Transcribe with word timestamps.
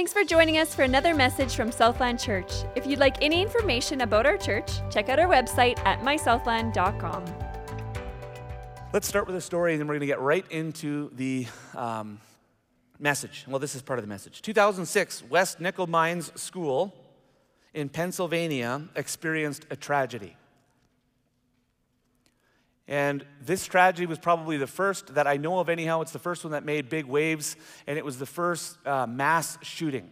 Thanks 0.00 0.14
for 0.14 0.24
joining 0.24 0.56
us 0.56 0.74
for 0.74 0.80
another 0.80 1.14
message 1.14 1.54
from 1.54 1.70
Southland 1.70 2.18
Church. 2.18 2.50
If 2.74 2.86
you'd 2.86 3.00
like 3.00 3.22
any 3.22 3.42
information 3.42 4.00
about 4.00 4.24
our 4.24 4.38
church, 4.38 4.80
check 4.90 5.10
out 5.10 5.18
our 5.18 5.28
website 5.28 5.78
at 5.80 6.00
mysouthland.com. 6.00 7.26
Let's 8.94 9.06
start 9.06 9.26
with 9.26 9.36
a 9.36 9.42
story, 9.42 9.74
and 9.74 9.80
then 9.80 9.86
we're 9.86 9.96
going 9.96 10.00
to 10.00 10.06
get 10.06 10.22
right 10.22 10.46
into 10.50 11.10
the 11.16 11.46
um, 11.76 12.18
message. 12.98 13.44
Well, 13.46 13.58
this 13.58 13.74
is 13.74 13.82
part 13.82 13.98
of 13.98 14.02
the 14.02 14.08
message. 14.08 14.40
2006, 14.40 15.24
West 15.28 15.60
Nickel 15.60 15.86
Mines 15.86 16.32
School 16.34 16.94
in 17.74 17.90
Pennsylvania 17.90 18.80
experienced 18.96 19.66
a 19.68 19.76
tragedy. 19.76 20.34
And 22.90 23.24
this 23.40 23.66
tragedy 23.66 24.06
was 24.06 24.18
probably 24.18 24.56
the 24.56 24.66
first 24.66 25.14
that 25.14 25.28
I 25.28 25.36
know 25.36 25.60
of, 25.60 25.68
anyhow. 25.68 26.00
It's 26.00 26.10
the 26.10 26.18
first 26.18 26.42
one 26.42 26.50
that 26.50 26.64
made 26.64 26.88
big 26.88 27.06
waves, 27.06 27.56
and 27.86 27.96
it 27.96 28.04
was 28.04 28.18
the 28.18 28.26
first 28.26 28.84
uh, 28.84 29.06
mass 29.06 29.58
shooting. 29.62 30.10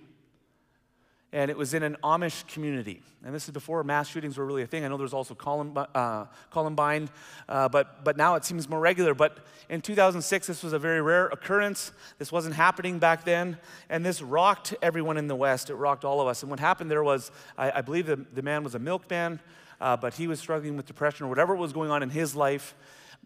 And 1.32 1.50
it 1.50 1.58
was 1.58 1.74
in 1.74 1.82
an 1.82 1.96
Amish 2.04 2.46
community. 2.46 3.02
And 3.24 3.34
this 3.34 3.46
is 3.46 3.50
before 3.50 3.82
mass 3.82 4.08
shootings 4.08 4.38
were 4.38 4.46
really 4.46 4.62
a 4.62 4.66
thing. 4.66 4.84
I 4.84 4.88
know 4.88 4.96
there 4.96 5.02
was 5.02 5.12
also 5.12 5.34
Columbine, 5.34 5.88
uh, 5.92 6.26
Columbine 6.50 7.10
uh, 7.48 7.68
but, 7.68 8.04
but 8.04 8.16
now 8.16 8.36
it 8.36 8.44
seems 8.44 8.68
more 8.68 8.78
regular. 8.78 9.12
But 9.12 9.38
in 9.68 9.80
2006, 9.80 10.46
this 10.46 10.62
was 10.62 10.72
a 10.72 10.78
very 10.78 11.02
rare 11.02 11.26
occurrence. 11.26 11.90
This 12.18 12.30
wasn't 12.30 12.54
happening 12.54 13.00
back 13.00 13.24
then. 13.24 13.58
And 13.90 14.06
this 14.06 14.22
rocked 14.22 14.74
everyone 14.80 15.16
in 15.16 15.26
the 15.26 15.34
West. 15.34 15.68
It 15.68 15.74
rocked 15.74 16.04
all 16.04 16.20
of 16.20 16.28
us. 16.28 16.42
And 16.42 16.50
what 16.50 16.60
happened 16.60 16.92
there 16.92 17.02
was, 17.02 17.32
I, 17.58 17.72
I 17.72 17.80
believe 17.80 18.06
the, 18.06 18.24
the 18.32 18.42
man 18.42 18.62
was 18.62 18.76
a 18.76 18.78
milkman 18.78 19.40
uh, 19.80 19.96
but 19.96 20.14
he 20.14 20.26
was 20.26 20.38
struggling 20.38 20.76
with 20.76 20.86
depression 20.86 21.26
or 21.26 21.28
whatever 21.28 21.54
was 21.54 21.72
going 21.72 21.90
on 21.90 22.02
in 22.02 22.10
his 22.10 22.34
life 22.34 22.74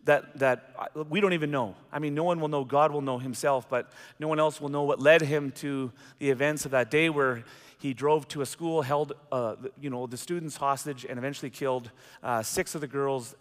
that, 0.05 0.39
that 0.39 0.75
we 1.09 1.21
don't 1.21 1.33
even 1.33 1.51
know. 1.51 1.77
I 1.93 1.99
mean, 1.99 2.15
no 2.15 2.25
one 2.25 2.41
will 2.41 2.49
know. 2.49 2.65
God 2.65 2.91
will 2.91 3.03
know 3.03 3.19
himself, 3.19 3.69
but 3.69 3.93
no 4.19 4.29
one 4.29 4.41
else 4.41 4.61
will 4.61 4.69
know 4.69 4.83
what 4.83 5.01
led 5.01 5.23
him 5.23 5.53
to 5.53 5.93
the 6.19 6.31
events 6.31 6.65
of 6.65 6.73
that 6.73 6.91
day 6.91 7.09
where 7.09 7.45
he 7.79 7.95
drove 7.95 8.29
to 8.29 8.43
a 8.43 8.47
school, 8.47 8.83
held 8.83 9.13
uh, 9.31 9.57
you 9.81 9.91
know, 9.91 10.07
the 10.07 10.17
students 10.17 10.57
hostage, 10.57 11.05
and 11.05 11.19
eventually 11.19 11.51
killed 11.51 11.91
uh, 12.23 12.43
six 12.43 12.75
of 12.75 12.81
the 12.81 12.87
girls 12.87 13.35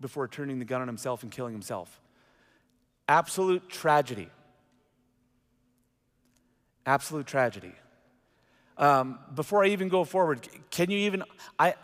before 0.00 0.28
turning 0.28 0.58
the 0.58 0.64
gun 0.64 0.80
on 0.80 0.86
himself 0.86 1.22
and 1.22 1.32
killing 1.32 1.52
himself. 1.52 2.00
Absolute 3.08 3.68
tragedy. 3.68 4.28
Absolute 6.84 7.26
tragedy. 7.26 7.72
Um, 8.78 9.18
before 9.34 9.64
I 9.64 9.68
even 9.68 9.88
go 9.88 10.04
forward, 10.04 10.46
can 10.70 10.90
you 10.90 10.98
even? 10.98 11.22
I, 11.58 11.74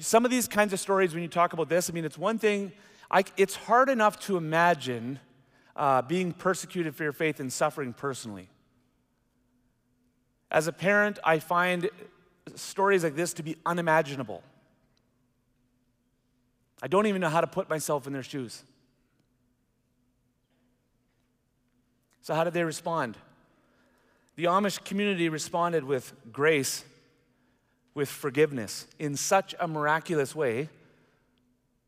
some 0.00 0.24
of 0.24 0.30
these 0.30 0.48
kinds 0.48 0.72
of 0.72 0.80
stories, 0.80 1.14
when 1.14 1.22
you 1.22 1.28
talk 1.28 1.52
about 1.52 1.68
this, 1.68 1.88
I 1.88 1.92
mean, 1.92 2.04
it's 2.04 2.18
one 2.18 2.38
thing, 2.38 2.72
I, 3.10 3.24
it's 3.36 3.54
hard 3.54 3.88
enough 3.88 4.18
to 4.20 4.36
imagine 4.36 5.20
uh, 5.76 6.02
being 6.02 6.32
persecuted 6.32 6.94
for 6.94 7.04
your 7.04 7.12
faith 7.12 7.40
and 7.40 7.52
suffering 7.52 7.92
personally. 7.92 8.48
As 10.50 10.66
a 10.66 10.72
parent, 10.72 11.18
I 11.24 11.38
find 11.38 11.90
stories 12.54 13.04
like 13.04 13.16
this 13.16 13.32
to 13.34 13.42
be 13.42 13.56
unimaginable. 13.66 14.42
I 16.82 16.86
don't 16.86 17.06
even 17.06 17.20
know 17.20 17.28
how 17.28 17.40
to 17.40 17.46
put 17.46 17.68
myself 17.68 18.06
in 18.06 18.12
their 18.12 18.22
shoes. 18.22 18.62
So, 22.22 22.34
how 22.34 22.44
did 22.44 22.54
they 22.54 22.64
respond? 22.64 23.16
The 24.36 24.44
Amish 24.44 24.84
community 24.84 25.28
responded 25.28 25.84
with 25.84 26.12
grace 26.32 26.84
with 27.94 28.08
forgiveness 28.08 28.86
in 28.98 29.16
such 29.16 29.54
a 29.60 29.68
miraculous 29.68 30.34
way, 30.34 30.68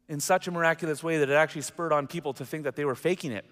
in 0.09 0.21
such 0.21 0.47
a 0.47 0.51
miraculous 0.51 1.03
way 1.03 1.19
that 1.19 1.29
it 1.29 1.35
actually 1.35 1.63
spurred 1.63 1.93
on 1.93 2.07
people 2.07 2.33
to 2.33 2.45
think 2.45 2.65
that 2.65 2.77
they 2.77 2.85
were 2.85 2.95
faking 2.95 3.33
it. 3.33 3.45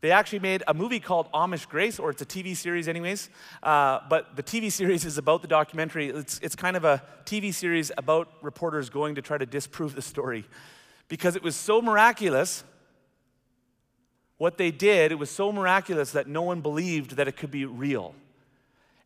They 0.00 0.10
actually 0.10 0.40
made 0.40 0.62
a 0.68 0.74
movie 0.74 1.00
called 1.00 1.32
Amish 1.32 1.66
Grace, 1.66 1.98
or 1.98 2.10
it's 2.10 2.20
a 2.20 2.26
TV 2.26 2.54
series, 2.54 2.88
anyways. 2.88 3.30
Uh, 3.62 4.00
but 4.10 4.36
the 4.36 4.42
TV 4.42 4.70
series 4.80 5.06
is 5.06 5.16
about 5.16 5.40
the 5.40 5.48
documentary. 5.48 6.10
It's, 6.10 6.38
it's 6.40 6.54
kind 6.54 6.76
of 6.76 6.84
a 6.84 7.02
TV 7.24 7.54
series 7.54 7.90
about 7.96 8.28
reporters 8.42 8.90
going 8.90 9.14
to 9.14 9.22
try 9.22 9.38
to 9.38 9.46
disprove 9.46 9.94
the 9.94 10.02
story 10.02 10.44
because 11.08 11.36
it 11.36 11.42
was 11.42 11.56
so 11.56 11.80
miraculous 11.80 12.64
what 14.38 14.58
they 14.58 14.70
did, 14.70 15.12
it 15.12 15.16
was 15.16 15.30
so 15.30 15.52
miraculous 15.52 16.12
that 16.12 16.26
no 16.26 16.42
one 16.42 16.60
believed 16.60 17.16
that 17.16 17.28
it 17.28 17.36
could 17.36 17.50
be 17.50 17.64
real. 17.64 18.14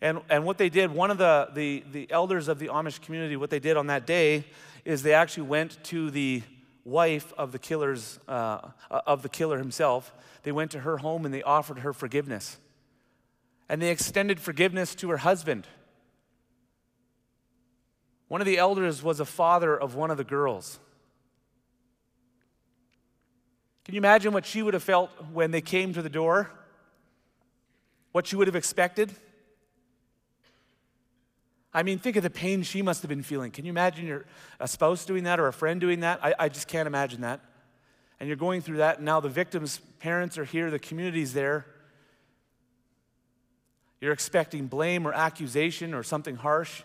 And, 0.01 0.21
and 0.31 0.45
what 0.45 0.59
they 0.59 0.69
did, 0.69 0.93
one 0.93 1.11
of 1.11 1.19
the, 1.19 1.49
the, 1.53 1.85
the 1.91 2.11
elders 2.11 2.49
of 2.49 2.59
the 2.59 2.69
Amish 2.69 3.01
community, 3.01 3.37
what 3.37 3.51
they 3.51 3.59
did 3.59 3.77
on 3.77 3.89
that 3.89 4.07
day 4.07 4.45
is 4.85 5.03
they 5.03 5.13
actually 5.15 5.45
went 5.45 5.83
to 5.85 6.11
the 6.11 6.43
wife 6.85 7.33
of 7.37 7.53
the 7.53 7.59
killer's, 7.59 8.19
uh, 8.29 8.61
of 8.91 9.23
the 9.23 9.29
killer 9.29 9.59
himself. 9.59 10.15
They 10.45 10.53
went 10.53 10.71
to 10.71 10.81
her 10.81 10.99
home 10.99 11.25
and 11.25 11.35
they 11.35 11.43
offered 11.43 11.81
her 11.81 11.93
forgiveness. 11.93 12.59
And 13.69 13.83
they 13.83 13.91
extended 13.91 14.41
forgiveness 14.41 14.95
to 14.97 15.11
her 15.11 15.19
husband. 15.19 15.67
One 18.29 18.41
of 18.41 18.47
the 18.47 18.59
elders 18.59 19.03
was 19.03 19.21
a 19.21 19.25
father 19.25 19.79
of 19.79 19.95
one 19.95 20.11
of 20.11 20.17
the 20.17 20.25
girls. 20.25 20.79
Can 23.89 23.95
you 23.95 24.01
imagine 24.01 24.35
what 24.35 24.45
she 24.45 24.61
would 24.61 24.75
have 24.75 24.83
felt 24.83 25.09
when 25.33 25.51
they 25.51 25.63
came 25.63 25.95
to 25.95 26.03
the 26.03 26.11
door? 26.11 26.51
What 28.13 28.27
she 28.27 28.37
would 28.37 28.47
have 28.47 28.55
expected? 28.55 29.11
I 31.73 31.83
mean, 31.83 31.99
think 31.99 32.17
of 32.17 32.23
the 32.23 32.29
pain 32.29 32.63
she 32.63 32.83
must 32.83 33.01
have 33.01 33.09
been 33.09 33.23
feeling. 33.23 33.51
Can 33.51 33.65
you 33.65 33.71
imagine 33.71 34.07
your 34.07 34.27
a 34.61 34.69
spouse 34.69 35.07
doing 35.07 35.25
that 35.25 35.41
or 35.41 35.47
a 35.47 35.55
friend 35.55 35.81
doing 35.81 36.01
that? 36.01 36.21
I, 36.23 36.35
I 36.39 36.49
just 36.51 36.69
can't 36.69 36.87
imagine 36.87 37.23
that. 37.23 37.41
And 38.21 38.27
you're 38.27 38.37
going 38.37 38.61
through 38.61 38.77
that, 38.77 38.99
and 38.99 39.07
now 39.07 39.21
the 39.21 39.31
victim's 39.31 39.79
parents 40.01 40.37
are 40.37 40.45
here, 40.45 40.71
the 40.71 40.79
community's 40.79 41.33
there. 41.33 41.65
You're 44.03 44.13
expecting 44.13 44.67
blame 44.67 45.09
or 45.09 45.15
accusation 45.15 45.95
or 45.95 46.03
something 46.03 46.37
harsh. 46.37 46.83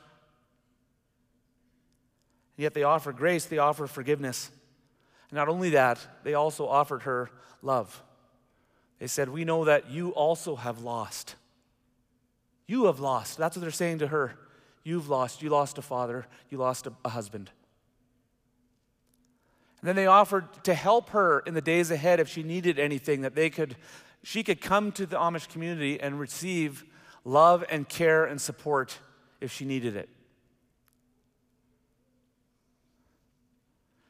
And 2.56 2.64
yet 2.64 2.74
they 2.74 2.84
offer 2.84 3.12
grace, 3.12 3.44
they 3.44 3.58
offer 3.58 3.88
forgiveness. 3.88 4.52
Not 5.34 5.50
only 5.50 5.72
that, 5.72 6.00
they 6.24 6.36
also 6.36 6.68
offered 6.68 7.04
her 7.04 7.30
love. 7.64 8.04
They 9.00 9.08
said, 9.08 9.30
We 9.30 9.46
know 9.46 9.66
that 9.66 9.90
you 9.90 10.12
also 10.12 10.56
have 10.56 10.82
lost. 10.82 11.36
You 12.68 12.86
have 12.86 13.00
lost. 13.00 13.40
That's 13.40 13.58
what 13.58 13.62
they're 13.62 13.72
saying 13.72 14.00
to 14.00 14.08
her. 14.08 14.36
You've 14.84 15.10
lost. 15.10 15.42
You 15.42 15.50
lost 15.50 15.80
a 15.80 15.82
father. 15.82 16.28
You 16.52 16.60
lost 16.60 16.86
a, 16.86 16.94
a 17.04 17.10
husband. 17.10 17.50
And 19.82 19.88
then 19.88 19.96
they 19.96 20.06
offered 20.06 20.46
to 20.66 20.74
help 20.76 21.10
her 21.10 21.40
in 21.40 21.56
the 21.56 21.62
days 21.62 21.90
ahead 21.90 22.20
if 22.20 22.30
she 22.30 22.44
needed 22.44 22.78
anything, 22.78 23.22
that 23.22 23.34
they 23.36 23.50
could, 23.50 23.76
she 24.22 24.44
could 24.44 24.62
come 24.62 24.92
to 24.94 25.06
the 25.06 25.18
Amish 25.18 25.50
community 25.50 26.00
and 26.00 26.20
receive 26.20 26.86
love 27.26 27.66
and 27.70 27.90
care 27.90 28.24
and 28.24 28.40
support 28.40 29.00
if 29.42 29.52
she 29.52 29.66
needed 29.66 29.96
it. 29.96 30.10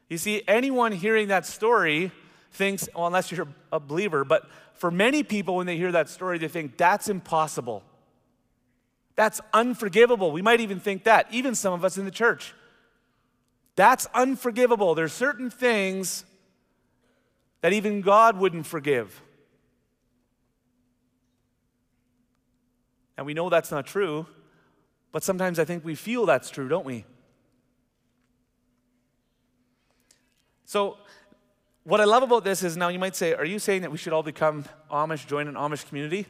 You 0.08 0.18
see, 0.18 0.42
anyone 0.46 0.92
hearing 0.92 1.28
that 1.28 1.46
story 1.46 2.12
thinks, 2.52 2.88
well, 2.94 3.06
unless 3.06 3.32
you're 3.32 3.48
a 3.72 3.80
believer, 3.80 4.24
but 4.24 4.48
for 4.74 4.90
many 4.90 5.22
people, 5.22 5.56
when 5.56 5.66
they 5.66 5.76
hear 5.76 5.92
that 5.92 6.08
story, 6.08 6.38
they 6.38 6.48
think 6.48 6.76
that's 6.76 7.08
impossible. 7.08 7.82
That's 9.16 9.40
unforgivable. 9.52 10.32
We 10.32 10.42
might 10.42 10.60
even 10.60 10.80
think 10.80 11.04
that, 11.04 11.26
even 11.30 11.54
some 11.54 11.72
of 11.72 11.84
us 11.84 11.96
in 11.96 12.04
the 12.04 12.10
church. 12.10 12.52
That's 13.76 14.06
unforgivable. 14.14 14.94
There's 14.94 15.12
certain 15.12 15.50
things 15.50 16.24
that 17.60 17.72
even 17.72 18.00
God 18.00 18.36
wouldn't 18.36 18.66
forgive. 18.66 19.22
And 23.16 23.26
we 23.26 23.34
know 23.34 23.48
that's 23.48 23.70
not 23.70 23.86
true, 23.86 24.26
but 25.12 25.22
sometimes 25.22 25.58
I 25.58 25.64
think 25.64 25.84
we 25.84 25.94
feel 25.94 26.26
that's 26.26 26.50
true, 26.50 26.68
don't 26.68 26.84
we? 26.84 27.04
So, 30.64 30.96
what 31.84 32.00
I 32.00 32.04
love 32.04 32.22
about 32.22 32.44
this 32.44 32.62
is 32.62 32.76
now 32.76 32.88
you 32.88 32.98
might 32.98 33.14
say, 33.14 33.34
Are 33.34 33.44
you 33.44 33.58
saying 33.58 33.82
that 33.82 33.92
we 33.92 33.98
should 33.98 34.12
all 34.12 34.22
become 34.22 34.64
Amish, 34.90 35.26
join 35.26 35.48
an 35.48 35.54
Amish 35.54 35.86
community? 35.86 36.26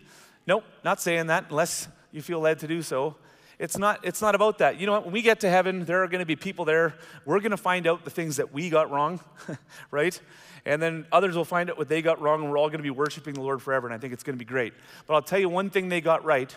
Nope, 0.46 0.64
not 0.84 1.00
saying 1.00 1.28
that 1.28 1.46
unless 1.50 1.88
you 2.10 2.22
feel 2.22 2.40
led 2.40 2.58
to 2.60 2.66
do 2.66 2.82
so. 2.82 3.16
It's 3.58 3.78
not, 3.78 4.04
it's 4.04 4.20
not 4.20 4.34
about 4.34 4.58
that. 4.58 4.80
You 4.80 4.86
know 4.86 4.92
what? 4.92 5.04
When 5.04 5.12
we 5.12 5.22
get 5.22 5.40
to 5.40 5.48
heaven, 5.48 5.84
there 5.84 6.02
are 6.02 6.08
going 6.08 6.18
to 6.18 6.26
be 6.26 6.34
people 6.34 6.64
there. 6.64 6.94
We're 7.24 7.38
going 7.38 7.52
to 7.52 7.56
find 7.56 7.86
out 7.86 8.04
the 8.04 8.10
things 8.10 8.36
that 8.36 8.52
we 8.52 8.68
got 8.68 8.90
wrong, 8.90 9.20
right? 9.92 10.20
And 10.66 10.82
then 10.82 11.06
others 11.12 11.36
will 11.36 11.44
find 11.44 11.70
out 11.70 11.78
what 11.78 11.88
they 11.88 12.02
got 12.02 12.20
wrong, 12.20 12.42
and 12.42 12.50
we're 12.50 12.58
all 12.58 12.68
going 12.68 12.78
to 12.78 12.84
be 12.84 12.90
worshiping 12.90 13.34
the 13.34 13.42
Lord 13.42 13.62
forever, 13.62 13.86
and 13.86 13.94
I 13.94 13.98
think 13.98 14.12
it's 14.12 14.24
going 14.24 14.36
to 14.36 14.44
be 14.44 14.48
great. 14.48 14.74
But 15.06 15.14
I'll 15.14 15.22
tell 15.22 15.38
you 15.38 15.48
one 15.48 15.70
thing 15.70 15.88
they 15.88 16.00
got 16.00 16.24
right 16.24 16.54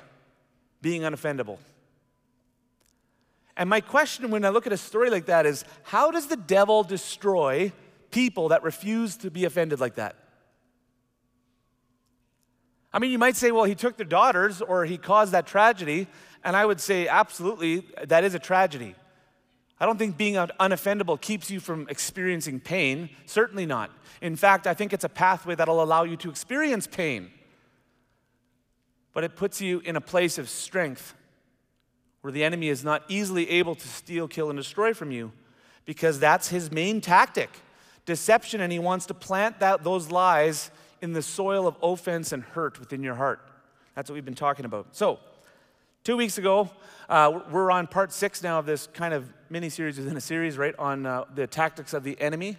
being 0.81 1.03
unoffendable. 1.03 1.59
And 3.57 3.69
my 3.69 3.81
question 3.81 4.29
when 4.29 4.45
I 4.45 4.49
look 4.49 4.67
at 4.67 4.71
a 4.71 4.77
story 4.77 5.09
like 5.09 5.25
that 5.25 5.47
is 5.47 5.65
how 5.83 6.11
does 6.11 6.27
the 6.27 6.37
devil 6.37 6.83
destroy 6.83 7.73
people 8.11 8.49
that 8.49 8.63
refuse 8.63 9.17
to 9.17 9.31
be 9.31 9.45
offended 9.45 9.79
like 9.79 9.95
that? 9.95 10.15
I 12.93 12.99
mean, 12.99 13.11
you 13.11 13.17
might 13.17 13.35
say, 13.35 13.51
well, 13.51 13.65
he 13.65 13.75
took 13.75 13.97
their 13.97 14.05
daughters 14.05 14.61
or 14.61 14.85
he 14.85 14.97
caused 14.97 15.33
that 15.33 15.47
tragedy. 15.47 16.07
And 16.43 16.55
I 16.55 16.65
would 16.65 16.79
say, 16.79 17.07
absolutely, 17.07 17.83
that 18.05 18.23
is 18.23 18.35
a 18.35 18.39
tragedy. 18.39 18.95
I 19.79 19.85
don't 19.85 19.97
think 19.97 20.17
being 20.17 20.35
unoffendable 20.35 21.19
keeps 21.19 21.51
you 21.51 21.59
from 21.59 21.87
experiencing 21.89 22.59
pain. 22.59 23.09
Certainly 23.25 23.65
not. 23.65 23.91
In 24.21 24.35
fact, 24.35 24.67
I 24.67 24.73
think 24.73 24.93
it's 24.93 25.03
a 25.03 25.09
pathway 25.09 25.55
that'll 25.55 25.83
allow 25.83 26.03
you 26.03 26.15
to 26.17 26.29
experience 26.29 26.87
pain. 26.87 27.31
but 29.13 29.23
it 29.23 29.35
puts 29.35 29.59
you 29.59 29.79
in 29.79 29.95
a 29.95 30.01
place 30.01 30.37
of 30.37 30.47
strength 30.47 31.15
where 32.27 32.33
the 32.33 32.43
enemy 32.43 32.67
is 32.67 32.83
not 32.83 33.03
easily 33.07 33.49
able 33.49 33.73
to 33.73 33.87
steal, 33.87 34.27
kill, 34.27 34.49
and 34.49 34.59
destroy 34.59 34.93
from 34.93 35.11
you 35.11 35.31
because 35.85 36.19
that's 36.19 36.49
his 36.49 36.69
main 36.69 36.99
tactic 36.99 37.49
deception, 38.05 38.59
and 38.59 38.69
he 38.69 38.79
wants 38.79 39.05
to 39.05 39.13
plant 39.13 39.61
that, 39.61 39.85
those 39.85 40.11
lies 40.11 40.69
in 41.01 41.13
the 41.13 41.21
soil 41.21 41.67
of 41.67 41.77
offense 41.81 42.33
and 42.33 42.43
hurt 42.43 42.81
within 42.81 43.01
your 43.01 43.15
heart. 43.15 43.39
That's 43.95 44.09
what 44.09 44.15
we've 44.15 44.25
been 44.25 44.35
talking 44.35 44.65
about. 44.65 44.93
So, 44.93 45.19
two 46.03 46.17
weeks 46.17 46.37
ago, 46.37 46.69
uh, 47.07 47.39
we're 47.49 47.71
on 47.71 47.87
part 47.87 48.11
six 48.11 48.43
now 48.43 48.59
of 48.59 48.65
this 48.65 48.87
kind 48.87 49.13
of 49.13 49.31
mini 49.49 49.69
series 49.69 49.97
within 49.97 50.17
a 50.17 50.21
series, 50.21 50.57
right, 50.57 50.75
on 50.77 51.05
uh, 51.05 51.23
the 51.33 51.47
tactics 51.47 51.93
of 51.93 52.03
the 52.03 52.19
enemy. 52.19 52.57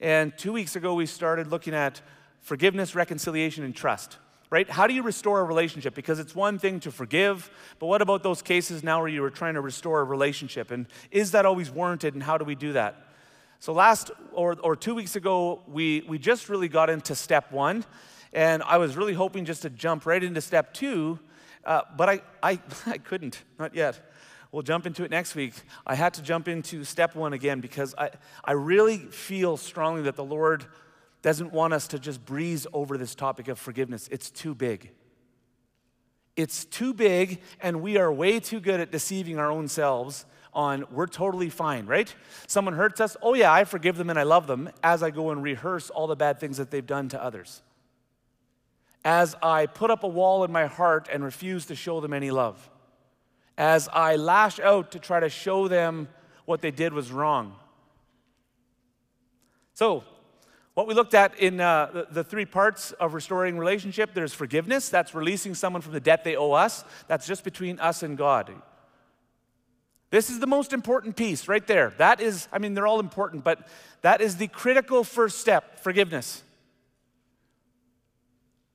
And 0.00 0.32
two 0.38 0.54
weeks 0.54 0.74
ago, 0.74 0.94
we 0.94 1.04
started 1.04 1.48
looking 1.48 1.74
at 1.74 2.00
forgiveness, 2.40 2.94
reconciliation, 2.94 3.62
and 3.62 3.76
trust 3.76 4.16
right? 4.50 4.68
How 4.68 4.86
do 4.86 4.94
you 4.94 5.02
restore 5.02 5.40
a 5.40 5.44
relationship? 5.44 5.94
Because 5.94 6.18
it's 6.18 6.34
one 6.34 6.58
thing 6.58 6.80
to 6.80 6.90
forgive, 6.90 7.50
but 7.78 7.86
what 7.86 8.02
about 8.02 8.22
those 8.22 8.42
cases 8.42 8.82
now 8.82 9.00
where 9.00 9.08
you 9.08 9.22
were 9.22 9.30
trying 9.30 9.54
to 9.54 9.60
restore 9.60 10.00
a 10.00 10.04
relationship? 10.04 10.70
And 10.70 10.86
is 11.10 11.32
that 11.32 11.46
always 11.46 11.70
warranted, 11.70 12.14
and 12.14 12.22
how 12.22 12.38
do 12.38 12.44
we 12.44 12.54
do 12.54 12.74
that? 12.74 13.06
So, 13.58 13.72
last 13.72 14.10
or, 14.32 14.56
or 14.62 14.76
two 14.76 14.94
weeks 14.94 15.16
ago, 15.16 15.62
we, 15.66 16.04
we 16.08 16.18
just 16.18 16.48
really 16.48 16.68
got 16.68 16.90
into 16.90 17.14
step 17.14 17.50
one, 17.50 17.84
and 18.32 18.62
I 18.62 18.76
was 18.78 18.96
really 18.96 19.14
hoping 19.14 19.44
just 19.44 19.62
to 19.62 19.70
jump 19.70 20.06
right 20.06 20.22
into 20.22 20.40
step 20.40 20.74
two, 20.74 21.18
uh, 21.64 21.82
but 21.96 22.08
I, 22.08 22.20
I, 22.42 22.60
I 22.86 22.98
couldn't, 22.98 23.42
not 23.58 23.74
yet. 23.74 24.00
We'll 24.52 24.62
jump 24.62 24.86
into 24.86 25.04
it 25.04 25.10
next 25.10 25.34
week. 25.34 25.54
I 25.86 25.94
had 25.96 26.14
to 26.14 26.22
jump 26.22 26.48
into 26.48 26.84
step 26.84 27.14
one 27.14 27.32
again 27.32 27.60
because 27.60 27.94
I, 27.98 28.10
I 28.44 28.52
really 28.52 28.98
feel 28.98 29.56
strongly 29.56 30.02
that 30.02 30.16
the 30.16 30.24
Lord 30.24 30.64
doesn't 31.22 31.52
want 31.52 31.72
us 31.72 31.88
to 31.88 31.98
just 31.98 32.24
breeze 32.24 32.66
over 32.72 32.96
this 32.96 33.14
topic 33.14 33.48
of 33.48 33.58
forgiveness. 33.58 34.08
It's 34.10 34.30
too 34.30 34.54
big. 34.54 34.90
It's 36.36 36.64
too 36.66 36.92
big, 36.92 37.40
and 37.60 37.80
we 37.80 37.96
are 37.96 38.12
way 38.12 38.40
too 38.40 38.60
good 38.60 38.78
at 38.78 38.92
deceiving 38.92 39.38
our 39.38 39.50
own 39.50 39.68
selves 39.68 40.26
on 40.52 40.84
we're 40.90 41.06
totally 41.06 41.50
fine, 41.50 41.86
right? 41.86 42.12
Someone 42.46 42.74
hurts 42.74 43.00
us, 43.00 43.16
oh 43.22 43.34
yeah, 43.34 43.52
I 43.52 43.64
forgive 43.64 43.96
them 43.96 44.08
and 44.08 44.18
I 44.18 44.22
love 44.22 44.46
them 44.46 44.70
as 44.82 45.02
I 45.02 45.10
go 45.10 45.30
and 45.30 45.42
rehearse 45.42 45.90
all 45.90 46.06
the 46.06 46.16
bad 46.16 46.40
things 46.40 46.56
that 46.56 46.70
they've 46.70 46.86
done 46.86 47.10
to 47.10 47.22
others. 47.22 47.62
As 49.04 49.36
I 49.42 49.66
put 49.66 49.90
up 49.90 50.02
a 50.02 50.08
wall 50.08 50.44
in 50.44 50.50
my 50.50 50.66
heart 50.66 51.08
and 51.12 51.22
refuse 51.22 51.66
to 51.66 51.74
show 51.76 52.00
them 52.00 52.12
any 52.12 52.30
love. 52.30 52.70
As 53.58 53.88
I 53.92 54.16
lash 54.16 54.58
out 54.58 54.92
to 54.92 54.98
try 54.98 55.20
to 55.20 55.28
show 55.28 55.68
them 55.68 56.08
what 56.46 56.62
they 56.62 56.70
did 56.70 56.92
was 56.92 57.12
wrong. 57.12 57.54
So, 59.74 60.04
what 60.76 60.86
we 60.86 60.92
looked 60.92 61.14
at 61.14 61.38
in 61.38 61.58
uh, 61.58 61.88
the, 61.90 62.06
the, 62.10 62.22
three 62.22 62.44
parts 62.44 62.92
of 62.92 63.14
restoring 63.14 63.56
relationship 63.56 64.10
there's 64.12 64.34
forgiveness, 64.34 64.90
that's 64.90 65.14
releasing 65.14 65.54
someone 65.54 65.80
from 65.80 65.94
the 65.94 66.00
debt 66.00 66.22
they 66.22 66.36
owe 66.36 66.52
us, 66.52 66.84
that's 67.08 67.26
just 67.26 67.44
between 67.44 67.80
us 67.80 68.02
and 68.02 68.18
God. 68.18 68.52
This 70.10 70.28
is 70.28 70.38
the 70.38 70.46
most 70.46 70.74
important 70.74 71.16
piece 71.16 71.48
right 71.48 71.66
there. 71.66 71.94
That 71.96 72.20
is, 72.20 72.46
I 72.52 72.58
mean, 72.58 72.74
they're 72.74 72.86
all 72.86 73.00
important, 73.00 73.42
but 73.42 73.66
that 74.02 74.20
is 74.20 74.36
the 74.36 74.48
critical 74.48 75.02
first 75.02 75.38
step 75.38 75.80
forgiveness. 75.80 76.42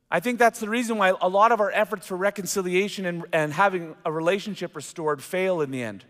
I 0.09 0.21
think 0.21 0.39
that's 0.39 0.59
the 0.59 0.69
reason 0.69 0.97
why 0.97 1.13
a 1.21 1.29
lot 1.29 1.51
of 1.51 1.59
our 1.59 1.69
efforts 1.69 2.07
for 2.07 2.17
reconciliation 2.17 3.05
and, 3.05 3.25
and 3.31 3.53
having 3.53 3.95
a 4.05 4.11
relationship 4.11 4.75
restored 4.75 5.21
fail 5.21 5.61
in 5.61 5.69
the 5.69 5.83
end 5.83 6.03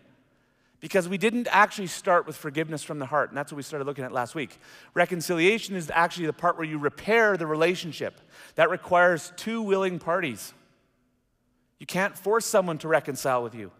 because 0.82 1.08
we 1.08 1.16
didn't 1.16 1.46
actually 1.52 1.86
start 1.86 2.26
with 2.26 2.36
forgiveness 2.36 2.82
from 2.82 2.98
the 2.98 3.06
heart. 3.06 3.30
And 3.30 3.38
that's 3.38 3.52
what 3.52 3.56
we 3.56 3.62
started 3.62 3.86
looking 3.86 4.04
at 4.04 4.10
last 4.10 4.34
week. 4.34 4.58
Reconciliation 4.94 5.76
is 5.76 5.90
actually 5.94 6.26
the 6.26 6.32
part 6.32 6.58
where 6.58 6.66
you 6.66 6.76
repair 6.76 7.36
the 7.36 7.46
relationship. 7.46 8.20
That 8.56 8.68
requires 8.68 9.32
two 9.36 9.62
willing 9.62 10.00
parties. 10.00 10.52
You 11.78 11.86
can't 11.86 12.18
force 12.18 12.44
someone 12.46 12.78
to 12.78 12.88
reconcile 12.88 13.44
with 13.44 13.54
you. 13.54 13.70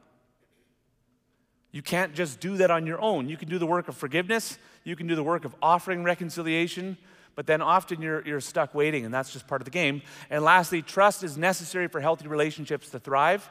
You 1.72 1.82
can't 1.82 2.14
just 2.14 2.38
do 2.38 2.56
that 2.58 2.70
on 2.70 2.87
your 2.87 3.00
own. 3.00 3.28
You 3.28 3.37
can 3.37 3.48
do 3.48 3.58
the 3.58 3.66
work 3.66 3.88
of 3.88 3.96
forgiveness, 3.96 4.56
you 4.84 4.94
can 4.94 5.08
do 5.08 5.16
the 5.16 5.22
work 5.25 5.44
of 5.44 5.56
offering 5.60 6.05
reconciliation, 6.05 6.96
but 7.34 7.46
then 7.46 7.62
often 7.62 8.00
you're, 8.00 8.25
you're 8.26 8.40
stuck 8.40 8.75
waiting, 8.75 9.05
and 9.05 9.12
that's 9.12 9.32
just 9.32 9.48
part 9.48 9.60
of 9.60 9.64
the 9.64 9.70
game. 9.70 10.02
And 10.31 10.44
lastly, 10.44 10.82
trust 10.82 11.25
is 11.25 11.37
necessary 11.37 11.88
for 11.88 12.00
healthy 12.00 12.28
relationships 12.28 12.90
to 12.90 13.00
thrive. 13.00 13.48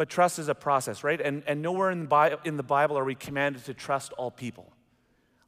But 0.00 0.08
trust 0.08 0.38
is 0.38 0.48
a 0.48 0.54
process, 0.54 1.04
right? 1.04 1.20
And, 1.20 1.42
and 1.46 1.60
nowhere 1.60 1.90
in 1.90 2.00
the, 2.00 2.06
Bi- 2.06 2.36
in 2.46 2.56
the 2.56 2.62
Bible 2.62 2.98
are 2.98 3.04
we 3.04 3.14
commanded 3.14 3.66
to 3.66 3.74
trust 3.74 4.14
all 4.14 4.30
people. 4.30 4.72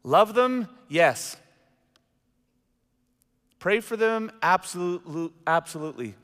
Love 0.05 0.35
them, 0.35 0.69
yes. 0.91 1.39
Pray 3.59 3.81
for 3.81 3.97
them, 3.97 4.31
absolutely. 4.43 5.31
absolutely. 5.47 6.17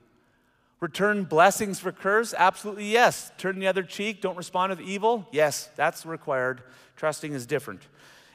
Return 0.78 1.24
blessings 1.24 1.80
for 1.80 1.90
curse, 1.90 2.34
absolutely 2.36 2.92
yes. 2.92 3.32
Turn 3.38 3.60
the 3.60 3.66
other 3.66 3.82
cheek, 3.82 4.20
don't 4.20 4.36
respond 4.36 4.76
with 4.76 4.82
evil, 4.82 5.26
yes, 5.32 5.70
that's 5.74 6.04
required. 6.04 6.62
Trusting 6.96 7.32
is 7.32 7.46
different. 7.46 7.80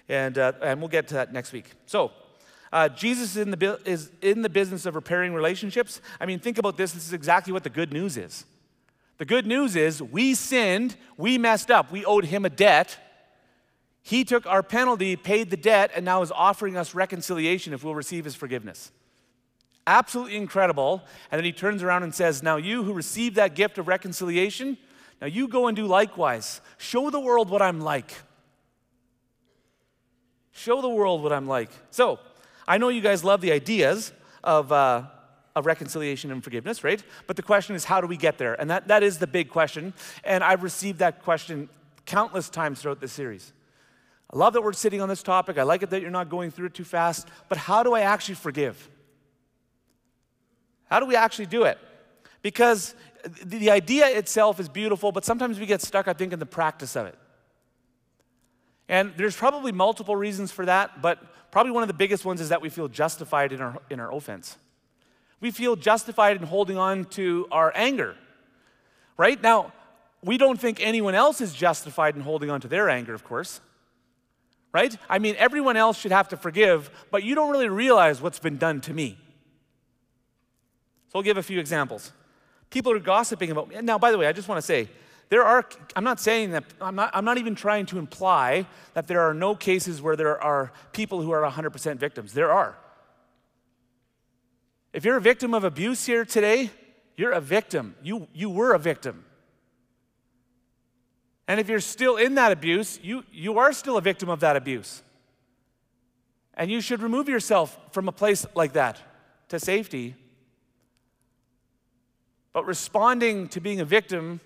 And, 0.10 0.40
uh, 0.40 0.54
and 0.64 0.80
we'll 0.80 0.88
get 0.88 1.08
to 1.10 1.14
that 1.14 1.32
next 1.32 1.54
week. 1.54 1.70
So, 1.86 2.14
uh, 2.72 2.90
Jesus 2.90 3.36
is 3.36 3.38
in, 3.38 3.52
the, 3.52 3.80
is 3.86 4.10
in 4.24 4.42
the 4.42 4.50
business 4.50 4.88
of 4.88 4.96
repairing 4.96 5.36
relationships. 5.36 6.02
I 6.20 6.26
mean, 6.26 6.40
think 6.40 6.58
about 6.58 6.78
this. 6.78 6.94
This 6.94 7.06
is 7.06 7.14
exactly 7.14 7.54
what 7.54 7.62
the 7.62 7.70
good 7.70 7.94
news 7.94 8.18
is. 8.18 8.46
The 9.18 9.26
good 9.26 9.46
news 9.46 9.76
is 9.76 10.02
we 10.02 10.34
sinned, 10.34 10.96
we 11.18 11.38
messed 11.38 11.70
up, 11.70 11.92
we 11.92 12.04
owed 12.04 12.26
him 12.26 12.46
a 12.46 12.50
debt. 12.50 12.98
He 14.02 14.26
took 14.26 14.46
our 14.46 14.64
penalty, 14.64 15.16
paid 15.16 15.50
the 15.50 15.58
debt, 15.58 15.92
and 15.96 16.04
now 16.04 16.22
is 16.22 16.32
offering 16.32 16.76
us 16.76 16.94
reconciliation 16.94 17.74
if 17.74 17.84
we'll 17.84 17.96
receive 17.96 18.26
his 18.26 18.36
forgiveness. 18.36 18.92
Absolutely 19.86 20.36
incredible. 20.38 21.04
And 21.32 21.40
then 21.40 21.46
he 21.46 21.52
turns 21.52 21.84
around 21.84 22.04
and 22.04 22.14
says, 22.14 22.42
Now 22.42 22.58
you 22.58 22.84
who 22.84 22.94
received 22.94 23.36
that 23.36 23.56
gift 23.56 23.78
of 23.78 23.88
reconciliation, 23.88 24.78
now 25.22 25.28
you 25.28 25.48
go 25.48 25.68
and 25.68 25.76
do 25.76 25.86
likewise. 25.86 26.60
Show 26.78 27.10
the 27.10 27.20
world 27.20 27.50
what 27.50 27.62
I'm 27.62 27.80
like. 27.80 28.14
Show 30.52 30.82
the 30.82 30.90
world 30.90 31.24
what 31.24 31.32
I'm 31.32 31.48
like. 31.48 31.70
So, 31.90 32.20
I 32.68 32.78
know 32.78 32.90
you 32.90 33.02
guys 33.02 33.24
love 33.24 33.42
the 33.42 33.52
ideas 33.52 34.14
of, 34.44 34.72
uh, 34.72 35.04
of 35.56 35.66
reconciliation 35.66 36.32
and 36.32 36.44
forgiveness, 36.44 36.84
right? 36.84 37.04
But 37.28 37.36
the 37.36 37.44
question 37.44 37.76
is, 37.76 37.86
how 37.86 38.02
do 38.02 38.08
we 38.08 38.18
get 38.18 38.38
there? 38.38 38.60
And 38.60 38.70
that, 38.70 38.88
that 38.88 39.04
is 39.04 39.20
the 39.20 39.28
big 39.28 39.50
question. 39.50 39.94
And 40.24 40.44
I've 40.44 40.64
received 40.64 41.00
that 41.00 41.22
question 41.24 41.70
countless 42.06 42.50
times 42.50 42.82
throughout 42.82 43.00
this 43.00 43.14
series. 43.14 43.54
I 44.32 44.38
love 44.38 44.54
that 44.54 44.64
we're 44.64 44.74
sitting 44.74 45.00
on 45.00 45.10
this 45.10 45.22
topic. 45.22 45.58
I 45.58 45.64
like 45.64 45.84
it 45.84 45.92
that 45.92 46.02
you're 46.02 46.10
not 46.10 46.30
going 46.30 46.50
through 46.50 46.68
it 46.68 46.74
too 46.74 46.84
fast. 46.84 47.28
But 47.50 47.60
how 47.60 47.84
do 47.84 47.94
I 47.94 48.02
actually 48.02 48.36
forgive? 48.36 48.90
How 50.90 51.00
do 51.00 51.06
we 51.06 51.16
actually 51.16 51.46
do 51.46 51.64
it? 51.64 51.78
Because 52.42 52.96
the 53.46 53.70
idea 53.70 54.08
itself 54.08 54.60
is 54.60 54.68
beautiful, 54.68 55.12
but 55.12 55.24
sometimes 55.24 55.60
we 55.60 55.66
get 55.66 55.82
stuck, 55.82 56.08
I 56.08 56.14
think, 56.14 56.34
in 56.34 56.40
the 56.40 56.46
practice 56.46 56.96
of 56.96 57.06
it. 57.06 57.18
And 58.90 59.14
there's 59.16 59.36
probably 59.36 59.72
multiple 59.72 60.16
reasons 60.16 60.52
for 60.52 60.66
that, 60.66 61.02
but 61.02 61.52
probably 61.52 61.72
one 61.72 61.84
of 61.84 61.88
the 61.88 61.94
biggest 61.94 62.26
ones 62.26 62.42
is 62.42 62.50
that 62.50 62.62
we 62.62 62.70
feel 62.70 62.88
justified 62.88 63.54
in 63.54 63.62
our, 63.62 63.82
in 63.90 64.00
our 64.00 64.14
offense 64.14 64.58
we 65.44 65.52
feel 65.52 65.76
justified 65.76 66.38
in 66.38 66.44
holding 66.44 66.78
on 66.78 67.04
to 67.04 67.46
our 67.52 67.74
anger. 67.76 68.16
Right? 69.18 69.44
Now, 69.44 69.74
we 70.24 70.38
don't 70.38 70.58
think 70.58 70.80
anyone 70.82 71.16
else 71.16 71.42
is 71.42 71.52
justified 71.52 72.16
in 72.16 72.22
holding 72.22 72.50
on 72.50 72.62
to 72.62 72.70
their 72.70 72.90
anger, 72.90 73.14
of 73.14 73.26
course. 73.26 73.60
Right? 74.72 74.96
I 75.10 75.20
mean, 75.20 75.36
everyone 75.38 75.76
else 75.76 76.00
should 76.00 76.14
have 76.14 76.30
to 76.30 76.38
forgive, 76.38 76.90
but 77.12 77.24
you 77.24 77.36
don't 77.36 77.52
really 77.52 77.68
realize 77.68 78.22
what's 78.22 78.40
been 78.40 78.58
done 78.58 78.80
to 78.82 78.94
me. 78.94 79.18
So 81.10 81.20
I'll 81.20 81.24
give 81.24 81.36
a 81.36 81.44
few 81.44 81.60
examples. 81.60 82.14
People 82.70 82.94
are 82.94 83.00
gossiping 83.00 83.52
about 83.52 83.68
me. 83.68 83.76
Now, 83.82 84.00
by 84.00 84.12
the 84.12 84.18
way, 84.18 84.28
I 84.28 84.32
just 84.32 84.48
want 84.48 84.60
to 84.60 84.66
say, 84.66 84.88
there 85.28 85.44
are, 85.44 85.68
I'm 85.94 86.06
not 86.06 86.22
saying 86.22 86.52
that, 86.52 86.64
I'm 86.80 86.96
not, 86.96 87.12
I'm 87.14 87.26
not 87.26 87.38
even 87.38 87.54
trying 87.54 87.86
to 87.88 88.00
imply 88.00 88.66
that 88.94 89.08
there 89.08 89.20
are 89.20 89.34
no 89.34 89.56
cases 89.56 90.02
where 90.02 90.16
there 90.16 90.42
are 90.42 90.72
people 90.94 91.22
who 91.22 91.32
are 91.32 91.44
100% 91.52 91.98
victims. 91.98 92.32
There 92.32 92.54
are. 92.54 92.78
If 94.94 95.04
you're 95.04 95.18
a 95.18 95.22
victim 95.22 95.54
of 95.56 95.64
abuse 95.64 96.06
here 96.06 96.24
today, 96.24 96.70
you're 97.18 97.32
a 97.32 97.42
victim. 97.42 97.96
You, 98.04 98.28
you 98.34 98.50
were 98.50 98.74
a 98.74 98.80
victim. 98.80 99.26
And 101.48 101.60
if 101.60 101.68
you're 101.68 101.80
still 101.80 102.16
in 102.16 102.36
that 102.36 102.52
abuse, 102.52 103.00
you, 103.02 103.24
you 103.32 103.58
are 103.58 103.74
still 103.74 103.98
a 103.98 104.02
victim 104.02 104.30
of 104.30 104.40
that 104.42 104.56
abuse. 104.56 105.02
And 106.54 106.70
you 106.72 106.80
should 106.80 107.02
remove 107.02 107.28
yourself 107.28 107.78
from 107.92 108.08
a 108.08 108.12
place 108.12 108.46
like 108.56 108.74
that 108.74 109.02
to 109.50 109.60
safety. 109.60 110.16
But 112.54 112.66
responding 112.66 113.48
to 113.50 113.60
being 113.60 113.82
a 113.82 113.86
victim 113.86 114.40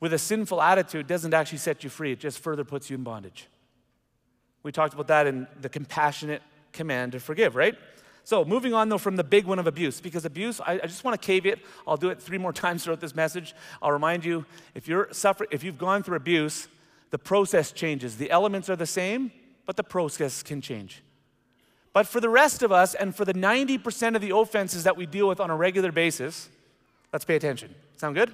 with 0.00 0.12
a 0.14 0.18
sinful 0.18 0.62
attitude 0.62 1.06
doesn't 1.06 1.34
actually 1.34 1.58
set 1.58 1.84
you 1.84 1.90
free, 1.90 2.12
it 2.12 2.20
just 2.20 2.38
further 2.38 2.64
puts 2.64 2.88
you 2.88 2.96
in 2.96 3.02
bondage. 3.02 3.48
We 4.62 4.72
talked 4.72 4.94
about 4.94 5.08
that 5.08 5.26
in 5.26 5.46
the 5.60 5.68
compassionate 5.68 6.42
command 6.72 7.12
to 7.12 7.20
forgive, 7.20 7.54
right? 7.54 7.74
So, 8.28 8.44
moving 8.44 8.74
on 8.74 8.90
though 8.90 8.98
from 8.98 9.16
the 9.16 9.24
big 9.24 9.46
one 9.46 9.58
of 9.58 9.66
abuse, 9.66 10.02
because 10.02 10.26
abuse, 10.26 10.60
I, 10.60 10.74
I 10.74 10.86
just 10.86 11.02
want 11.02 11.18
to 11.18 11.26
caveat, 11.26 11.60
I'll 11.86 11.96
do 11.96 12.10
it 12.10 12.20
three 12.20 12.36
more 12.36 12.52
times 12.64 12.84
throughout 12.84 13.00
this 13.00 13.14
message. 13.14 13.54
I'll 13.80 13.92
remind 13.92 14.22
you 14.22 14.44
if 14.74 14.86
you're 14.86 15.08
suffering, 15.12 15.48
if 15.50 15.64
you've 15.64 15.78
gone 15.78 16.02
through 16.02 16.16
abuse, 16.16 16.68
the 17.10 17.18
process 17.18 17.72
changes. 17.72 18.18
The 18.18 18.30
elements 18.30 18.68
are 18.68 18.76
the 18.76 18.84
same, 18.84 19.32
but 19.64 19.76
the 19.76 19.82
process 19.82 20.42
can 20.42 20.60
change. 20.60 21.02
But 21.94 22.06
for 22.06 22.20
the 22.20 22.28
rest 22.28 22.62
of 22.62 22.70
us, 22.70 22.94
and 22.94 23.16
for 23.16 23.24
the 23.24 23.32
90% 23.32 24.14
of 24.14 24.20
the 24.20 24.36
offenses 24.36 24.84
that 24.84 24.96
we 24.96 25.06
deal 25.06 25.26
with 25.26 25.40
on 25.40 25.48
a 25.48 25.56
regular 25.56 25.90
basis, 25.90 26.50
Let's 27.12 27.24
pay 27.24 27.36
attention. 27.36 27.74
Sound 27.96 28.14
good? 28.14 28.30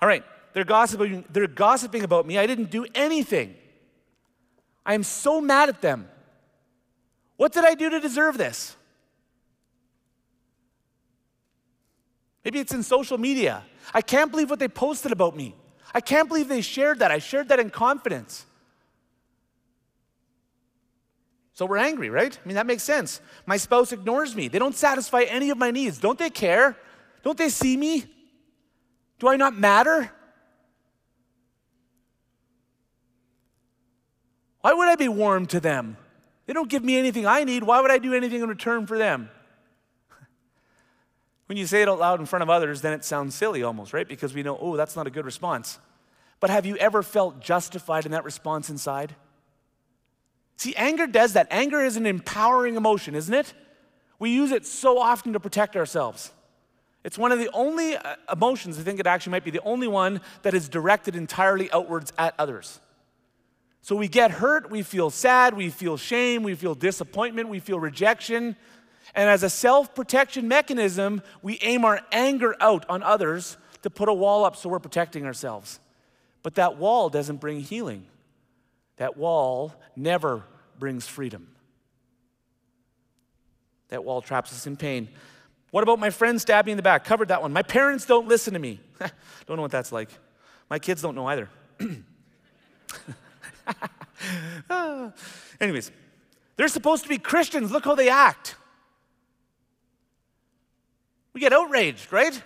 All 0.00 0.08
right, 0.08 0.24
they're 0.52 0.64
gossiping, 0.64 1.24
they're 1.30 1.48
gossiping 1.48 2.04
about 2.04 2.26
me. 2.26 2.38
I 2.38 2.46
didn't 2.46 2.70
do 2.70 2.86
anything. 2.94 3.54
I 4.86 4.94
am 4.94 5.02
so 5.02 5.40
mad 5.40 5.68
at 5.68 5.82
them. 5.82 6.08
What 7.38 7.52
did 7.52 7.64
I 7.64 7.74
do 7.74 7.88
to 7.88 8.00
deserve 8.00 8.36
this? 8.36 8.76
Maybe 12.44 12.58
it's 12.58 12.74
in 12.74 12.82
social 12.82 13.16
media. 13.16 13.62
I 13.94 14.02
can't 14.02 14.30
believe 14.30 14.50
what 14.50 14.58
they 14.58 14.68
posted 14.68 15.12
about 15.12 15.36
me. 15.36 15.54
I 15.94 16.00
can't 16.00 16.28
believe 16.28 16.48
they 16.48 16.60
shared 16.60 16.98
that. 16.98 17.12
I 17.12 17.20
shared 17.20 17.48
that 17.48 17.60
in 17.60 17.70
confidence. 17.70 18.44
So 21.54 21.64
we're 21.64 21.78
angry, 21.78 22.10
right? 22.10 22.36
I 22.36 22.46
mean, 22.46 22.56
that 22.56 22.66
makes 22.66 22.82
sense. 22.82 23.20
My 23.46 23.56
spouse 23.56 23.92
ignores 23.92 24.34
me. 24.34 24.48
They 24.48 24.58
don't 24.58 24.74
satisfy 24.74 25.22
any 25.22 25.50
of 25.50 25.58
my 25.58 25.70
needs. 25.70 25.98
Don't 25.98 26.18
they 26.18 26.30
care? 26.30 26.76
Don't 27.22 27.38
they 27.38 27.50
see 27.50 27.76
me? 27.76 28.04
Do 29.20 29.28
I 29.28 29.36
not 29.36 29.56
matter? 29.56 30.10
Why 34.60 34.72
would 34.72 34.88
I 34.88 34.96
be 34.96 35.08
warm 35.08 35.46
to 35.46 35.60
them? 35.60 35.96
They 36.48 36.54
don't 36.54 36.70
give 36.70 36.82
me 36.82 36.96
anything 36.96 37.26
I 37.26 37.44
need. 37.44 37.62
Why 37.62 37.82
would 37.82 37.90
I 37.90 37.98
do 37.98 38.14
anything 38.14 38.42
in 38.42 38.48
return 38.48 38.86
for 38.86 38.96
them? 38.96 39.28
When 41.46 41.58
you 41.58 41.66
say 41.66 41.82
it 41.82 41.88
out 41.88 41.98
loud 41.98 42.20
in 42.20 42.26
front 42.26 42.42
of 42.42 42.48
others, 42.48 42.80
then 42.80 42.94
it 42.94 43.04
sounds 43.04 43.34
silly 43.34 43.62
almost, 43.62 43.92
right? 43.92 44.08
Because 44.08 44.32
we 44.32 44.42
know, 44.42 44.56
oh, 44.58 44.74
that's 44.74 44.96
not 44.96 45.06
a 45.06 45.10
good 45.10 45.26
response. 45.26 45.78
But 46.40 46.48
have 46.48 46.64
you 46.64 46.76
ever 46.76 47.02
felt 47.02 47.40
justified 47.40 48.06
in 48.06 48.12
that 48.12 48.24
response 48.24 48.70
inside? 48.70 49.14
See, 50.56 50.74
anger 50.76 51.06
does 51.06 51.34
that. 51.34 51.48
Anger 51.50 51.82
is 51.82 51.98
an 51.98 52.06
empowering 52.06 52.76
emotion, 52.76 53.14
isn't 53.14 53.34
it? 53.34 53.52
We 54.18 54.30
use 54.30 54.50
it 54.50 54.66
so 54.66 54.98
often 54.98 55.34
to 55.34 55.40
protect 55.40 55.76
ourselves. 55.76 56.32
It's 57.04 57.18
one 57.18 57.30
of 57.30 57.38
the 57.38 57.50
only 57.52 57.94
uh, 57.94 58.16
emotions, 58.32 58.78
I 58.78 58.82
think 58.82 59.00
it 59.00 59.06
actually 59.06 59.32
might 59.32 59.44
be 59.44 59.50
the 59.50 59.62
only 59.64 59.86
one 59.86 60.22
that 60.42 60.54
is 60.54 60.68
directed 60.68 61.14
entirely 61.14 61.70
outwards 61.72 62.10
at 62.16 62.34
others. 62.38 62.80
So 63.88 63.96
we 63.96 64.06
get 64.06 64.32
hurt, 64.32 64.70
we 64.70 64.82
feel 64.82 65.08
sad, 65.08 65.56
we 65.56 65.70
feel 65.70 65.96
shame, 65.96 66.42
we 66.42 66.54
feel 66.54 66.74
disappointment, 66.74 67.48
we 67.48 67.58
feel 67.58 67.80
rejection. 67.80 68.54
And 69.14 69.30
as 69.30 69.42
a 69.42 69.48
self 69.48 69.94
protection 69.94 70.46
mechanism, 70.46 71.22
we 71.40 71.58
aim 71.62 71.86
our 71.86 72.02
anger 72.12 72.54
out 72.60 72.84
on 72.90 73.02
others 73.02 73.56
to 73.80 73.88
put 73.88 74.10
a 74.10 74.12
wall 74.12 74.44
up 74.44 74.56
so 74.56 74.68
we're 74.68 74.78
protecting 74.78 75.24
ourselves. 75.24 75.80
But 76.42 76.56
that 76.56 76.76
wall 76.76 77.08
doesn't 77.08 77.38
bring 77.38 77.60
healing, 77.60 78.04
that 78.98 79.16
wall 79.16 79.74
never 79.96 80.42
brings 80.78 81.06
freedom. 81.06 81.48
That 83.88 84.04
wall 84.04 84.20
traps 84.20 84.52
us 84.52 84.66
in 84.66 84.76
pain. 84.76 85.08
What 85.70 85.82
about 85.82 85.98
my 85.98 86.10
friend 86.10 86.38
stabbed 86.38 86.66
me 86.66 86.72
in 86.72 86.76
the 86.76 86.82
back? 86.82 87.04
Covered 87.04 87.28
that 87.28 87.40
one. 87.40 87.54
My 87.54 87.62
parents 87.62 88.04
don't 88.04 88.28
listen 88.28 88.52
to 88.52 88.60
me. 88.60 88.80
don't 89.46 89.56
know 89.56 89.62
what 89.62 89.70
that's 89.70 89.92
like. 89.92 90.10
My 90.68 90.78
kids 90.78 91.00
don't 91.00 91.14
know 91.14 91.24
either. 91.24 91.48
anyways, 95.60 95.90
they're 96.56 96.68
supposed 96.68 97.04
to 97.04 97.08
be 97.08 97.18
Christians. 97.18 97.70
Look 97.70 97.84
how 97.84 97.94
they 97.94 98.08
act. 98.08 98.56
We 101.32 101.40
get 101.40 101.52
outraged, 101.52 102.12
right? 102.12 102.42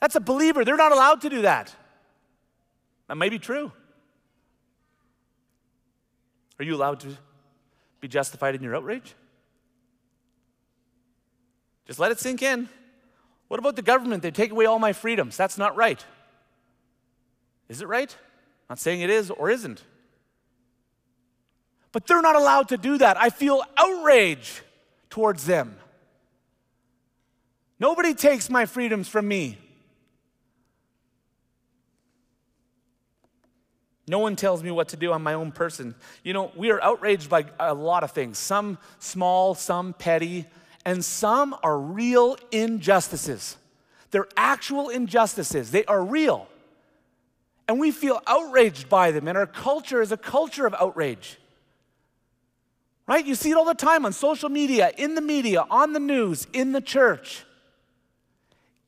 That's 0.00 0.16
a 0.16 0.20
believer. 0.20 0.64
They're 0.64 0.76
not 0.76 0.92
allowed 0.92 1.20
to 1.22 1.28
do 1.28 1.42
that. 1.42 1.74
That 3.08 3.16
may 3.16 3.28
be 3.28 3.38
true. 3.38 3.70
Are 6.58 6.64
you 6.64 6.74
allowed 6.74 7.00
to 7.00 7.16
be 8.00 8.08
justified 8.08 8.54
in 8.54 8.62
your 8.62 8.76
outrage? 8.76 9.14
Just 11.86 11.98
let 11.98 12.10
it 12.10 12.18
sink 12.18 12.42
in. 12.42 12.68
What 13.48 13.60
about 13.60 13.76
the 13.76 13.82
government? 13.82 14.22
They 14.22 14.30
take 14.30 14.50
away 14.50 14.66
all 14.66 14.78
my 14.78 14.92
freedoms. 14.92 15.36
That's 15.36 15.58
not 15.58 15.76
right. 15.76 16.04
Is 17.68 17.82
it 17.82 17.88
right? 17.88 18.10
I'm 18.12 18.74
not 18.74 18.78
saying 18.78 19.02
it 19.02 19.10
is 19.10 19.30
or 19.30 19.50
isn't. 19.50 19.82
But 21.94 22.08
they're 22.08 22.20
not 22.20 22.34
allowed 22.34 22.70
to 22.70 22.76
do 22.76 22.98
that. 22.98 23.16
I 23.16 23.30
feel 23.30 23.62
outrage 23.76 24.62
towards 25.10 25.46
them. 25.46 25.76
Nobody 27.78 28.14
takes 28.14 28.50
my 28.50 28.66
freedoms 28.66 29.06
from 29.06 29.28
me. 29.28 29.58
No 34.08 34.18
one 34.18 34.34
tells 34.34 34.60
me 34.60 34.72
what 34.72 34.88
to 34.88 34.96
do. 34.96 35.12
I'm 35.12 35.22
my 35.22 35.34
own 35.34 35.52
person. 35.52 35.94
You 36.24 36.32
know, 36.32 36.50
we 36.56 36.72
are 36.72 36.82
outraged 36.82 37.30
by 37.30 37.44
a 37.60 37.74
lot 37.74 38.02
of 38.02 38.10
things, 38.10 38.38
some 38.38 38.78
small, 38.98 39.54
some 39.54 39.92
petty, 39.92 40.46
and 40.84 41.04
some 41.04 41.54
are 41.62 41.78
real 41.78 42.36
injustices. 42.50 43.56
They're 44.10 44.26
actual 44.36 44.88
injustices, 44.88 45.70
they 45.70 45.84
are 45.84 46.04
real. 46.04 46.48
And 47.68 47.78
we 47.78 47.92
feel 47.92 48.20
outraged 48.26 48.88
by 48.88 49.12
them, 49.12 49.28
and 49.28 49.38
our 49.38 49.46
culture 49.46 50.02
is 50.02 50.10
a 50.10 50.16
culture 50.16 50.66
of 50.66 50.74
outrage. 50.74 51.38
Right? 53.06 53.24
You 53.24 53.34
see 53.34 53.50
it 53.50 53.56
all 53.56 53.66
the 53.66 53.74
time 53.74 54.06
on 54.06 54.12
social 54.12 54.48
media, 54.48 54.90
in 54.96 55.14
the 55.14 55.20
media, 55.20 55.64
on 55.70 55.92
the 55.92 56.00
news, 56.00 56.46
in 56.52 56.72
the 56.72 56.80
church. 56.80 57.44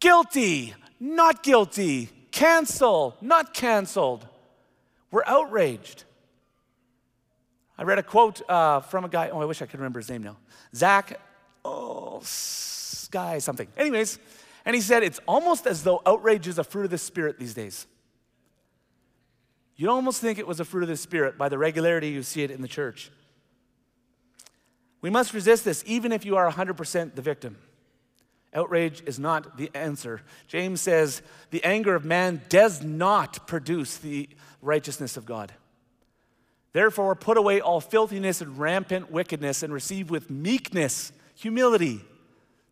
Guilty, 0.01 0.75
not 0.99 1.43
guilty, 1.43 2.11
cancel, 2.31 3.17
not 3.21 3.53
canceled. 3.53 4.27
We're 5.11 5.25
outraged. 5.27 6.05
I 7.79 7.83
read 7.83 7.99
a 7.99 8.03
quote 8.03 8.49
uh, 8.49 8.81
from 8.81 9.05
a 9.05 9.09
guy, 9.09 9.29
oh, 9.29 9.41
I 9.41 9.45
wish 9.45 9.61
I 9.61 9.67
could 9.67 9.81
remember 9.81 10.01
his 10.01 10.09
name 10.09 10.23
now. 10.23 10.39
Zach, 10.75 11.21
oh, 11.65 12.21
Sky 12.23 13.39
something. 13.39 13.69
Anyways, 13.77 14.19
and 14.65 14.75
he 14.75 14.81
said, 14.81 15.03
it's 15.03 15.21
almost 15.27 15.67
as 15.67 15.85
though 15.85 16.01
outrage 16.07 16.49
is 16.49 16.59
a 16.59 16.65
fruit 16.65 16.85
of 16.85 16.91
the 16.91 16.99
Spirit 16.99 17.39
these 17.39 17.55
days. 17.55 17.87
You'd 19.77 19.91
almost 19.91 20.23
think 20.23 20.39
it 20.39 20.47
was 20.47 20.59
a 20.59 20.65
fruit 20.65 20.83
of 20.83 20.89
the 20.89 20.97
Spirit 20.97 21.37
by 21.37 21.51
the 21.51 21.59
regularity 21.59 22.09
you 22.09 22.23
see 22.23 22.43
it 22.43 22.51
in 22.51 22.63
the 22.63 22.69
church. 22.69 23.11
We 25.01 25.11
must 25.11 25.35
resist 25.35 25.65
this 25.65 25.83
even 25.87 26.13
if 26.13 26.25
you 26.25 26.37
are 26.37 26.51
100% 26.51 27.15
the 27.15 27.23
victim. 27.23 27.57
Outrage 28.55 29.03
is 29.07 29.19
not 29.19 29.59
the 29.59 29.71
answer. 29.75 30.23
James 30.49 30.81
says, 30.81 31.21
the 31.51 31.63
anger 31.63 31.95
of 31.95 32.05
man 32.05 32.41
does 32.49 32.83
not 32.83 33.47
produce 33.47 33.99
the 33.99 34.29
righteousness 34.63 35.17
of 35.17 35.27
God. 35.27 35.53
Therefore, 36.73 37.15
put 37.15 37.37
away 37.37 37.61
all 37.61 37.81
filthiness 37.81 38.41
and 38.41 38.59
rampant 38.59 39.11
wickedness 39.11 39.63
and 39.63 39.73
receive 39.73 40.11
with 40.11 40.31
meekness, 40.31 41.13
humility, 41.35 42.01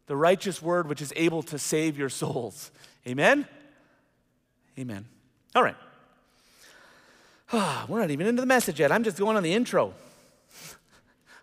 the 0.06 0.16
righteous 0.16 0.60
word 0.60 0.88
which 0.88 1.02
is 1.02 1.12
able 1.16 1.42
to 1.44 1.58
save 1.58 1.98
your 1.98 2.08
souls. 2.08 2.70
Amen? 3.06 3.46
Amen. 4.78 5.06
All 5.54 5.62
right. 5.62 5.76
we're 7.88 8.00
not 8.00 8.10
even 8.10 8.26
into 8.26 8.42
the 8.42 8.46
message 8.46 8.80
yet. 8.80 8.90
I'm 8.90 9.04
just 9.04 9.18
going 9.18 9.36
on 9.36 9.42
the 9.42 9.54
intro. 9.54 9.94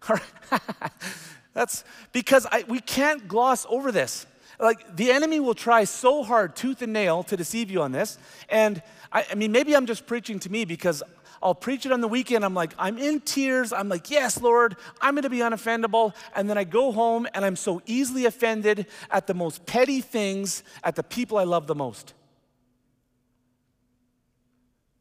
That's 1.53 1.83
because 2.11 2.47
I, 2.51 2.63
we 2.67 2.79
can't 2.79 3.27
gloss 3.27 3.65
over 3.69 3.91
this. 3.91 4.25
Like 4.59 4.95
the 4.95 5.11
enemy 5.11 5.39
will 5.39 5.55
try 5.55 5.83
so 5.83 6.23
hard, 6.23 6.55
tooth 6.55 6.81
and 6.81 6.93
nail, 6.93 7.23
to 7.23 7.37
deceive 7.37 7.71
you 7.71 7.81
on 7.81 7.91
this. 7.91 8.17
And 8.49 8.81
I, 9.11 9.25
I 9.31 9.35
mean, 9.35 9.51
maybe 9.51 9.75
I'm 9.75 9.85
just 9.85 10.05
preaching 10.05 10.39
to 10.39 10.51
me 10.51 10.65
because 10.65 11.01
I'll 11.43 11.55
preach 11.55 11.85
it 11.85 11.91
on 11.91 12.01
the 12.01 12.07
weekend. 12.07 12.45
I'm 12.45 12.53
like, 12.53 12.73
I'm 12.77 12.99
in 12.99 13.19
tears. 13.21 13.73
I'm 13.73 13.89
like, 13.89 14.11
yes, 14.11 14.39
Lord, 14.39 14.77
I'm 15.01 15.15
going 15.15 15.23
to 15.23 15.29
be 15.29 15.39
unoffendable. 15.39 16.13
And 16.35 16.47
then 16.49 16.57
I 16.57 16.63
go 16.63 16.91
home 16.91 17.27
and 17.33 17.43
I'm 17.43 17.55
so 17.55 17.81
easily 17.87 18.25
offended 18.25 18.85
at 19.09 19.25
the 19.25 19.33
most 19.33 19.65
petty 19.65 20.01
things, 20.01 20.63
at 20.83 20.95
the 20.95 21.03
people 21.03 21.37
I 21.37 21.43
love 21.43 21.65
the 21.65 21.75
most. 21.75 22.13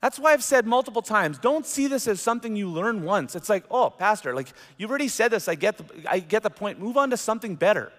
That's 0.01 0.19
why 0.19 0.33
I've 0.33 0.43
said 0.43 0.67
multiple 0.67 1.03
times 1.03 1.39
don't 1.39 1.67
see 1.67 1.87
this 1.87 2.09
as 2.09 2.21
something 2.21 2.57
you 2.57 2.69
learn 2.69 3.03
once. 3.03 3.35
It's 3.35 3.49
like, 3.49 3.65
oh, 3.71 3.91
Pastor, 3.91 4.35
like 4.35 4.49
you've 4.79 4.91
already 4.91 5.09
said 5.09 5.31
this. 5.31 5.47
I 5.47 5.55
get 5.55 5.77
the, 5.79 5.85
I 6.11 6.21
get 6.21 6.43
the 6.43 6.51
point. 6.51 6.79
Move 6.79 6.97
on 6.97 7.11
to 7.11 7.17
something 7.17 7.55
better. 7.55 7.93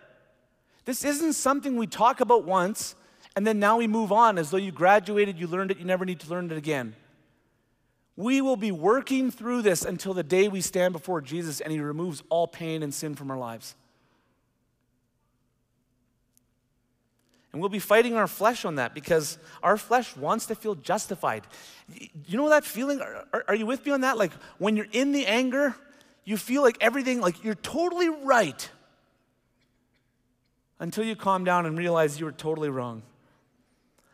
This 0.86 1.06
isn't 1.06 1.34
something 1.34 1.78
we 1.78 1.86
talk 1.86 2.20
about 2.20 2.44
once 2.44 2.96
and 3.36 3.48
then 3.48 3.60
now 3.60 3.78
we 3.78 3.88
move 3.88 4.12
on 4.12 4.38
as 4.38 4.52
though 4.52 4.58
you 4.58 4.72
graduated, 4.72 5.40
you 5.40 5.48
learned 5.48 5.72
it, 5.72 5.78
you 5.78 5.86
never 5.86 6.06
need 6.06 6.20
to 6.22 6.30
learn 6.30 6.52
it 6.52 6.58
again. 6.58 6.96
We 8.18 8.42
will 8.42 8.58
be 8.58 8.72
working 8.72 9.32
through 9.32 9.62
this 9.62 9.86
until 9.86 10.14
the 10.14 10.24
day 10.24 10.48
we 10.48 10.62
stand 10.62 10.92
before 10.94 11.22
Jesus 11.22 11.62
and 11.62 11.72
He 11.72 11.80
removes 11.80 12.24
all 12.30 12.48
pain 12.48 12.84
and 12.84 12.94
sin 12.94 13.16
from 13.16 13.32
our 13.32 13.38
lives. 13.38 13.76
And 17.52 17.62
we'll 17.62 17.70
be 17.70 17.80
fighting 17.80 18.16
our 18.16 18.28
flesh 18.28 18.64
on 18.64 18.76
that 18.76 18.94
because 18.94 19.38
our 19.62 19.78
flesh 19.78 20.16
wants 20.16 20.46
to 20.46 20.56
feel 20.56 20.76
justified. 20.76 21.46
You 22.26 22.38
know 22.38 22.50
that 22.50 22.64
feeling? 22.64 23.02
Are, 23.02 23.26
are, 23.34 23.46
are, 23.50 23.56
you 23.56 23.66
with 23.66 23.86
me 23.86 23.92
on 23.92 24.02
that? 24.02 24.18
Like 24.18 24.32
when 24.58 24.78
you're 24.78 24.88
in 24.92 25.12
the 25.12 25.28
anger, 25.28 25.76
you 26.24 26.38
feel 26.38 26.62
like 26.62 26.78
everything, 26.80 27.20
like 27.20 27.44
you're 27.44 27.56
totally 27.56 28.10
right 28.10 28.70
until 30.80 31.04
you 31.04 31.16
calm 31.16 31.44
down 31.44 31.66
and 31.66 31.78
realize 31.78 32.20
you 32.20 32.26
were 32.26 32.32
totally 32.32 32.70
wrong. 32.70 33.04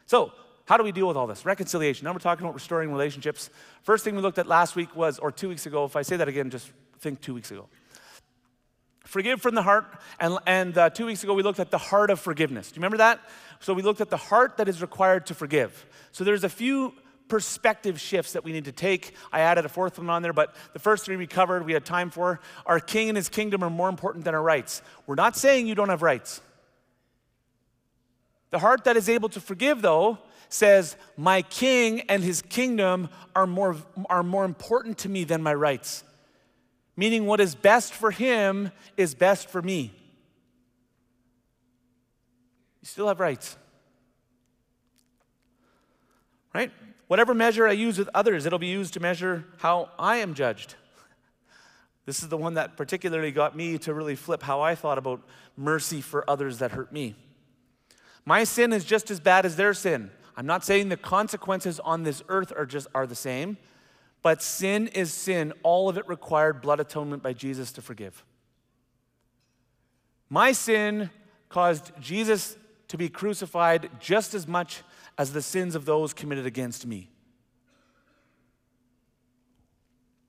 So, 0.08 0.32
how 0.66 0.76
do 0.76 0.84
we 0.84 0.92
deal 0.92 1.08
with 1.08 1.16
all 1.16 1.28
this? 1.28 1.46
Reconciliation. 1.46 2.06
Now 2.06 2.12
we're 2.12 2.20
talking 2.20 2.46
about 2.46 2.54
restoring 2.54 2.92
relationships. 2.92 3.50
First 3.84 4.04
thing 4.04 4.18
we 4.18 4.22
looked 4.22 4.38
at 4.38 4.48
last 4.48 4.76
week 4.76 4.94
was, 4.96 5.18
or 5.18 5.32
two 5.32 5.48
weeks 5.48 5.66
ago, 5.66 5.86
if 5.86 5.96
I 5.96 6.02
say 6.02 6.18
that 6.18 6.28
again, 6.28 6.50
just 6.50 6.70
think 7.00 7.22
two 7.22 7.34
weeks 7.34 7.52
ago. 7.52 7.68
Forgive 9.08 9.42
from 9.42 9.56
the 9.56 9.62
heart. 9.62 9.86
And, 10.20 10.38
and 10.46 10.78
uh, 10.78 10.90
two 10.90 11.06
weeks 11.06 11.24
ago, 11.24 11.34
we 11.34 11.42
looked 11.42 11.60
at 11.60 11.72
the 11.72 11.78
heart 11.78 12.10
of 12.10 12.20
forgiveness. 12.20 12.72
Do 12.72 12.76
you 12.76 12.82
remember 12.82 12.98
that? 12.98 13.22
So 13.62 13.74
we 13.74 13.82
looked 13.82 14.02
at 14.02 14.10
the 14.10 14.18
heart 14.18 14.58
that 14.58 14.68
is 14.68 14.82
required 14.82 15.26
to 15.28 15.34
forgive. 15.34 15.86
So 16.12 16.24
there's 16.24 16.44
a 16.44 16.50
few 16.50 16.94
perspective 17.30 18.00
shifts 18.00 18.34
that 18.34 18.44
we 18.44 18.52
need 18.52 18.66
to 18.66 18.72
take. 18.72 19.16
I 19.32 19.42
added 19.42 19.66
a 19.66 19.70
fourth 19.70 19.98
one 19.98 20.10
on 20.10 20.22
there, 20.22 20.34
but 20.34 20.56
the 20.74 20.80
first 20.80 21.06
three 21.06 21.16
we 21.16 21.26
covered, 21.26 21.66
we 21.66 21.74
had 21.74 21.86
time 21.86 22.10
for. 22.10 22.42
Our 22.66 22.80
king 22.80 23.10
and 23.10 23.18
his 23.18 23.30
kingdom 23.30 23.64
are 23.64 23.70
more 23.70 23.90
important 23.90 24.26
than 24.26 24.36
our 24.36 24.44
rights. 24.44 24.82
We're 25.06 25.16
not 25.16 25.36
saying 25.38 25.68
you 25.68 25.76
don't 25.76 25.90
have 25.90 26.02
rights. 26.02 26.42
The 28.50 28.60
heart 28.60 28.84
that 28.86 28.98
is 28.98 29.10
able 29.10 29.30
to 29.30 29.42
forgive, 29.42 29.82
though, 29.82 30.20
says, 30.50 30.98
My 31.16 31.42
king 31.42 32.02
and 32.02 32.24
his 32.24 32.42
kingdom 32.42 33.10
are 33.36 33.48
more, 33.48 33.78
are 34.10 34.24
more 34.24 34.46
important 34.46 34.98
to 35.00 35.10
me 35.10 35.24
than 35.24 35.42
my 35.42 35.54
rights. 35.54 36.04
Meaning, 36.98 37.28
what 37.28 37.40
is 37.40 37.54
best 37.54 37.94
for 37.94 38.10
him 38.10 38.72
is 38.98 39.14
best 39.14 39.50
for 39.50 39.62
me. 39.62 39.94
You 42.82 42.88
still 42.88 43.08
have 43.08 43.20
rights. 43.20 43.56
Right? 46.56 46.72
Whatever 47.06 47.36
measure 47.36 47.68
I 47.68 47.74
use 47.74 48.00
with 48.00 48.10
others, 48.16 48.48
it'll 48.48 48.58
be 48.58 48.68
used 48.68 48.96
to 48.96 49.00
measure 49.00 49.46
how 49.58 49.92
I 49.98 50.18
am 50.18 50.34
judged. 50.34 50.76
This 52.06 52.24
is 52.24 52.30
the 52.30 52.38
one 52.38 52.54
that 52.54 52.78
particularly 52.78 53.34
got 53.34 53.54
me 53.54 53.78
to 53.80 53.94
really 53.94 54.16
flip 54.16 54.42
how 54.42 54.62
I 54.62 54.76
thought 54.76 54.98
about 54.98 55.22
mercy 55.58 56.00
for 56.00 56.24
others 56.30 56.60
that 56.60 56.72
hurt 56.72 56.94
me. 56.94 57.18
My 58.24 58.46
sin 58.46 58.72
is 58.72 58.86
just 58.86 59.12
as 59.12 59.20
bad 59.20 59.46
as 59.46 59.58
their 59.58 59.74
sin. 59.74 60.10
I'm 60.38 60.46
not 60.46 60.64
saying 60.64 60.88
the 60.88 60.96
consequences 60.96 61.82
on 61.82 62.04
this 62.04 62.24
earth 62.30 62.54
are 62.56 62.66
just 62.66 62.88
are 62.96 63.06
the 63.06 63.14
same, 63.14 63.58
but 64.28 64.42
sin 64.42 64.88
is 64.88 65.14
sin. 65.14 65.54
All 65.64 65.88
of 65.88 65.98
it 65.98 66.06
required 66.10 66.62
blood 66.62 66.82
atonement 66.82 67.24
by 67.24 67.32
Jesus 67.32 67.72
to 67.72 67.82
forgive. 67.82 68.26
My 70.28 70.52
sin 70.52 71.12
caused 71.48 71.94
Jesus 72.02 72.58
to 72.90 72.98
be 72.98 73.08
crucified 73.08 73.90
just 74.02 74.34
as 74.34 74.46
much 74.46 74.84
as 75.18 75.32
the 75.32 75.42
sins 75.42 75.76
of 75.76 75.86
those 75.86 76.14
committed 76.14 76.46
against 76.46 76.86
me. 76.86 77.10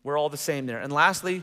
We're 0.04 0.16
all 0.16 0.28
the 0.28 0.36
same 0.36 0.66
there. 0.66 0.78
And 0.78 0.92
lastly, 0.92 1.42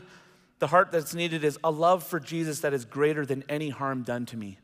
the 0.58 0.68
heart 0.68 0.90
that's 0.90 1.14
needed 1.14 1.44
is 1.44 1.58
a 1.62 1.70
love 1.70 2.04
for 2.04 2.18
Jesus 2.18 2.60
that 2.60 2.72
is 2.72 2.86
greater 2.86 3.26
than 3.26 3.44
any 3.50 3.68
harm 3.68 4.02
done 4.02 4.24
to 4.24 4.36
me. 4.38 4.58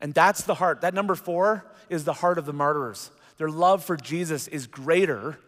And 0.00 0.14
that's 0.14 0.40
the 0.40 0.54
heart. 0.54 0.80
That 0.80 0.94
number 0.94 1.14
four 1.14 1.70
is 1.90 2.04
the 2.04 2.14
heart 2.14 2.38
of 2.38 2.46
the 2.46 2.54
martyrs. 2.54 3.10
Their 3.36 3.50
love 3.50 3.84
for 3.84 3.98
Jesus 3.98 4.48
is 4.48 4.66
greater 4.66 5.38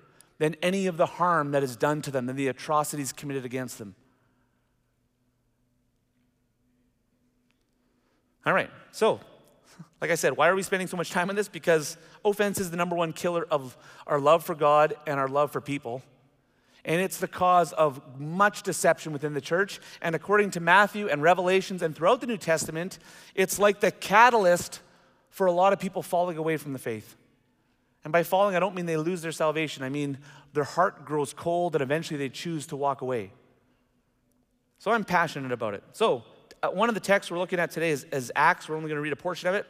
than 0.41 0.57
any 0.63 0.87
of 0.87 0.97
the 0.97 1.05
harm 1.05 1.51
that 1.51 1.63
is 1.63 1.77
done 1.77 2.01
to 2.01 2.11
them, 2.11 2.25
than 2.25 2.35
the 2.35 2.49
atrocities 2.49 3.13
committed 3.13 3.45
against 3.45 3.79
them. 3.79 3.95
All 8.47 8.55
right, 8.55 8.71
so 8.91 9.21
like 10.01 10.11
I 10.11 10.15
said, 10.15 10.39
why 10.39 10.49
are 10.49 10.55
we 10.55 10.63
spending 10.63 10.89
so 10.89 10.97
much 10.97 11.11
time 11.11 11.29
on 11.29 11.37
this? 11.37 11.49
Because 11.49 11.99
offense 12.25 12.59
is 12.59 12.71
the 12.71 12.79
number 12.79 12.97
one 12.97 13.13
killer 13.13 13.47
of 13.51 13.77
our 14.07 14.19
love 14.19 14.43
for 14.43 14.55
God 14.55 14.95
and 15.07 15.21
our 15.21 15.29
love 15.29 15.53
for 15.53 15.61
people. 15.61 16.03
And 16.87 17.03
it's 17.03 17.19
the 17.19 17.29
cause 17.29 17.75
of 17.75 18.01
much 18.19 18.63
deception 18.63 19.13
within 19.13 19.35
the 19.35 19.43
church. 19.43 19.79
And 20.01 20.15
according 20.15 20.53
to 20.53 20.61
Matthew 20.61 21.09
and 21.09 21.23
Revelations 21.23 21.83
and 21.83 21.95
throughout 21.95 22.23
the 22.23 22.27
New 22.27 22.39
Testament, 22.39 22.99
it's 23.35 23.59
like 23.59 23.81
the 23.81 23.91
catalyst 23.91 24.81
for 25.29 25.47
a 25.47 25.53
lot 25.53 25.75
of 25.75 25.79
people 25.79 26.03
falling 26.03 26.39
away 26.39 26.57
from 26.57 26.73
the 26.73 26.79
faith. 26.79 27.17
And 28.05 28.13
by 28.13 28.23
falling, 28.23 28.57
I 28.57 28.61
don't 28.61 28.75
mean 28.75 28.87
they 28.87 28.97
lose 28.97 29.23
their 29.23 29.33
salvation, 29.33 29.83
I 29.83 29.89
mean 29.89 30.19
their 30.53 30.65
heart 30.65 31.05
grows 31.05 31.33
cold 31.33 31.75
and 31.75 31.83
eventually 31.83 32.19
they 32.19 32.29
choose 32.29 32.67
to 32.69 32.77
walk 32.77 33.03
away. 33.03 33.33
So 34.79 34.91
I'm 34.91 35.05
passionate 35.05 35.53
about 35.53 35.75
it. 35.75 35.85
So, 35.93 36.25
uh, 36.63 36.69
one 36.69 36.89
of 36.89 36.95
the 36.95 37.01
texts 37.01 37.31
we're 37.31 37.39
looking 37.39 37.59
at 37.59 37.71
today 37.71 37.91
is, 37.91 38.05
is 38.13 38.33
Acts. 38.35 38.69
We're 38.69 38.77
only 38.77 38.89
going 38.89 38.97
to 38.97 39.03
read 39.03 39.13
a 39.13 39.17
portion 39.17 39.49
of 39.49 39.55
it. 39.55 39.67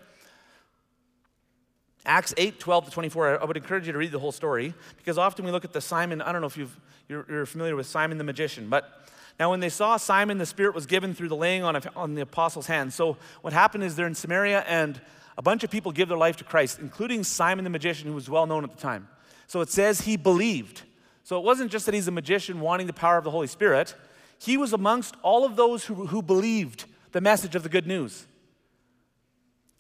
Acts 2.07 2.33
8, 2.37 2.59
12 2.59 2.87
to 2.87 2.91
24, 2.91 3.43
I 3.43 3.45
would 3.45 3.57
encourage 3.57 3.87
you 3.87 3.93
to 3.93 3.99
read 3.99 4.11
the 4.11 4.19
whole 4.19 4.33
story 4.33 4.73
because 4.97 5.19
often 5.19 5.45
we 5.45 5.51
look 5.51 5.65
at 5.65 5.73
the 5.73 5.81
Simon, 5.81 6.23
I 6.23 6.33
don't 6.33 6.41
know 6.41 6.47
if 6.47 6.57
you've, 6.57 6.75
you're, 7.09 7.27
you're 7.29 7.47
familiar 7.47 7.77
with 7.77 7.87
Simon 7.87 8.17
the 8.17 8.25
magician, 8.25 8.69
but 8.69 9.07
now 9.39 9.51
when 9.51 9.61
they 9.61 9.69
saw 9.69 9.97
Simon, 9.97 10.39
the 10.39 10.47
Spirit 10.47 10.75
was 10.75 10.87
given 10.87 11.15
through 11.15 11.29
the 11.29 11.37
laying 11.37 11.63
on, 11.63 11.77
of, 11.77 11.89
on 11.97 12.15
the 12.15 12.23
apostles' 12.23 12.67
hands. 12.67 12.95
So 12.95 13.19
what 13.43 13.53
happened 13.53 13.85
is 13.85 13.97
they're 13.97 14.07
in 14.07 14.15
Samaria 14.15 14.65
and 14.67 15.01
a 15.39 15.43
bunch 15.43 15.65
of 15.65 15.71
people 15.71 15.93
give 15.93 16.09
their 16.09 16.19
life 16.19 16.37
to 16.37 16.45
Christ, 16.45 16.79
including 16.79 17.25
Simon 17.25 17.65
the 17.65 17.71
magician, 17.71 18.09
who 18.09 18.15
was 18.15 18.29
well 18.29 18.47
known 18.47 18.65
at 18.65 18.71
the 18.71 18.81
time. 18.81 19.09
So 19.47 19.61
it 19.61 19.71
says 19.71 20.03
he 20.03 20.17
believed. 20.17 20.83
So 21.25 21.39
it 21.39 21.45
wasn't 21.45 21.71
just 21.71 21.87
that 21.87 21.95
he's 21.95 22.09
a 22.09 22.13
magician 22.13 22.61
wanting 22.61 22.87
the 22.87 22.93
power 22.93 23.19
of 23.19 23.25
the 23.25 23.31
Holy 23.31 23.47
Spirit, 23.47 23.95
he 24.39 24.57
was 24.57 24.73
amongst 24.73 25.15
all 25.23 25.45
of 25.45 25.57
those 25.57 25.85
who, 25.85 26.07
who 26.07 26.23
believed 26.23 26.87
the 27.13 27.21
message 27.21 27.55
of 27.55 27.63
the 27.63 27.69
good 27.69 27.87
news. 27.87 28.27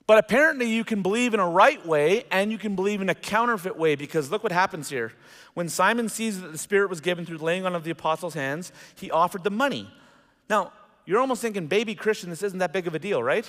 But 0.06 0.18
apparently, 0.18 0.68
you 0.68 0.82
can 0.82 1.02
believe 1.02 1.34
in 1.34 1.40
a 1.40 1.48
right 1.48 1.86
way 1.86 2.24
and 2.32 2.50
you 2.50 2.58
can 2.58 2.74
believe 2.74 3.00
in 3.00 3.08
a 3.08 3.14
counterfeit 3.14 3.76
way 3.76 3.94
because 3.94 4.28
look 4.28 4.42
what 4.42 4.50
happens 4.50 4.90
here. 4.90 5.12
When 5.54 5.68
Simon 5.68 6.08
sees 6.08 6.40
that 6.40 6.50
the 6.50 6.58
Spirit 6.58 6.90
was 6.90 7.00
given 7.00 7.24
through 7.24 7.38
laying 7.38 7.64
on 7.64 7.76
of 7.76 7.84
the 7.84 7.92
apostles' 7.92 8.34
hands, 8.34 8.72
he 8.96 9.10
offered 9.10 9.44
the 9.44 9.50
money. 9.50 9.88
Now, 10.48 10.72
you're 11.06 11.20
almost 11.20 11.42
thinking, 11.42 11.68
baby 11.68 11.94
Christian, 11.94 12.28
this 12.28 12.42
isn't 12.42 12.58
that 12.58 12.72
big 12.72 12.88
of 12.88 12.94
a 12.96 12.98
deal, 12.98 13.22
right? 13.22 13.48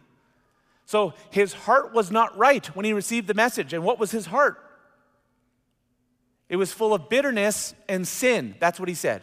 So 0.91 1.13
his 1.29 1.53
heart 1.53 1.93
was 1.93 2.11
not 2.11 2.37
right 2.37 2.65
when 2.75 2.83
he 2.83 2.91
received 2.91 3.27
the 3.27 3.33
message. 3.33 3.71
And 3.71 3.81
what 3.81 3.97
was 3.97 4.11
his 4.11 4.25
heart? 4.25 4.57
It 6.49 6.57
was 6.57 6.73
full 6.73 6.93
of 6.93 7.07
bitterness 7.07 7.73
and 7.87 8.05
sin. 8.05 8.55
That's 8.59 8.77
what 8.77 8.89
he 8.89 8.95
said. 8.95 9.21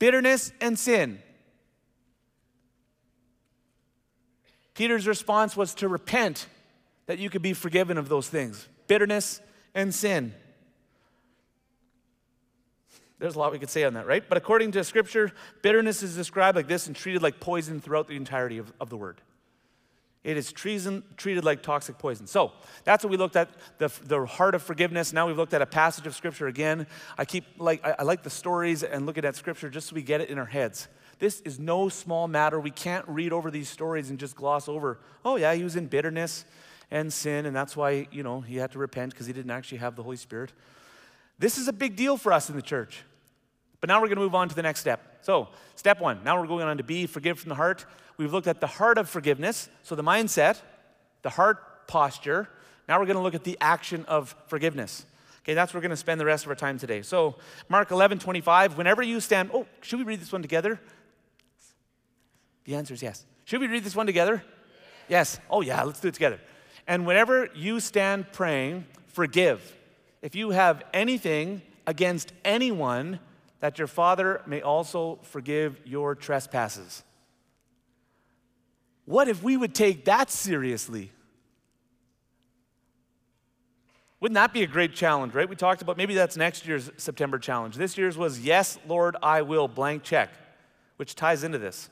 Bitterness 0.00 0.52
and 0.60 0.76
sin. 0.76 1.20
Peter's 4.74 5.06
response 5.06 5.56
was 5.56 5.72
to 5.76 5.86
repent 5.86 6.48
that 7.06 7.20
you 7.20 7.30
could 7.30 7.42
be 7.42 7.52
forgiven 7.52 7.96
of 7.96 8.08
those 8.08 8.28
things 8.28 8.66
bitterness 8.88 9.40
and 9.72 9.94
sin. 9.94 10.34
There's 13.20 13.36
a 13.36 13.38
lot 13.38 13.52
we 13.52 13.60
could 13.60 13.70
say 13.70 13.84
on 13.84 13.94
that, 13.94 14.08
right? 14.08 14.28
But 14.28 14.36
according 14.36 14.72
to 14.72 14.82
scripture, 14.82 15.30
bitterness 15.62 16.02
is 16.02 16.16
described 16.16 16.56
like 16.56 16.66
this 16.66 16.88
and 16.88 16.96
treated 16.96 17.22
like 17.22 17.38
poison 17.38 17.80
throughout 17.80 18.08
the 18.08 18.16
entirety 18.16 18.58
of, 18.58 18.72
of 18.80 18.90
the 18.90 18.96
word. 18.96 19.20
It 20.24 20.36
is 20.36 20.52
treason, 20.52 21.04
treated 21.16 21.44
like 21.44 21.62
toxic 21.62 21.98
poison. 21.98 22.26
So 22.26 22.52
that's 22.84 23.04
what 23.04 23.10
we 23.10 23.16
looked 23.16 23.36
at 23.36 23.48
the, 23.78 23.90
the 24.04 24.26
heart 24.26 24.54
of 24.54 24.62
forgiveness. 24.62 25.12
Now 25.12 25.26
we've 25.26 25.36
looked 25.36 25.54
at 25.54 25.62
a 25.62 25.66
passage 25.66 26.06
of 26.06 26.14
scripture 26.14 26.48
again. 26.48 26.86
I 27.16 27.24
keep 27.24 27.44
like 27.58 27.86
I, 27.86 27.96
I 28.00 28.02
like 28.02 28.22
the 28.22 28.30
stories 28.30 28.82
and 28.82 29.06
looking 29.06 29.24
at 29.24 29.36
scripture 29.36 29.70
just 29.70 29.88
so 29.88 29.94
we 29.94 30.02
get 30.02 30.20
it 30.20 30.28
in 30.28 30.38
our 30.38 30.46
heads. 30.46 30.88
This 31.18 31.40
is 31.40 31.58
no 31.58 31.88
small 31.88 32.28
matter. 32.28 32.60
We 32.60 32.70
can't 32.70 33.06
read 33.08 33.32
over 33.32 33.50
these 33.50 33.68
stories 33.68 34.10
and 34.10 34.18
just 34.18 34.36
gloss 34.36 34.68
over, 34.68 35.00
oh, 35.24 35.36
yeah, 35.36 35.52
he 35.54 35.64
was 35.64 35.76
in 35.76 35.86
bitterness 35.86 36.44
and 36.90 37.12
sin, 37.12 37.44
and 37.44 37.54
that's 37.54 37.76
why, 37.76 38.06
you 38.10 38.22
know, 38.22 38.40
he 38.40 38.56
had 38.56 38.72
to 38.72 38.78
repent 38.78 39.12
because 39.12 39.26
he 39.26 39.32
didn't 39.32 39.50
actually 39.50 39.78
have 39.78 39.96
the 39.96 40.02
Holy 40.02 40.16
Spirit. 40.16 40.52
This 41.38 41.58
is 41.58 41.68
a 41.68 41.72
big 41.72 41.96
deal 41.96 42.16
for 42.16 42.32
us 42.32 42.48
in 42.48 42.56
the 42.56 42.62
church. 42.62 43.02
But 43.80 43.88
now 43.88 44.00
we're 44.00 44.08
going 44.08 44.16
to 44.16 44.22
move 44.22 44.34
on 44.34 44.48
to 44.48 44.54
the 44.54 44.62
next 44.62 44.80
step. 44.80 45.07
So, 45.22 45.48
step 45.74 46.00
one, 46.00 46.22
now 46.24 46.40
we're 46.40 46.46
going 46.46 46.64
on 46.64 46.76
to 46.78 46.82
B, 46.82 47.06
forgive 47.06 47.38
from 47.38 47.48
the 47.48 47.54
heart. 47.54 47.84
We've 48.16 48.32
looked 48.32 48.46
at 48.46 48.60
the 48.60 48.66
heart 48.66 48.98
of 48.98 49.08
forgiveness, 49.08 49.68
so 49.82 49.94
the 49.94 50.02
mindset, 50.02 50.60
the 51.22 51.30
heart 51.30 51.86
posture. 51.86 52.48
Now 52.88 52.98
we're 52.98 53.06
going 53.06 53.16
to 53.16 53.22
look 53.22 53.34
at 53.34 53.44
the 53.44 53.58
action 53.60 54.04
of 54.06 54.34
forgiveness. 54.46 55.06
Okay, 55.42 55.54
that's 55.54 55.72
where 55.72 55.78
we're 55.78 55.82
going 55.82 55.90
to 55.90 55.96
spend 55.96 56.20
the 56.20 56.26
rest 56.26 56.44
of 56.44 56.50
our 56.50 56.56
time 56.56 56.78
today. 56.78 57.02
So, 57.02 57.36
Mark 57.68 57.90
11, 57.90 58.18
25, 58.18 58.76
whenever 58.76 59.02
you 59.02 59.20
stand, 59.20 59.50
oh, 59.54 59.66
should 59.80 59.98
we 59.98 60.04
read 60.04 60.20
this 60.20 60.32
one 60.32 60.42
together? 60.42 60.80
The 62.64 62.74
answer 62.74 62.92
is 62.92 63.02
yes. 63.02 63.24
Should 63.44 63.60
we 63.60 63.66
read 63.66 63.82
this 63.82 63.96
one 63.96 64.04
together? 64.04 64.42
Yes. 65.08 65.40
Oh, 65.48 65.62
yeah, 65.62 65.82
let's 65.82 66.00
do 66.00 66.08
it 66.08 66.14
together. 66.14 66.38
And 66.86 67.06
whenever 67.06 67.48
you 67.54 67.80
stand 67.80 68.30
praying, 68.32 68.84
forgive. 69.06 69.74
If 70.20 70.34
you 70.34 70.50
have 70.50 70.82
anything 70.92 71.62
against 71.86 72.32
anyone, 72.44 73.20
that 73.60 73.78
your 73.78 73.88
Father 73.88 74.42
may 74.46 74.60
also 74.60 75.18
forgive 75.22 75.80
your 75.84 76.14
trespasses. 76.14 77.02
What 79.04 79.28
if 79.28 79.42
we 79.42 79.56
would 79.56 79.74
take 79.74 80.04
that 80.04 80.30
seriously? 80.30 81.12
Wouldn't 84.20 84.34
that 84.34 84.52
be 84.52 84.62
a 84.62 84.66
great 84.66 84.94
challenge, 84.94 85.34
right? 85.34 85.48
We 85.48 85.56
talked 85.56 85.80
about 85.80 85.96
maybe 85.96 86.14
that's 86.14 86.36
next 86.36 86.66
year's 86.66 86.90
September 86.96 87.38
challenge. 87.38 87.76
This 87.76 87.96
year's 87.96 88.18
was, 88.18 88.40
Yes, 88.40 88.78
Lord, 88.86 89.16
I 89.22 89.42
will, 89.42 89.68
blank 89.68 90.02
check. 90.02 90.30
which 90.96 91.14
ties 91.14 91.44
into 91.44 91.58
this. 91.58 91.88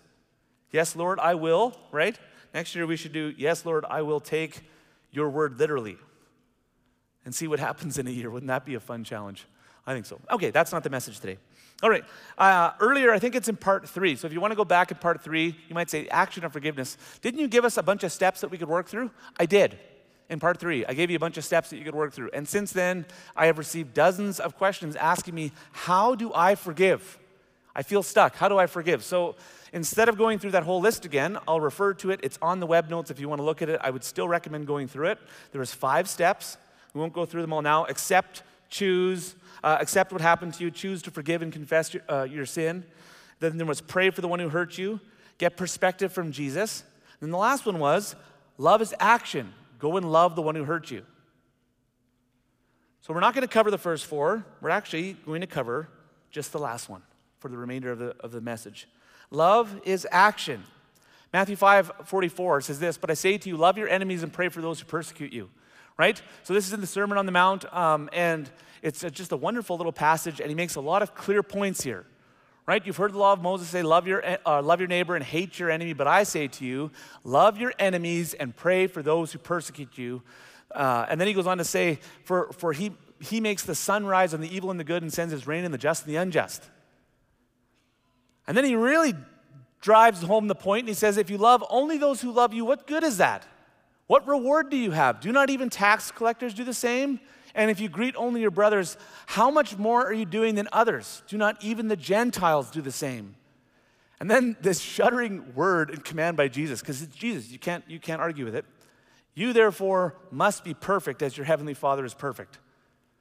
Yes, 0.72 0.96
Lord, 0.96 1.20
I 1.20 1.35
will, 1.35 1.76
right? 1.92 2.18
Next 2.52 2.74
year 2.74 2.87
we 2.87 2.96
should 2.96 3.12
do, 3.12 3.33
Yes, 3.37 3.64
Lord, 3.64 3.85
I 3.88 4.02
will 4.02 4.20
take 4.20 4.62
your 5.12 5.31
word 5.31 5.59
literally 5.59 5.96
and 7.24 7.35
see 7.35 7.46
what 7.46 7.61
happens 7.68 7.96
in 7.96 8.07
a 8.09 8.11
year. 8.11 8.31
Wouldn't 8.31 8.48
that 8.48 8.64
be 8.64 8.74
a 8.74 8.81
fun 8.81 9.05
challenge? 9.05 9.46
I 9.87 9.94
think 9.94 10.07
so. 10.07 10.20
Okay, 10.31 10.50
that's 10.50 10.72
not 10.72 10.83
the 10.83 10.90
message 10.90 11.20
today. 11.20 11.38
All 11.82 11.90
right. 11.90 12.04
Uh, 12.38 12.72
earlier, 12.80 13.12
I 13.12 13.18
think 13.18 13.34
it's 13.34 13.48
in 13.48 13.56
part 13.56 13.88
three. 13.88 14.16
So 14.16 14.26
if 14.26 14.32
you 14.32 14.40
want 14.40 14.52
to 14.52 14.56
go 14.56 14.64
back 14.64 14.90
in 14.90 14.96
part 14.96 15.22
three, 15.22 15.56
you 15.68 15.74
might 15.74 15.90
say 15.90 16.08
action 16.08 16.44
of 16.44 16.52
forgiveness. 16.52 16.96
Didn't 17.20 17.40
you 17.40 17.48
give 17.48 17.64
us 17.64 17.76
a 17.76 17.82
bunch 17.82 18.02
of 18.02 18.12
steps 18.12 18.40
that 18.40 18.48
we 18.48 18.56
could 18.56 18.68
work 18.68 18.88
through? 18.88 19.10
I 19.38 19.46
did. 19.46 19.78
In 20.28 20.40
part 20.40 20.58
three, 20.58 20.84
I 20.86 20.94
gave 20.94 21.10
you 21.10 21.16
a 21.16 21.20
bunch 21.20 21.36
of 21.36 21.44
steps 21.44 21.70
that 21.70 21.76
you 21.76 21.84
could 21.84 21.94
work 21.94 22.12
through. 22.12 22.30
And 22.32 22.48
since 22.48 22.72
then, 22.72 23.06
I 23.36 23.46
have 23.46 23.58
received 23.58 23.94
dozens 23.94 24.40
of 24.40 24.56
questions 24.56 24.96
asking 24.96 25.34
me, 25.34 25.52
How 25.72 26.14
do 26.14 26.32
I 26.34 26.54
forgive? 26.54 27.18
I 27.76 27.82
feel 27.82 28.02
stuck. 28.02 28.34
How 28.36 28.48
do 28.48 28.58
I 28.58 28.66
forgive? 28.66 29.04
So 29.04 29.36
instead 29.72 30.08
of 30.08 30.16
going 30.16 30.38
through 30.38 30.52
that 30.52 30.62
whole 30.62 30.80
list 30.80 31.04
again, 31.04 31.36
I'll 31.46 31.60
refer 31.60 31.92
to 31.94 32.10
it. 32.10 32.20
It's 32.22 32.38
on 32.40 32.58
the 32.58 32.66
web 32.66 32.88
notes 32.88 33.10
if 33.10 33.20
you 33.20 33.28
want 33.28 33.40
to 33.40 33.44
look 33.44 33.60
at 33.60 33.68
it. 33.68 33.78
I 33.84 33.90
would 33.90 34.02
still 34.02 34.26
recommend 34.26 34.66
going 34.66 34.88
through 34.88 35.08
it. 35.08 35.18
There 35.52 35.60
was 35.60 35.74
five 35.74 36.08
steps. 36.08 36.56
We 36.94 37.00
won't 37.00 37.12
go 37.12 37.26
through 37.26 37.42
them 37.42 37.52
all 37.52 37.60
now. 37.60 37.84
Accept, 37.84 38.42
choose, 38.68 39.35
uh, 39.62 39.79
accept 39.81 40.12
what 40.12 40.20
happened 40.20 40.55
to 40.55 40.64
you, 40.64 40.70
choose 40.70 41.02
to 41.02 41.11
forgive 41.11 41.42
and 41.42 41.52
confess 41.52 41.94
your, 41.94 42.02
uh, 42.09 42.24
your 42.24 42.46
sin. 42.46 42.85
Then 43.40 43.59
there 43.59 43.66
was 43.66 43.81
pray 43.81 44.11
for 44.11 44.20
the 44.20 44.29
one 44.29 44.38
who 44.38 44.48
hurt 44.48 44.79
you, 44.79 45.00
get 45.38 45.57
perspective 45.57 46.12
from 46.12 46.33
Jesus. 46.33 46.85
And 47.20 47.33
the 47.33 47.37
last 47.37 47.66
one 47.66 47.79
was 47.79 48.16
love 48.59 48.83
is 48.83 48.94
action. 48.98 49.52
Go 49.79 49.96
and 49.96 50.11
love 50.11 50.37
the 50.37 50.42
one 50.42 50.55
who 50.55 50.64
hurt 50.64 50.90
you. 50.90 51.05
So 53.02 53.14
we're 53.14 53.20
not 53.20 53.35
going 53.35 53.46
to 53.46 53.52
cover 53.52 53.70
the 53.70 53.79
first 53.79 54.07
four. 54.07 54.44
We're 54.61 54.70
actually 54.70 55.12
going 55.26 55.40
to 55.40 55.46
cover 55.46 55.88
just 56.31 56.52
the 56.52 56.59
last 56.59 56.88
one 56.88 57.02
for 57.38 57.48
the 57.48 57.57
remainder 57.57 57.92
of 57.92 57.98
the, 57.98 58.16
of 58.20 58.33
the 58.33 58.40
message. 58.40 58.88
Love 59.31 59.81
is 59.85 60.07
action. 60.11 60.64
Matthew 61.33 61.57
5 61.57 61.92
44 62.07 62.62
says 62.62 62.81
this, 62.81 62.96
but 62.96 63.11
I 63.11 63.14
say 63.14 63.38
to 63.38 63.48
you, 63.48 63.57
love 63.57 63.79
your 63.79 63.88
enemies 63.88 64.22
and 64.22 64.33
pray 64.33 64.48
for 64.48 64.61
those 64.61 64.81
who 64.81 64.87
persecute 64.87 65.33
you. 65.33 65.50
Right? 65.98 66.20
So 66.42 66.52
this 66.52 66.66
is 66.66 66.72
in 66.72 66.80
the 66.80 66.87
Sermon 66.87 67.16
on 67.16 67.26
the 67.26 67.32
Mount, 67.32 67.72
um, 67.72 68.11
and 68.12 68.50
it's 68.82 69.00
just 69.00 69.32
a 69.32 69.37
wonderful 69.37 69.76
little 69.76 69.92
passage, 69.92 70.40
and 70.40 70.48
he 70.48 70.54
makes 70.54 70.74
a 70.74 70.80
lot 70.80 71.02
of 71.02 71.14
clear 71.14 71.42
points 71.42 71.82
here. 71.82 72.04
Right? 72.66 72.85
You've 72.85 72.96
heard 72.96 73.12
the 73.12 73.18
law 73.18 73.32
of 73.32 73.40
Moses 73.40 73.68
say, 73.68 73.82
love 73.82 74.09
your, 74.09 74.22
uh, 74.44 74.61
love 74.61 74.80
your 74.80 74.88
neighbor 74.88 75.14
and 75.14 75.24
hate 75.24 75.59
your 75.59 75.70
enemy, 75.70 75.92
but 75.92 76.09
I 76.09 76.24
say 76.24 76.48
to 76.48 76.64
you, 76.64 76.90
love 77.22 77.59
your 77.59 77.72
enemies 77.78 78.35
and 78.35 78.54
pray 78.54 78.88
for 78.88 79.02
those 79.02 79.32
who 79.32 79.38
persecute 79.38 79.96
you. 79.96 80.22
Uh, 80.72 81.06
and 81.09 81.20
then 81.20 81.28
he 81.28 81.35
goes 81.35 81.46
on 81.46 81.59
to 81.59 81.64
say, 81.64 82.00
for, 82.24 82.52
for 82.52 82.72
he, 82.72 82.92
he 83.20 83.40
makes 83.40 83.62
the 83.62 83.74
sun 83.74 84.04
rise 84.04 84.35
on 84.35 84.40
the 84.40 84.54
evil 84.54 84.72
and 84.72 84.80
the 84.80 84.85
good 84.85 85.02
and 85.02 85.12
sends 85.12 85.32
his 85.32 85.46
rain 85.46 85.64
on 85.64 85.70
the 85.70 85.78
just 85.78 86.04
and 86.04 86.12
the 86.12 86.18
unjust. 86.18 86.68
And 88.48 88.56
then 88.56 88.64
he 88.64 88.74
really 88.74 89.14
drives 89.80 90.22
home 90.22 90.48
the 90.48 90.54
point 90.54 90.80
and 90.80 90.88
he 90.88 90.94
says, 90.94 91.16
If 91.16 91.30
you 91.30 91.38
love 91.38 91.64
only 91.70 91.98
those 91.98 92.20
who 92.20 92.32
love 92.32 92.52
you, 92.52 92.64
what 92.64 92.87
good 92.87 93.04
is 93.04 93.18
that? 93.18 93.46
What 94.07 94.27
reward 94.27 94.71
do 94.71 94.77
you 94.77 94.92
have? 94.92 95.21
Do 95.21 95.33
not 95.33 95.51
even 95.51 95.71
tax 95.71 96.11
collectors 96.11 96.55
do 96.55 96.64
the 96.64 96.75
same? 96.75 97.21
And 97.55 97.71
if 97.71 97.81
you 97.81 97.88
greet 97.88 98.14
only 98.16 98.40
your 98.42 98.51
brothers, 98.51 98.97
how 99.27 99.51
much 99.51 99.79
more 99.79 100.07
are 100.07 100.12
you 100.12 100.27
doing 100.27 100.55
than 100.55 100.69
others? 100.73 101.23
Do 101.27 101.38
not 101.38 101.62
even 101.64 101.88
the 101.88 101.97
Gentiles 101.97 102.71
do 102.71 102.83
the 102.83 102.92
same? 102.92 103.35
And 104.21 104.31
then 104.31 104.57
this 104.61 104.81
shuddering 104.81 105.55
word 105.55 105.90
and 105.90 106.05
command 106.05 106.37
by 106.37 106.49
Jesus, 106.49 106.81
because 106.81 107.03
it's 107.03 107.16
Jesus, 107.16 107.51
you 107.51 107.59
can't, 107.59 107.85
you 107.88 107.99
can't 107.99 108.21
argue 108.21 108.45
with 108.45 108.55
it. 108.55 108.64
You 109.35 109.53
therefore 109.53 110.16
must 110.31 110.64
be 110.64 110.73
perfect 110.73 111.23
as 111.23 111.37
your 111.37 111.45
heavenly 111.45 111.75
Father 111.75 112.05
is 112.05 112.14
perfect. 112.14 112.59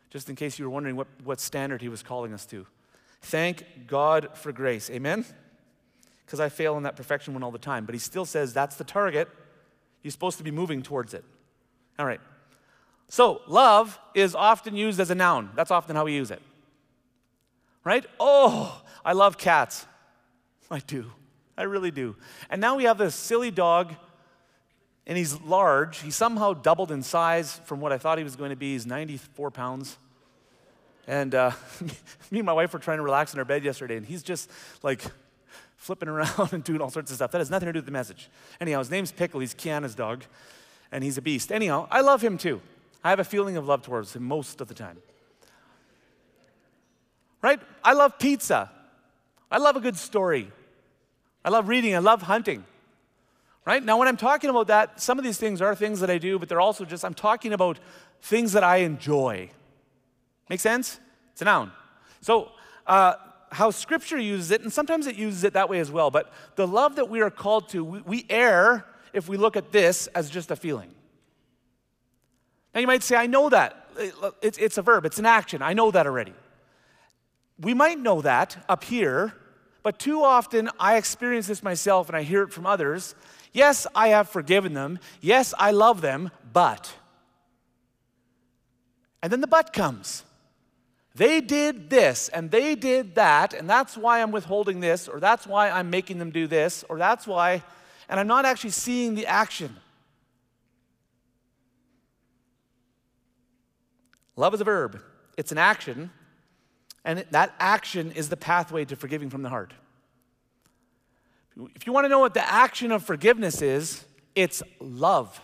Just 0.10 0.30
in 0.30 0.36
case 0.36 0.58
you 0.58 0.66
were 0.66 0.72
wondering 0.72 0.96
what, 0.96 1.08
what 1.24 1.42
standard 1.42 1.82
he 1.82 1.90
was 1.90 2.02
calling 2.04 2.34
us 2.34 2.46
to. 2.48 2.66
Thank 3.22 3.66
God 3.88 4.30
for 4.34 4.52
grace. 4.54 4.90
Amen? 4.90 5.26
Because 6.26 6.40
I 6.40 6.48
fail 6.48 6.78
in 6.78 6.84
that 6.84 6.96
perfection 6.96 7.34
one 7.34 7.44
all 7.44 7.52
the 7.52 7.58
time. 7.58 7.86
But 7.86 7.96
he 7.96 8.00
still 8.00 8.24
says 8.24 8.54
that's 8.54 8.78
the 8.78 8.84
target. 8.84 9.28
You're 10.06 10.12
supposed 10.12 10.38
to 10.38 10.44
be 10.44 10.52
moving 10.52 10.84
towards 10.84 11.16
it. 11.16 11.24
All 11.98 12.06
right. 12.06 12.22
So, 13.10 13.42
love 13.48 14.00
is 14.14 14.36
often 14.36 14.76
used 14.76 15.00
as 15.00 15.10
a 15.10 15.16
noun. 15.16 15.50
That's 15.56 15.72
often 15.72 15.96
how 15.96 16.06
we 16.06 16.14
use 16.14 16.30
it. 16.30 16.44
Right? 17.84 18.06
Oh, 18.20 18.84
I 19.04 19.14
love 19.14 19.40
cats. 19.40 19.88
I 20.70 20.78
do. 20.78 21.12
I 21.58 21.64
really 21.64 21.90
do. 21.90 22.18
And 22.52 22.62
now 22.62 22.76
we 22.76 22.84
have 22.84 23.00
this 23.00 23.16
silly 23.16 23.50
dog, 23.50 23.96
and 25.08 25.18
he's 25.18 25.42
large. 25.42 25.98
He 26.02 26.12
somehow 26.12 26.54
doubled 26.54 26.92
in 26.92 27.02
size 27.02 27.60
from 27.66 27.82
what 27.82 27.92
I 27.92 27.98
thought 27.98 28.20
he 28.20 28.24
was 28.24 28.36
going 28.36 28.52
to 28.52 28.56
be. 28.56 28.74
He's 28.74 28.86
94 28.86 29.50
pounds. 29.50 29.98
And 31.08 31.34
uh, 31.34 31.50
me 32.30 32.38
and 32.38 32.46
my 32.46 32.54
wife 32.54 32.74
were 32.74 32.80
trying 32.80 33.00
to 33.00 33.04
relax 33.04 33.34
in 33.34 33.40
our 33.40 33.46
bed 33.46 33.64
yesterday, 33.64 33.98
and 33.98 34.06
he's 34.06 34.22
just 34.22 34.52
like 34.84 35.02
flipping 35.86 36.10
around 36.10 36.50
and 36.52 36.64
doing 36.64 36.82
all 36.82 36.90
sorts 36.90 37.12
of 37.12 37.16
stuff. 37.16 37.32
That 37.32 37.38
has 37.38 37.52
nothing 37.52 37.68
to 37.68 37.74
do 37.74 37.78
with 37.78 37.86
the 37.86 37.92
message. 37.92 38.30
Anyhow, 38.60 38.80
his 38.80 38.90
name's 38.90 39.12
Pickle. 39.12 39.40
He's 39.40 39.54
Kiana's 39.54 39.94
dog, 39.94 40.24
and 40.92 41.04
he's 41.04 41.18
a 41.18 41.22
beast. 41.22 41.52
Anyhow, 41.52 41.88
I 41.92 42.02
love 42.02 42.24
him 42.24 42.40
too. 42.40 42.60
I 43.04 43.12
have 43.12 43.20
a 43.20 43.24
feeling 43.24 43.56
of 43.56 43.68
love 43.68 43.84
towards 43.84 44.16
him 44.16 44.24
most 44.24 44.62
of 44.62 44.68
the 44.68 44.74
time. 44.74 44.98
Right? 47.44 47.60
I 47.84 47.94
love 47.94 48.18
pizza. 48.18 48.72
I 49.52 49.60
love 49.60 49.76
a 49.76 49.80
good 49.80 49.96
story. 49.96 50.52
I 51.44 51.50
love 51.50 51.68
reading. 51.68 51.94
I 51.96 52.00
love 52.00 52.24
hunting. 52.24 52.66
Right? 53.64 53.84
Now, 53.84 54.00
when 54.00 54.08
I'm 54.08 54.18
talking 54.18 54.50
about 54.50 54.68
that, 54.68 55.00
some 55.00 55.20
of 55.20 55.24
these 55.24 55.38
things 55.38 55.62
are 55.62 55.76
things 55.76 56.00
that 56.00 56.10
I 56.10 56.18
do, 56.18 56.40
but 56.40 56.50
they're 56.50 56.62
also 56.62 56.84
just, 56.84 57.06
I'm 57.06 57.14
talking 57.14 57.54
about 57.54 57.78
things 58.22 58.54
that 58.54 58.64
I 58.64 58.78
enjoy. 58.78 59.52
Make 60.50 60.60
sense? 60.60 61.00
It's 61.34 61.44
a 61.44 61.46
noun. 61.46 61.72
So, 62.22 62.52
uh, 62.88 63.14
how 63.56 63.72
Scripture 63.72 64.20
uses 64.20 64.52
it, 64.52 64.62
and 64.62 64.72
sometimes 64.72 65.08
it 65.08 65.16
uses 65.16 65.44
it 65.46 65.54
that 65.54 65.70
way 65.70 65.80
as 65.80 65.90
well, 65.90 66.12
but 66.12 66.32
the 66.56 66.68
love 66.68 66.98
that 66.98 67.10
we 67.10 67.22
are 67.22 67.30
called 67.30 67.70
to, 67.70 67.84
we, 67.84 68.02
we 68.02 68.26
err 68.30 68.86
if 69.14 69.30
we 69.30 69.38
look 69.38 69.56
at 69.56 69.72
this 69.72 70.08
as 70.08 70.30
just 70.30 70.52
a 70.52 70.56
feeling. 70.58 70.92
Now, 72.74 72.82
you 72.82 72.88
might 72.88 73.02
say, 73.02 73.16
I 73.16 73.28
know 73.28 73.50
that. 73.50 73.88
It's, 74.42 74.58
it's 74.58 74.78
a 74.78 74.82
verb, 74.82 75.06
it's 75.06 75.20
an 75.20 75.26
action. 75.26 75.62
I 75.62 75.72
know 75.72 75.90
that 75.90 76.06
already. 76.06 76.34
We 77.58 77.74
might 77.74 77.98
know 77.98 78.22
that 78.22 78.58
up 78.68 78.84
here, 78.84 79.34
but 79.84 80.00
too 80.00 80.22
often 80.22 80.70
I 80.78 80.98
experience 80.98 81.48
this 81.48 81.64
myself 81.64 82.10
and 82.10 82.18
I 82.18 82.24
hear 82.24 82.44
it 82.44 82.52
from 82.52 82.66
others. 82.66 83.16
Yes, 83.54 83.88
I 83.96 84.10
have 84.10 84.28
forgiven 84.28 84.74
them. 84.74 85.00
Yes, 85.22 85.54
I 85.58 85.72
love 85.72 86.02
them, 86.02 86.30
but. 86.52 86.94
And 89.24 89.32
then 89.32 89.40
the 89.40 89.48
but 89.48 89.72
comes. 89.72 90.26
They 91.16 91.40
did 91.40 91.90
this 91.90 92.28
and 92.30 92.52
they 92.52 92.76
did 92.76 93.16
that, 93.16 93.54
and 93.54 93.70
that's 93.70 93.96
why 93.96 94.22
I'm 94.22 94.32
withholding 94.32 94.82
this, 94.82 95.08
or 95.08 95.22
that's 95.22 95.48
why 95.48 95.70
I'm 95.70 95.90
making 95.90 96.20
them 96.20 96.30
do 96.30 96.46
this, 96.46 96.84
or 96.90 96.98
that's 96.98 97.26
why, 97.26 97.64
and 98.10 98.20
I'm 98.20 98.28
not 98.28 98.44
actually 98.44 98.72
seeing 98.72 99.16
the 99.16 99.26
action. 99.26 99.78
Love 104.36 104.54
is 104.54 104.60
a 104.60 104.66
verb, 104.66 105.02
it's 105.38 105.54
an 105.54 105.58
action, 105.58 106.12
and 107.06 107.26
that 107.32 107.56
action 107.60 108.12
is 108.12 108.28
the 108.28 108.36
pathway 108.36 108.84
to 108.84 108.98
forgiving 108.98 109.30
from 109.30 109.42
the 109.42 109.50
heart. 109.50 109.74
If 111.76 111.88
you 111.88 111.94
want 111.94 112.04
to 112.04 112.10
know 112.10 112.20
what 112.20 112.34
the 112.34 112.46
action 112.46 112.92
of 112.92 113.06
forgiveness 113.06 113.62
is, 113.62 114.04
it's 114.36 114.62
love. 114.82 115.40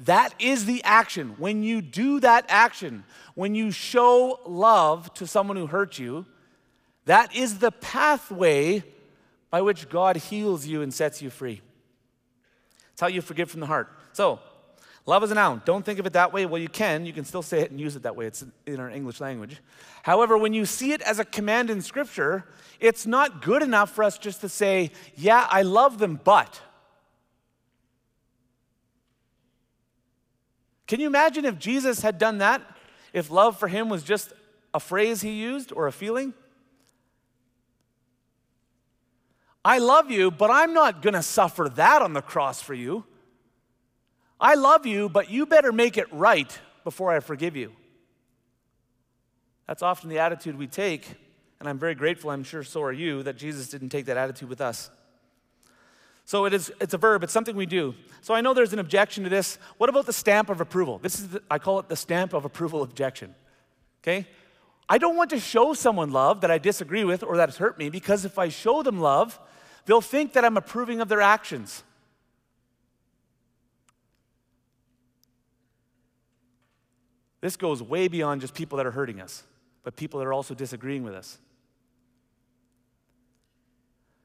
That 0.00 0.34
is 0.38 0.66
the 0.66 0.82
action. 0.84 1.36
When 1.38 1.62
you 1.62 1.80
do 1.80 2.20
that 2.20 2.44
action, 2.48 3.04
when 3.34 3.54
you 3.54 3.70
show 3.70 4.40
love 4.44 5.12
to 5.14 5.26
someone 5.26 5.56
who 5.56 5.66
hurt 5.66 5.98
you, 5.98 6.26
that 7.06 7.34
is 7.34 7.58
the 7.58 7.70
pathway 7.70 8.84
by 9.50 9.62
which 9.62 9.88
God 9.88 10.16
heals 10.16 10.66
you 10.66 10.82
and 10.82 10.92
sets 10.92 11.22
you 11.22 11.30
free. 11.30 11.62
It's 12.92 13.00
how 13.00 13.06
you 13.06 13.22
forgive 13.22 13.50
from 13.50 13.60
the 13.60 13.66
heart. 13.66 13.88
So, 14.12 14.40
love 15.06 15.22
is 15.22 15.30
a 15.30 15.34
noun. 15.34 15.62
Don't 15.64 15.84
think 15.84 15.98
of 15.98 16.06
it 16.06 16.12
that 16.14 16.32
way. 16.32 16.44
Well, 16.44 16.60
you 16.60 16.68
can. 16.68 17.06
You 17.06 17.12
can 17.12 17.24
still 17.24 17.42
say 17.42 17.60
it 17.60 17.70
and 17.70 17.80
use 17.80 17.96
it 17.96 18.02
that 18.02 18.16
way. 18.16 18.26
It's 18.26 18.44
in 18.66 18.80
our 18.80 18.90
English 18.90 19.20
language. 19.20 19.62
However, 20.02 20.36
when 20.36 20.52
you 20.52 20.66
see 20.66 20.92
it 20.92 21.00
as 21.02 21.18
a 21.18 21.24
command 21.24 21.70
in 21.70 21.80
Scripture, 21.80 22.44
it's 22.80 23.06
not 23.06 23.40
good 23.40 23.62
enough 23.62 23.94
for 23.94 24.04
us 24.04 24.18
just 24.18 24.40
to 24.42 24.48
say, 24.48 24.90
yeah, 25.14 25.46
I 25.50 25.62
love 25.62 25.98
them, 25.98 26.20
but. 26.22 26.60
Can 30.86 31.00
you 31.00 31.06
imagine 31.06 31.44
if 31.44 31.58
Jesus 31.58 32.02
had 32.02 32.18
done 32.18 32.38
that? 32.38 32.62
If 33.12 33.30
love 33.30 33.58
for 33.58 33.68
him 33.68 33.88
was 33.88 34.02
just 34.02 34.32
a 34.72 34.80
phrase 34.80 35.22
he 35.22 35.30
used 35.30 35.72
or 35.72 35.86
a 35.86 35.92
feeling? 35.92 36.34
I 39.64 39.78
love 39.78 40.10
you, 40.10 40.30
but 40.30 40.50
I'm 40.50 40.74
not 40.74 41.02
going 41.02 41.14
to 41.14 41.22
suffer 41.22 41.68
that 41.74 42.02
on 42.02 42.12
the 42.12 42.22
cross 42.22 42.62
for 42.62 42.74
you. 42.74 43.04
I 44.40 44.54
love 44.54 44.86
you, 44.86 45.08
but 45.08 45.30
you 45.30 45.46
better 45.46 45.72
make 45.72 45.98
it 45.98 46.12
right 46.12 46.56
before 46.84 47.10
I 47.10 47.20
forgive 47.20 47.56
you. 47.56 47.72
That's 49.66 49.82
often 49.82 50.08
the 50.08 50.20
attitude 50.20 50.56
we 50.56 50.68
take, 50.68 51.04
and 51.58 51.68
I'm 51.68 51.78
very 51.78 51.96
grateful, 51.96 52.30
I'm 52.30 52.44
sure 52.44 52.62
so 52.62 52.82
are 52.82 52.92
you, 52.92 53.24
that 53.24 53.36
Jesus 53.36 53.68
didn't 53.68 53.88
take 53.88 54.06
that 54.06 54.16
attitude 54.16 54.48
with 54.48 54.60
us. 54.60 54.90
So 56.26 56.44
it 56.44 56.52
is, 56.52 56.72
it's 56.80 56.92
a 56.92 56.98
verb, 56.98 57.22
it's 57.22 57.32
something 57.32 57.54
we 57.54 57.66
do. 57.66 57.94
So 58.20 58.34
I 58.34 58.40
know 58.40 58.52
there's 58.52 58.72
an 58.72 58.80
objection 58.80 59.22
to 59.24 59.30
this. 59.30 59.58
What 59.78 59.88
about 59.88 60.06
the 60.06 60.12
stamp 60.12 60.50
of 60.50 60.60
approval? 60.60 60.98
This 60.98 61.20
is, 61.20 61.28
the, 61.28 61.42
I 61.48 61.60
call 61.60 61.78
it 61.78 61.88
the 61.88 61.94
stamp 61.94 62.32
of 62.32 62.44
approval 62.44 62.82
objection. 62.82 63.32
Okay? 64.02 64.26
I 64.88 64.98
don't 64.98 65.16
want 65.16 65.30
to 65.30 65.38
show 65.38 65.72
someone 65.72 66.10
love 66.10 66.40
that 66.40 66.50
I 66.50 66.58
disagree 66.58 67.04
with 67.04 67.22
or 67.22 67.36
that 67.36 67.48
has 67.48 67.58
hurt 67.58 67.78
me 67.78 67.90
because 67.90 68.24
if 68.24 68.40
I 68.40 68.48
show 68.48 68.82
them 68.82 68.98
love, 69.00 69.38
they'll 69.84 70.00
think 70.00 70.32
that 70.32 70.44
I'm 70.44 70.56
approving 70.56 71.00
of 71.00 71.08
their 71.08 71.20
actions. 71.20 71.84
This 77.40 77.56
goes 77.56 77.80
way 77.80 78.08
beyond 78.08 78.40
just 78.40 78.52
people 78.52 78.78
that 78.78 78.86
are 78.86 78.90
hurting 78.90 79.20
us, 79.20 79.44
but 79.84 79.94
people 79.94 80.18
that 80.18 80.26
are 80.26 80.32
also 80.32 80.54
disagreeing 80.54 81.04
with 81.04 81.14
us. 81.14 81.38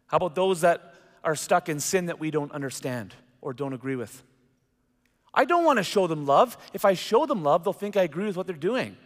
How 0.08 0.18
about 0.18 0.34
those 0.34 0.62
that 0.62 0.91
are 1.24 1.36
stuck 1.36 1.70
in 1.70 1.80
sin 1.80 2.08
that 2.08 2.20
we 2.20 2.32
don't 2.32 2.52
understand 2.52 3.14
or 3.42 3.54
don't 3.54 3.74
agree 3.74 3.96
with? 3.96 4.24
I 5.34 5.46
don't 5.46 5.64
want 5.64 5.78
to 5.78 5.84
show 5.84 6.08
them 6.08 6.26
love. 6.26 6.58
If 6.74 6.84
I 6.84 6.94
show 6.94 7.26
them 7.26 7.44
love, 7.44 7.64
they'll 7.64 7.74
think 7.74 7.96
I 7.96 8.04
agree 8.04 8.26
with 8.26 8.36
what 8.36 8.48
they're 8.48 8.56
doing. 8.56 8.98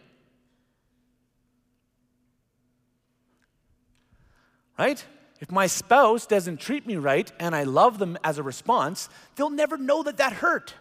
Right? 4.78 5.04
If 5.40 5.50
my 5.50 5.66
spouse 5.66 6.26
doesn't 6.26 6.60
treat 6.60 6.86
me 6.86 6.96
right 6.96 7.30
and 7.38 7.54
I 7.54 7.64
love 7.64 7.98
them 7.98 8.18
as 8.24 8.38
a 8.38 8.42
response, 8.42 9.08
they'll 9.36 9.50
never 9.50 9.76
know 9.76 10.02
that 10.02 10.16
that 10.16 10.32
hurt. 10.32 10.74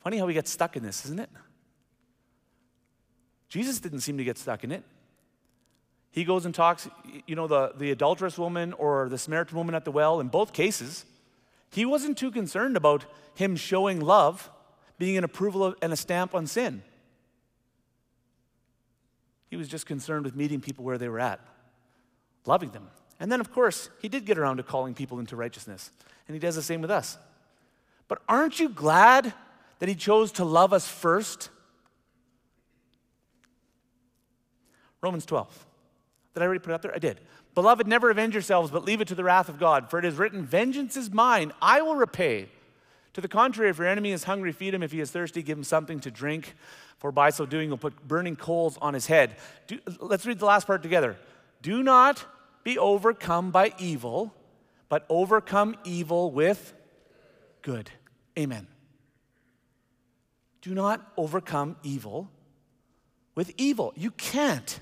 Funny 0.00 0.18
how 0.18 0.26
we 0.26 0.32
get 0.32 0.48
stuck 0.48 0.76
in 0.76 0.82
this, 0.82 1.04
isn't 1.04 1.20
it? 1.20 1.28
Jesus 3.48 3.80
didn't 3.80 4.00
seem 4.00 4.18
to 4.18 4.24
get 4.24 4.38
stuck 4.38 4.64
in 4.64 4.72
it. 4.72 4.84
He 6.10 6.24
goes 6.24 6.44
and 6.44 6.54
talks, 6.54 6.88
you 7.26 7.36
know, 7.36 7.46
the, 7.46 7.72
the 7.76 7.90
adulterous 7.90 8.38
woman 8.38 8.72
or 8.72 9.08
the 9.08 9.18
Samaritan 9.18 9.56
woman 9.56 9.74
at 9.74 9.84
the 9.84 9.92
well, 9.92 10.20
in 10.20 10.28
both 10.28 10.52
cases, 10.52 11.04
he 11.70 11.84
wasn't 11.84 12.16
too 12.16 12.30
concerned 12.30 12.76
about 12.76 13.04
him 13.34 13.56
showing 13.56 14.00
love, 14.00 14.50
being 14.98 15.16
an 15.16 15.24
approval 15.24 15.64
of, 15.64 15.76
and 15.82 15.92
a 15.92 15.96
stamp 15.96 16.34
on 16.34 16.46
sin. 16.46 16.82
He 19.48 19.56
was 19.56 19.68
just 19.68 19.86
concerned 19.86 20.24
with 20.24 20.34
meeting 20.34 20.60
people 20.60 20.84
where 20.84 20.98
they 20.98 21.08
were 21.08 21.20
at, 21.20 21.40
loving 22.46 22.70
them. 22.70 22.88
And 23.20 23.30
then, 23.30 23.40
of 23.40 23.52
course, 23.52 23.90
he 24.00 24.08
did 24.08 24.24
get 24.24 24.38
around 24.38 24.58
to 24.58 24.62
calling 24.62 24.94
people 24.94 25.18
into 25.18 25.36
righteousness. 25.36 25.90
And 26.26 26.34
he 26.34 26.38
does 26.38 26.54
the 26.54 26.62
same 26.62 26.80
with 26.80 26.90
us. 26.90 27.18
But 28.06 28.22
aren't 28.28 28.60
you 28.60 28.68
glad 28.68 29.32
that 29.78 29.88
he 29.88 29.94
chose 29.94 30.32
to 30.32 30.44
love 30.44 30.72
us 30.72 30.88
first? 30.88 31.50
Romans 35.00 35.26
12. 35.26 35.66
Did 36.34 36.42
I 36.42 36.46
already 36.46 36.60
put 36.60 36.70
it 36.70 36.74
up 36.74 36.82
there? 36.82 36.94
I 36.94 36.98
did. 36.98 37.20
Beloved, 37.54 37.86
never 37.86 38.10
avenge 38.10 38.34
yourselves, 38.34 38.70
but 38.70 38.84
leave 38.84 39.00
it 39.00 39.08
to 39.08 39.14
the 39.14 39.24
wrath 39.24 39.48
of 39.48 39.58
God. 39.58 39.90
For 39.90 39.98
it 39.98 40.04
is 40.04 40.16
written, 40.16 40.44
Vengeance 40.44 40.96
is 40.96 41.10
mine, 41.10 41.52
I 41.60 41.82
will 41.82 41.96
repay. 41.96 42.48
To 43.14 43.20
the 43.20 43.28
contrary, 43.28 43.70
if 43.70 43.78
your 43.78 43.88
enemy 43.88 44.12
is 44.12 44.24
hungry, 44.24 44.52
feed 44.52 44.74
him. 44.74 44.82
If 44.82 44.92
he 44.92 45.00
is 45.00 45.10
thirsty, 45.10 45.42
give 45.42 45.58
him 45.58 45.64
something 45.64 45.98
to 46.00 46.10
drink. 46.10 46.54
For 46.98 47.10
by 47.10 47.30
so 47.30 47.46
doing, 47.46 47.68
you'll 47.68 47.78
put 47.78 48.06
burning 48.06 48.36
coals 48.36 48.78
on 48.80 48.94
his 48.94 49.06
head. 49.06 49.36
Do, 49.66 49.80
let's 50.00 50.26
read 50.26 50.38
the 50.38 50.44
last 50.44 50.66
part 50.66 50.82
together. 50.82 51.16
Do 51.62 51.82
not 51.82 52.24
be 52.62 52.78
overcome 52.78 53.50
by 53.50 53.72
evil, 53.78 54.32
but 54.88 55.04
overcome 55.08 55.74
evil 55.84 56.30
with 56.30 56.72
good. 57.62 57.90
Amen. 58.38 58.68
Do 60.62 60.74
not 60.74 61.12
overcome 61.16 61.76
evil 61.82 62.30
with 63.34 63.52
evil. 63.56 63.92
You 63.96 64.10
can't. 64.12 64.78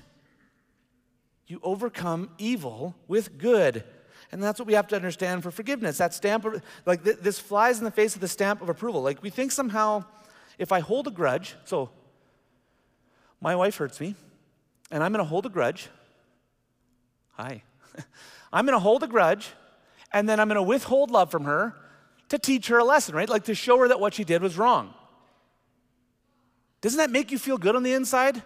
You 1.47 1.59
overcome 1.63 2.29
evil 2.37 2.95
with 3.07 3.37
good. 3.37 3.83
And 4.31 4.43
that's 4.43 4.59
what 4.59 4.67
we 4.67 4.73
have 4.73 4.87
to 4.89 4.95
understand 4.95 5.43
for 5.43 5.51
forgiveness. 5.51 5.97
That 5.97 6.13
stamp, 6.13 6.45
of, 6.45 6.61
like 6.85 7.03
th- 7.03 7.19
this 7.21 7.39
flies 7.39 7.79
in 7.79 7.85
the 7.85 7.91
face 7.91 8.15
of 8.15 8.21
the 8.21 8.27
stamp 8.27 8.61
of 8.61 8.69
approval. 8.69 9.01
Like 9.01 9.23
we 9.23 9.29
think 9.29 9.51
somehow, 9.51 10.03
if 10.57 10.71
I 10.71 10.81
hold 10.81 11.07
a 11.07 11.11
grudge, 11.11 11.55
so 11.63 11.89
my 13.39 13.55
wife 13.55 13.77
hurts 13.77 13.99
me, 14.01 14.15
and 14.91 15.03
I'm 15.03 15.13
going 15.13 15.23
to 15.23 15.29
hold 15.29 15.45
a 15.45 15.49
grudge. 15.49 15.89
Hi. 17.33 17.63
I'm 18.53 18.65
going 18.65 18.75
to 18.75 18.79
hold 18.79 19.03
a 19.03 19.07
grudge, 19.07 19.49
and 20.11 20.27
then 20.27 20.39
I'm 20.39 20.47
going 20.47 20.55
to 20.57 20.63
withhold 20.63 21.11
love 21.11 21.31
from 21.31 21.45
her 21.45 21.75
to 22.29 22.37
teach 22.37 22.67
her 22.67 22.79
a 22.79 22.83
lesson, 22.83 23.15
right? 23.15 23.29
Like 23.29 23.45
to 23.45 23.55
show 23.55 23.77
her 23.79 23.87
that 23.87 23.99
what 23.99 24.13
she 24.13 24.25
did 24.25 24.41
was 24.41 24.57
wrong. 24.57 24.93
Doesn't 26.81 26.97
that 26.97 27.09
make 27.09 27.31
you 27.31 27.39
feel 27.39 27.57
good 27.57 27.75
on 27.75 27.83
the 27.83 27.93
inside? 27.93 28.43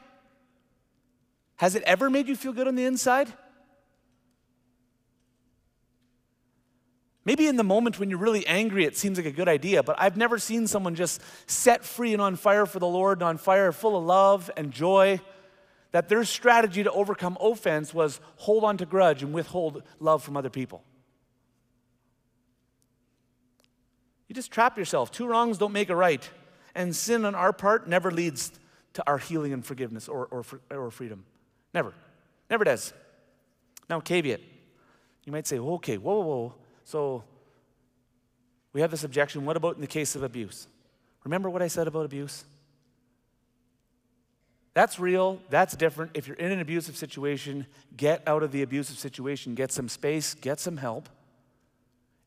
Has 1.61 1.75
it 1.75 1.83
ever 1.83 2.09
made 2.09 2.27
you 2.27 2.35
feel 2.35 2.53
good 2.53 2.67
on 2.67 2.73
the 2.73 2.85
inside? 2.85 3.31
Maybe 7.23 7.45
in 7.45 7.55
the 7.55 7.63
moment 7.63 7.99
when 7.99 8.09
you're 8.09 8.17
really 8.17 8.47
angry, 8.47 8.83
it 8.83 8.97
seems 8.97 9.19
like 9.19 9.27
a 9.27 9.31
good 9.31 9.47
idea, 9.47 9.83
but 9.83 9.95
I've 9.99 10.17
never 10.17 10.39
seen 10.39 10.65
someone 10.65 10.95
just 10.95 11.21
set 11.45 11.85
free 11.85 12.13
and 12.13 12.21
on 12.21 12.35
fire 12.35 12.65
for 12.65 12.79
the 12.79 12.87
Lord 12.87 13.19
and 13.19 13.23
on 13.29 13.37
fire, 13.37 13.71
full 13.71 13.95
of 13.95 14.03
love 14.03 14.49
and 14.57 14.71
joy, 14.71 15.21
that 15.91 16.09
their 16.09 16.23
strategy 16.23 16.81
to 16.81 16.91
overcome 16.91 17.37
offense 17.39 17.93
was 17.93 18.19
hold 18.37 18.63
on 18.63 18.77
to 18.77 18.87
grudge 18.87 19.21
and 19.21 19.31
withhold 19.31 19.83
love 19.99 20.23
from 20.23 20.35
other 20.37 20.49
people. 20.49 20.83
You 24.27 24.33
just 24.33 24.49
trap 24.49 24.79
yourself. 24.79 25.11
Two 25.11 25.27
wrongs 25.27 25.59
don't 25.59 25.73
make 25.73 25.91
a 25.91 25.95
right. 25.95 26.27
And 26.73 26.95
sin 26.95 27.23
on 27.23 27.35
our 27.35 27.53
part 27.53 27.87
never 27.87 28.09
leads 28.09 28.51
to 28.93 29.03
our 29.05 29.19
healing 29.19 29.53
and 29.53 29.63
forgiveness 29.63 30.09
or, 30.09 30.25
or, 30.31 30.43
or 30.71 30.89
freedom. 30.89 31.23
Never. 31.73 31.93
Never 32.49 32.63
does. 32.63 32.93
Now, 33.89 33.99
caveat. 33.99 34.41
You 35.25 35.31
might 35.31 35.47
say, 35.47 35.59
okay, 35.59 35.97
whoa, 35.97 36.19
whoa, 36.19 36.25
whoa. 36.25 36.55
So 36.83 37.23
we 38.73 38.81
have 38.81 38.91
this 38.91 39.03
objection. 39.03 39.45
What 39.45 39.57
about 39.57 39.75
in 39.75 39.81
the 39.81 39.87
case 39.87 40.15
of 40.15 40.23
abuse? 40.23 40.67
Remember 41.23 41.49
what 41.49 41.61
I 41.61 41.67
said 41.67 41.87
about 41.87 42.05
abuse? 42.05 42.45
That's 44.73 44.99
real. 44.99 45.39
That's 45.49 45.75
different. 45.75 46.11
If 46.13 46.27
you're 46.27 46.37
in 46.37 46.51
an 46.51 46.59
abusive 46.59 46.95
situation, 46.95 47.67
get 47.95 48.23
out 48.25 48.41
of 48.41 48.51
the 48.51 48.61
abusive 48.61 48.97
situation, 48.97 49.53
get 49.53 49.71
some 49.71 49.89
space, 49.89 50.33
get 50.33 50.59
some 50.59 50.77
help, 50.77 51.09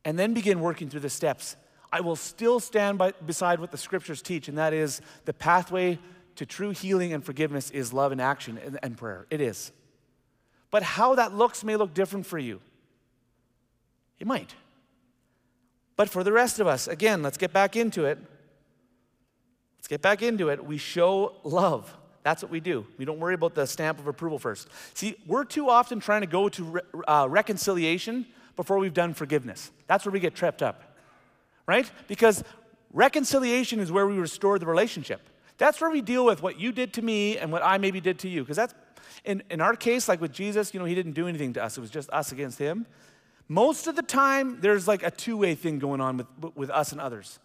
and 0.05 0.19
then 0.19 0.35
begin 0.35 0.61
working 0.61 0.91
through 0.91 1.01
the 1.01 1.11
steps. 1.11 1.57
I 1.91 2.01
will 2.01 2.17
still 2.17 2.61
stand 2.61 2.99
by, 2.99 3.13
beside 3.13 3.61
what 3.61 3.71
the 3.71 3.79
scriptures 3.79 4.21
teach, 4.21 4.49
and 4.49 4.59
that 4.59 4.75
is 4.75 5.01
the 5.25 5.33
pathway 5.33 5.99
to 6.37 6.47
true 6.47 6.71
healing 6.71 7.13
and 7.13 7.25
forgiveness 7.25 7.71
is 7.71 7.93
love 7.93 8.13
and 8.13 8.21
action 8.21 8.59
and, 8.65 8.79
and 8.83 8.97
prayer. 8.97 9.27
It 9.31 9.41
is. 9.41 9.73
But 10.71 10.83
how 10.83 11.15
that 11.15 11.35
looks 11.35 11.63
may 11.63 11.77
look 11.77 11.95
different 11.95 12.27
for 12.27 12.39
you. 12.39 12.61
It 14.19 14.27
might. 14.27 14.55
But 15.97 16.09
for 16.09 16.25
the 16.25 16.33
rest 16.33 16.59
of 16.59 16.67
us, 16.67 16.89
again, 16.89 17.23
let's 17.23 17.39
get 17.39 17.53
back 17.53 17.77
into 17.77 18.05
it. 18.05 18.19
Let's 19.79 19.89
get 19.89 20.03
back 20.03 20.23
into 20.23 20.49
it. 20.49 20.65
We 20.65 20.79
show 20.79 21.35
love. 21.45 21.95
That's 22.23 22.43
what 22.43 22.51
we 22.51 22.59
do. 22.59 22.87
We 22.97 23.05
don't 23.05 23.21
worry 23.21 23.35
about 23.35 23.55
the 23.55 23.67
stamp 23.67 23.99
of 23.99 24.07
approval 24.07 24.39
first. 24.39 24.69
See, 24.95 25.15
we're 25.27 25.45
too 25.45 25.69
often 25.69 26.01
trying 26.01 26.23
to 26.23 26.27
go 26.27 26.49
to 26.49 26.65
re- 26.65 26.81
uh, 27.07 27.27
reconciliation 27.29 28.27
before 28.57 28.79
we've 28.79 28.95
done 28.95 29.15
forgiveness. 29.15 29.71
That's 29.87 30.07
where 30.07 30.13
we 30.13 30.21
get 30.21 30.35
tripped 30.35 30.63
up, 30.63 30.97
right? 31.67 31.91
Because 32.09 32.43
reconciliation 32.93 33.79
is 33.79 33.93
where 33.93 34.07
we 34.07 34.17
restore 34.17 34.59
the 34.59 34.67
relationship. 34.67 35.21
That's 35.59 35.81
where 35.81 35.91
we 35.91 36.01
deal 36.01 36.25
with 36.25 36.43
what 36.43 36.59
you 36.59 36.73
did 36.73 36.93
to 36.95 37.03
me 37.03 37.39
and 37.39 37.53
what 37.53 37.65
I 37.65 37.79
maybe 37.79 38.01
did 38.01 38.19
to 38.21 38.29
you. 38.29 38.43
Because 38.43 38.57
that's, 38.57 38.75
in, 39.25 39.43
in 39.51 39.61
our 39.61 39.77
case, 39.77 40.09
like 40.09 40.21
with 40.21 40.33
Jesus, 40.33 40.75
you 40.75 40.81
know, 40.81 40.87
he 40.87 40.95
didn't 40.95 41.13
do 41.13 41.29
anything 41.29 41.53
to 41.55 41.65
us, 41.65 41.79
it 41.79 41.81
was 41.81 41.91
just 41.91 42.11
us 42.11 42.33
against 42.33 42.59
him. 42.59 42.87
Most 43.49 43.87
of 43.87 43.97
the 43.97 44.03
time, 44.03 44.61
there's 44.61 44.89
like 44.89 45.03
a 45.03 45.11
two 45.11 45.37
way 45.37 45.55
thing 45.55 45.79
going 45.79 46.01
on 46.01 46.17
with, 46.17 46.27
with 46.55 46.71
us 46.71 46.93
and 46.93 47.01
others. 47.01 47.39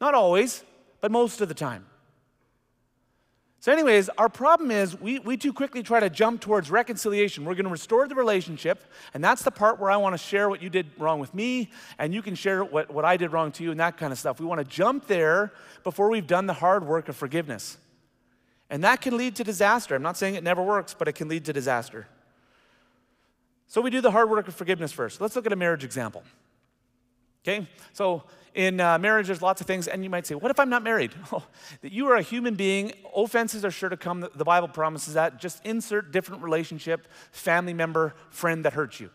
Not 0.00 0.14
always, 0.14 0.64
but 1.00 1.10
most 1.10 1.40
of 1.40 1.48
the 1.48 1.54
time. 1.54 1.86
So, 3.62 3.70
anyways, 3.70 4.08
our 4.16 4.30
problem 4.30 4.70
is 4.70 4.98
we, 4.98 5.18
we 5.18 5.36
too 5.36 5.52
quickly 5.52 5.82
try 5.82 6.00
to 6.00 6.08
jump 6.08 6.40
towards 6.40 6.70
reconciliation. 6.70 7.44
We're 7.44 7.54
going 7.54 7.66
to 7.66 7.70
restore 7.70 8.08
the 8.08 8.14
relationship, 8.14 8.82
and 9.12 9.22
that's 9.22 9.42
the 9.42 9.50
part 9.50 9.78
where 9.78 9.90
I 9.90 9.98
want 9.98 10.14
to 10.14 10.18
share 10.18 10.48
what 10.48 10.62
you 10.62 10.70
did 10.70 10.86
wrong 10.96 11.20
with 11.20 11.34
me, 11.34 11.70
and 11.98 12.14
you 12.14 12.22
can 12.22 12.34
share 12.34 12.64
what, 12.64 12.90
what 12.90 13.04
I 13.04 13.18
did 13.18 13.32
wrong 13.32 13.52
to 13.52 13.62
you, 13.62 13.70
and 13.70 13.78
that 13.78 13.98
kind 13.98 14.12
of 14.12 14.18
stuff. 14.18 14.40
We 14.40 14.46
want 14.46 14.60
to 14.60 14.64
jump 14.64 15.06
there 15.08 15.52
before 15.84 16.08
we've 16.08 16.26
done 16.26 16.46
the 16.46 16.54
hard 16.54 16.86
work 16.86 17.10
of 17.10 17.16
forgiveness. 17.16 17.76
And 18.70 18.82
that 18.82 19.02
can 19.02 19.18
lead 19.18 19.36
to 19.36 19.44
disaster. 19.44 19.94
I'm 19.94 20.02
not 20.02 20.16
saying 20.16 20.36
it 20.36 20.44
never 20.44 20.62
works, 20.62 20.94
but 20.98 21.06
it 21.06 21.12
can 21.12 21.28
lead 21.28 21.44
to 21.44 21.52
disaster. 21.52 22.06
So, 23.66 23.82
we 23.82 23.90
do 23.90 24.00
the 24.00 24.10
hard 24.10 24.30
work 24.30 24.48
of 24.48 24.54
forgiveness 24.54 24.90
first. 24.90 25.20
Let's 25.20 25.36
look 25.36 25.44
at 25.44 25.52
a 25.52 25.56
marriage 25.56 25.84
example. 25.84 26.22
Okay? 27.42 27.66
So, 27.92 28.24
in 28.54 28.80
uh, 28.80 28.98
marriage, 28.98 29.28
there's 29.28 29.42
lots 29.42 29.60
of 29.60 29.66
things, 29.66 29.86
and 29.86 30.02
you 30.02 30.10
might 30.10 30.26
say, 30.26 30.34
What 30.34 30.50
if 30.50 30.58
I'm 30.58 30.70
not 30.70 30.82
married? 30.82 31.12
Oh, 31.32 31.44
that 31.82 31.92
you 31.92 32.08
are 32.08 32.16
a 32.16 32.22
human 32.22 32.54
being, 32.54 32.92
offenses 33.14 33.64
are 33.64 33.70
sure 33.70 33.88
to 33.88 33.96
come. 33.96 34.28
The 34.34 34.44
Bible 34.44 34.68
promises 34.68 35.14
that. 35.14 35.38
Just 35.38 35.64
insert 35.64 36.10
different 36.10 36.42
relationship, 36.42 37.06
family 37.30 37.74
member, 37.74 38.14
friend 38.30 38.64
that 38.64 38.72
hurts 38.72 38.98
you. 38.98 39.10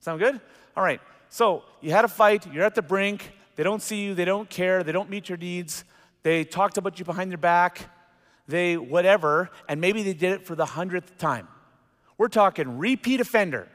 Sound 0.00 0.18
good? 0.18 0.40
All 0.76 0.82
right. 0.82 1.00
So, 1.28 1.62
you 1.80 1.92
had 1.92 2.04
a 2.04 2.08
fight, 2.08 2.52
you're 2.52 2.64
at 2.64 2.74
the 2.74 2.82
brink, 2.82 3.32
they 3.56 3.62
don't 3.62 3.82
see 3.82 4.02
you, 4.02 4.14
they 4.14 4.24
don't 4.24 4.50
care, 4.50 4.82
they 4.82 4.92
don't 4.92 5.08
meet 5.08 5.28
your 5.28 5.38
needs, 5.38 5.84
they 6.22 6.44
talked 6.44 6.76
about 6.76 6.98
you 6.98 7.04
behind 7.04 7.30
your 7.30 7.38
back, 7.38 7.88
they 8.48 8.76
whatever, 8.76 9.50
and 9.68 9.80
maybe 9.80 10.02
they 10.02 10.12
did 10.12 10.32
it 10.32 10.46
for 10.46 10.56
the 10.56 10.66
hundredth 10.66 11.16
time. 11.18 11.46
We're 12.18 12.28
talking 12.28 12.78
repeat 12.78 13.20
offender. 13.20 13.68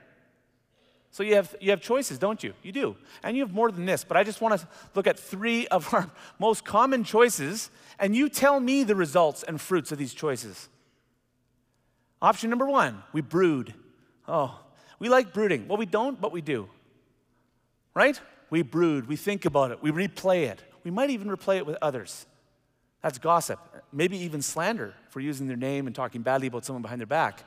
So 1.16 1.24
you 1.24 1.36
have, 1.36 1.56
you 1.62 1.70
have 1.70 1.80
choices, 1.80 2.20
don't 2.20 2.44
you? 2.44 2.54
You 2.62 2.74
do. 2.74 2.98
And 3.24 3.38
you 3.38 3.44
have 3.44 3.54
more 3.54 3.72
than 3.72 3.86
this, 3.86 4.04
but 4.04 4.18
I 4.18 4.26
just 4.26 4.42
want 4.42 4.60
to 4.60 4.68
look 4.96 5.08
at 5.08 5.18
three 5.18 5.66
of 5.68 5.94
our 5.94 6.12
most 6.40 6.66
common 6.66 7.06
choices, 7.06 7.70
and 7.98 8.14
you 8.14 8.28
tell 8.28 8.60
me 8.60 8.84
the 8.84 8.96
results 8.96 9.42
and 9.42 9.62
fruits 9.62 9.94
of 9.94 9.98
these 9.98 10.14
choices. 10.14 10.68
Option 12.22 12.50
number 12.50 12.66
one, 12.68 13.02
we 13.14 13.22
brood. 13.22 13.74
Oh, 14.28 14.60
we 15.00 15.08
like 15.08 15.32
brooding. 15.32 15.70
Well, 15.70 15.78
we 15.78 15.86
don't, 15.86 16.20
but 16.20 16.34
we 16.34 16.42
do. 16.42 16.68
Right? 17.94 18.20
We 18.50 18.62
brood, 18.62 19.08
we 19.08 19.16
think 19.16 19.46
about 19.46 19.72
it, 19.72 19.82
we 19.82 19.92
replay 19.92 20.50
it. 20.50 20.62
We 20.84 20.92
might 20.92 21.12
even 21.12 21.30
replay 21.30 21.56
it 21.56 21.66
with 21.66 21.78
others. 21.82 22.26
That's 23.02 23.20
gossip, 23.20 23.62
maybe 23.94 24.18
even 24.18 24.42
slander 24.42 24.94
for 25.12 25.22
using 25.22 25.48
their 25.48 25.56
name 25.56 25.88
and 25.88 25.96
talking 25.96 26.24
badly 26.24 26.48
about 26.48 26.66
someone 26.66 26.82
behind 26.82 27.00
their 27.00 27.08
back. 27.08 27.42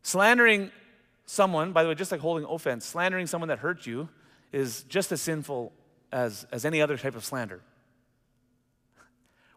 Slandering 0.00 0.70
someone, 1.28 1.72
by 1.72 1.82
the 1.82 1.90
way, 1.90 1.94
just 1.94 2.10
like 2.10 2.20
holding 2.20 2.48
offense, 2.48 2.86
slandering 2.86 3.26
someone 3.26 3.48
that 3.48 3.58
hurt 3.58 3.86
you 3.86 4.08
is 4.50 4.82
just 4.84 5.12
as 5.12 5.20
sinful 5.20 5.72
as, 6.10 6.46
as 6.50 6.64
any 6.64 6.80
other 6.80 6.96
type 6.96 7.14
of 7.14 7.24
slander. 7.24 7.60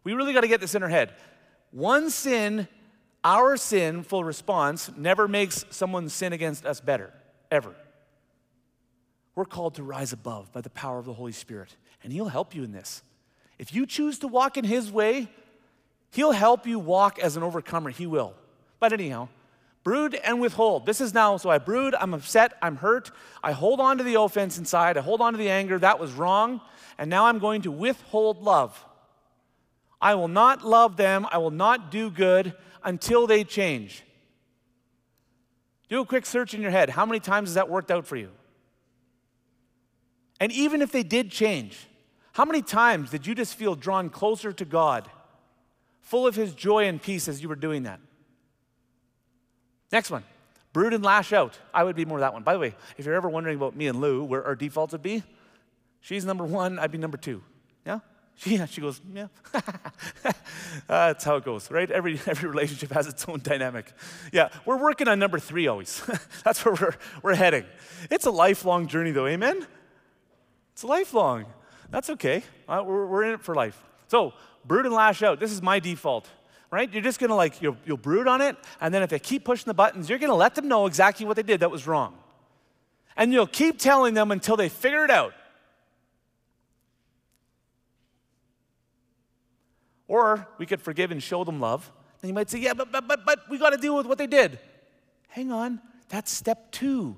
We 0.04 0.14
really 0.14 0.34
got 0.34 0.42
to 0.42 0.50
get 0.50 0.60
this 0.60 0.76
in 0.76 0.84
our 0.84 0.90
head. 0.90 1.14
One 1.72 2.10
sin, 2.10 2.68
our 3.24 3.56
sinful 3.56 4.24
response, 4.24 4.92
never 4.98 5.28
makes 5.28 5.64
someone's 5.70 6.14
sin 6.14 6.34
against 6.34 6.66
us 6.66 6.82
better, 6.82 7.14
ever. 7.50 7.74
We're 9.34 9.46
called 9.46 9.76
to 9.76 9.84
rise 9.84 10.12
above 10.12 10.52
by 10.52 10.60
the 10.60 10.70
power 10.70 11.00
of 11.00 11.06
the 11.06 11.14
Holy 11.14 11.32
Spirit, 11.32 11.78
and 12.04 12.12
He'll 12.12 12.28
help 12.28 12.54
you 12.54 12.64
in 12.64 12.74
this. 12.74 13.02
If 13.58 13.74
you 13.74 13.86
choose 13.86 14.20
to 14.20 14.28
walk 14.28 14.58
in 14.58 14.66
His 14.66 14.92
way, 14.92 15.30
He'll 16.12 16.34
help 16.34 16.68
you 16.68 16.80
walk 16.80 17.18
as 17.20 17.38
an 17.38 17.44
overcomer. 17.44 17.92
He 17.92 18.08
will. 18.08 18.34
But 18.82 18.92
anyhow, 18.92 19.30
Brood 19.84 20.14
and 20.14 20.40
withhold. 20.40 20.86
This 20.86 21.02
is 21.02 21.14
now, 21.14 21.38
so 21.38 21.50
I 21.50 21.58
brood, 21.58 21.96
I'm 22.00 22.14
upset, 22.14 22.54
I'm 22.62 22.76
hurt. 22.76 23.12
I 23.44 23.52
hold 23.52 23.80
on 23.80 23.98
to 23.98 24.04
the 24.04 24.20
offense 24.20 24.58
inside, 24.58 24.98
I 24.98 25.02
hold 25.02 25.22
on 25.22 25.34
to 25.34 25.40
the 25.40 25.50
anger, 25.50 25.80
that 25.80 26.00
was 26.00 26.14
wrong, 26.14 26.62
and 26.98 27.10
now 27.10 27.26
I'm 27.26 27.40
going 27.40 27.64
to 27.64 27.72
withhold 27.72 28.44
love. 28.44 28.86
I 30.00 30.16
will 30.16 30.28
not 30.28 30.64
love 30.64 30.98
them, 30.98 31.26
I 31.32 31.40
will 31.40 31.52
not 31.52 31.90
do 31.90 32.12
good 32.12 32.54
until 32.84 33.26
they 33.26 33.44
change. 33.44 34.04
Do 35.90 36.02
a 36.02 36.06
quick 36.06 36.26
search 36.26 36.54
in 36.54 36.62
your 36.62 36.72
head. 36.72 36.90
How 36.90 37.06
many 37.06 37.20
times 37.20 37.50
has 37.50 37.56
that 37.56 37.70
worked 37.70 37.92
out 37.92 38.06
for 38.06 38.16
you? 38.16 38.30
And 40.40 40.52
even 40.52 40.82
if 40.82 40.92
they 40.92 41.04
did 41.04 41.32
change, 41.32 41.88
how 42.34 42.46
many 42.46 42.62
times 42.62 43.10
did 43.10 43.28
you 43.28 43.36
just 43.36 43.56
feel 43.56 43.76
drawn 43.76 44.10
closer 44.10 44.54
to 44.54 44.66
God, 44.66 45.10
full 46.02 46.26
of 46.26 46.36
His 46.36 46.54
joy 46.54 46.86
and 46.86 47.02
peace 47.02 47.28
as 47.28 47.42
you 47.42 47.50
were 47.50 47.56
doing 47.56 47.84
that? 47.84 48.00
Next 49.92 50.10
one, 50.10 50.24
brood 50.74 50.94
and 50.94 51.04
lash 51.04 51.34
out. 51.34 51.58
I 51.74 51.84
would 51.84 51.96
be 51.96 52.06
more 52.06 52.20
that 52.22 52.34
one. 52.34 52.44
By 52.44 52.54
the 52.54 52.60
way, 52.60 52.76
if 52.98 53.06
you're 53.06 53.16
ever 53.16 53.30
wondering 53.30 53.58
about 53.58 53.76
me 53.76 53.88
and 53.88 54.00
Lou, 54.00 54.24
where 54.24 54.44
our 54.46 54.56
defaults 54.56 54.94
would 54.94 55.02
be, 55.02 55.24
she's 56.00 56.26
number 56.26 56.46
one, 56.46 56.80
I'd 56.80 56.92
be 56.92 56.98
number 56.98 57.18
two. 57.18 57.44
Yeah? 57.86 58.00
She, 58.36 58.52
yeah, 58.58 58.66
she 58.66 58.80
goes, 58.80 59.02
yeah. 59.14 59.28
uh, 59.54 59.62
that's 60.88 61.24
how 61.24 61.36
it 61.36 61.44
goes, 61.44 61.70
right? 61.70 61.90
Every, 61.92 62.14
every 62.26 62.50
relationship 62.50 62.92
has 62.92 63.08
its 63.08 63.28
own 63.28 63.42
dynamic. 63.42 63.92
Yeah, 64.32 64.50
we're 64.66 64.82
working 64.82 65.08
on 65.08 65.20
number 65.20 65.40
three 65.40 65.68
always. 65.68 66.02
that's 66.44 66.64
where 66.64 66.76
we're, 66.76 66.96
we're 67.22 67.36
heading. 67.36 67.66
It's 68.10 68.26
a 68.26 68.32
lifelong 68.32 68.88
journey, 68.88 69.12
though, 69.12 69.28
amen? 69.28 69.68
It's 70.74 70.84
lifelong. 70.84 71.46
That's 71.90 72.10
okay. 72.12 72.44
Uh, 72.68 72.84
we're, 72.86 73.06
we're 73.06 73.24
in 73.24 73.34
it 73.34 73.42
for 73.42 73.54
life. 73.54 73.82
So, 74.08 74.34
brood 74.66 74.86
and 74.86 74.96
lash 74.96 75.22
out. 75.22 75.40
This 75.40 75.52
is 75.52 75.62
my 75.62 75.80
default 75.80 76.30
right? 76.72 76.92
You're 76.92 77.04
just 77.04 77.20
gonna 77.20 77.36
like, 77.36 77.62
you'll, 77.62 77.78
you'll 77.86 77.98
brood 77.98 78.28
on 78.28 78.42
it, 78.42 78.56
and 78.80 78.94
then 78.94 79.04
if 79.04 79.10
they 79.10 79.20
keep 79.20 79.44
pushing 79.44 79.66
the 79.66 79.74
buttons, 79.74 80.10
you're 80.10 80.20
gonna 80.20 80.34
let 80.34 80.56
them 80.56 80.68
know 80.68 80.86
exactly 80.86 81.26
what 81.26 81.36
they 81.36 81.44
did 81.44 81.60
that 81.60 81.70
was 81.70 81.86
wrong. 81.86 82.18
And 83.18 83.34
you'll 83.34 83.46
keep 83.46 83.78
telling 83.78 84.14
them 84.14 84.32
until 84.32 84.56
they 84.56 84.70
figure 84.70 85.04
it 85.04 85.12
out. 85.12 85.34
Or 90.08 90.48
we 90.58 90.66
could 90.66 90.82
forgive 90.82 91.12
and 91.12 91.22
show 91.22 91.44
them 91.44 91.60
love. 91.60 91.92
And 92.22 92.30
you 92.30 92.34
might 92.34 92.50
say, 92.50 92.60
yeah, 92.60 92.74
but, 92.74 92.92
but, 92.92 93.08
but, 93.08 93.26
but 93.26 93.50
we 93.50 93.58
got 93.58 93.72
to 93.72 93.78
deal 93.78 93.96
with 93.96 94.06
what 94.06 94.18
they 94.18 94.28
did. 94.28 94.60
Hang 95.28 95.52
on, 95.52 95.82
that's 96.10 96.32
step 96.32 96.72
two. 96.72 97.18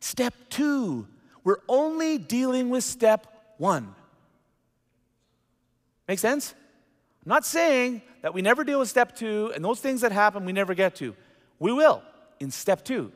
Step 0.00 0.34
two, 0.48 1.06
we're 1.44 1.60
only 1.68 2.18
dealing 2.18 2.70
with 2.70 2.84
step 2.84 3.26
one. 3.58 3.94
Make 6.08 6.18
sense? 6.18 6.54
I'm 7.24 7.28
not 7.28 7.44
saying 7.44 8.02
that 8.22 8.32
we 8.32 8.40
never 8.40 8.64
deal 8.64 8.78
with 8.78 8.88
step 8.88 9.14
two 9.14 9.52
and 9.54 9.64
those 9.64 9.80
things 9.80 10.00
that 10.00 10.12
happen 10.12 10.44
we 10.44 10.52
never 10.52 10.74
get 10.74 10.94
to. 10.96 11.14
We 11.58 11.72
will 11.72 12.02
in 12.38 12.50
step 12.50 12.84
two. 12.84 13.12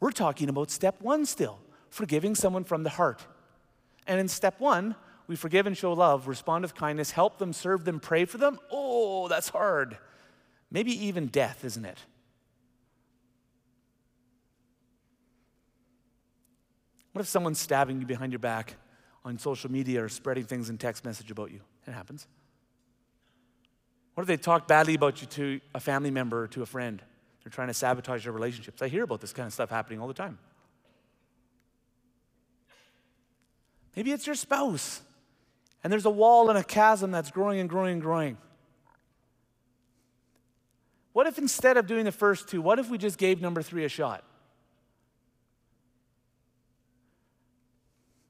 We're 0.00 0.10
talking 0.10 0.48
about 0.48 0.70
step 0.70 1.00
one 1.00 1.24
still 1.26 1.58
forgiving 1.90 2.34
someone 2.34 2.64
from 2.64 2.82
the 2.82 2.90
heart. 2.90 3.26
And 4.06 4.20
in 4.20 4.28
step 4.28 4.60
one, 4.60 4.94
we 5.26 5.36
forgive 5.36 5.66
and 5.66 5.76
show 5.76 5.92
love, 5.92 6.28
respond 6.28 6.62
with 6.62 6.74
kindness, 6.74 7.10
help 7.10 7.38
them, 7.38 7.52
serve 7.52 7.84
them, 7.84 8.00
pray 8.00 8.24
for 8.24 8.38
them. 8.38 8.58
Oh, 8.70 9.28
that's 9.28 9.48
hard. 9.48 9.98
Maybe 10.70 10.92
even 11.06 11.26
death, 11.26 11.64
isn't 11.64 11.84
it? 11.84 11.98
What 17.12 17.22
if 17.22 17.28
someone's 17.28 17.58
stabbing 17.58 18.00
you 18.00 18.06
behind 18.06 18.32
your 18.32 18.38
back 18.38 18.76
on 19.24 19.38
social 19.38 19.70
media 19.70 20.04
or 20.04 20.08
spreading 20.08 20.44
things 20.44 20.70
in 20.70 20.78
text 20.78 21.04
message 21.04 21.30
about 21.30 21.50
you? 21.50 21.60
It 21.86 21.92
happens. 21.92 22.26
What 24.18 24.22
if 24.22 24.26
they 24.26 24.36
talk 24.36 24.66
badly 24.66 24.96
about 24.96 25.20
you 25.20 25.28
to 25.28 25.60
a 25.76 25.78
family 25.78 26.10
member 26.10 26.42
or 26.42 26.48
to 26.48 26.62
a 26.62 26.66
friend? 26.66 27.00
They're 27.44 27.52
trying 27.52 27.68
to 27.68 27.72
sabotage 27.72 28.24
your 28.24 28.34
relationships. 28.34 28.82
I 28.82 28.88
hear 28.88 29.04
about 29.04 29.20
this 29.20 29.32
kind 29.32 29.46
of 29.46 29.52
stuff 29.52 29.70
happening 29.70 30.00
all 30.00 30.08
the 30.08 30.12
time. 30.12 30.40
Maybe 33.94 34.10
it's 34.10 34.26
your 34.26 34.34
spouse, 34.34 35.02
and 35.84 35.92
there's 35.92 36.04
a 36.04 36.10
wall 36.10 36.48
and 36.48 36.58
a 36.58 36.64
chasm 36.64 37.12
that's 37.12 37.30
growing 37.30 37.60
and 37.60 37.70
growing 37.70 37.92
and 37.92 38.02
growing. 38.02 38.38
What 41.12 41.28
if 41.28 41.38
instead 41.38 41.76
of 41.76 41.86
doing 41.86 42.04
the 42.04 42.10
first 42.10 42.48
two, 42.48 42.60
what 42.60 42.80
if 42.80 42.90
we 42.90 42.98
just 42.98 43.18
gave 43.18 43.40
number 43.40 43.62
three 43.62 43.84
a 43.84 43.88
shot? 43.88 44.24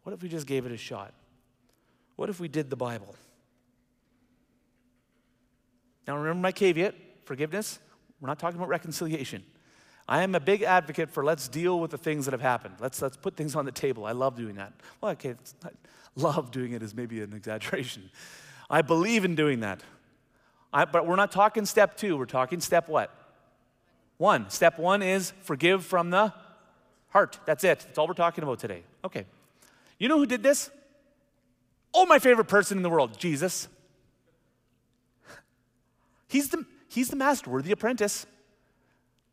What 0.03 0.13
if 0.13 0.23
we 0.23 0.29
just 0.29 0.47
gave 0.47 0.67
it 0.67 0.73
a 0.73 0.77
shot? 0.77 1.15
What 2.17 2.29
if 2.29 2.39
we 2.39 2.49
did 2.49 2.69
the 2.69 2.77
Bible? 2.77 3.17
Now, 6.09 6.17
remember 6.17 6.41
my 6.41 6.53
caveat 6.53 6.95
forgiveness. 7.27 7.79
We're 8.19 8.29
not 8.29 8.39
talking 8.39 8.59
about 8.59 8.71
reconciliation. 8.71 9.45
I 10.09 10.23
am 10.23 10.35
a 10.35 10.41
big 10.41 10.63
advocate 10.63 11.11
for 11.11 11.23
let's 11.23 11.49
deal 11.49 11.79
with 11.81 11.91
the 11.91 11.99
things 11.99 12.25
that 12.25 12.33
have 12.33 12.41
happened. 12.41 12.77
Let's, 12.81 13.03
let's 13.03 13.19
put 13.19 13.37
things 13.37 13.55
on 13.55 13.67
the 13.67 13.73
table. 13.73 14.07
I 14.07 14.13
love 14.13 14.35
doing 14.35 14.55
that. 14.55 14.73
Well, 15.03 15.13
okay, 15.13 15.35
not, 15.63 15.75
love 16.17 16.51
doing 16.51 16.73
it 16.73 16.83
is 16.83 16.95
maybe 16.95 17.21
an 17.21 17.35
exaggeration. 17.35 18.09
I 18.71 18.81
believe 18.81 19.27
in 19.27 19.35
doing 19.35 19.61
that. 19.61 19.83
I, 20.73 20.87
but 20.87 21.07
we're 21.07 21.17
not 21.17 21.31
talking 21.31 21.67
step 21.67 21.99
two, 21.99 22.17
we're 22.17 22.25
talking 22.25 22.61
step 22.61 22.89
what? 22.89 23.15
One. 24.17 24.49
Step 24.49 24.79
one 24.79 25.03
is 25.03 25.35
forgive 25.43 25.85
from 25.85 26.09
the 26.09 26.33
heart. 27.11 27.39
That's 27.45 27.65
it. 27.65 27.81
That's 27.81 27.99
all 27.99 28.09
we're 28.09 28.15
talking 28.15 28.45
about 28.45 28.61
today. 28.61 28.83
Okay. 29.05 29.27
You 29.99 30.09
know 30.09 30.19
who 30.19 30.27
did 30.27 30.43
this? 30.43 30.71
Oh, 31.93 32.07
my 32.07 32.19
favorite 32.19 32.49
person 32.49 32.79
in 32.79 32.83
the 32.83 32.91
world, 32.91 33.19
Jesus. 33.19 33.69
He's 36.29 36.51
the, 36.51 36.65
he's 36.89 37.09
the 37.09 37.17
master, 37.17 37.51
we're 37.51 37.63
the 37.63 37.73
apprentice. 37.73 38.27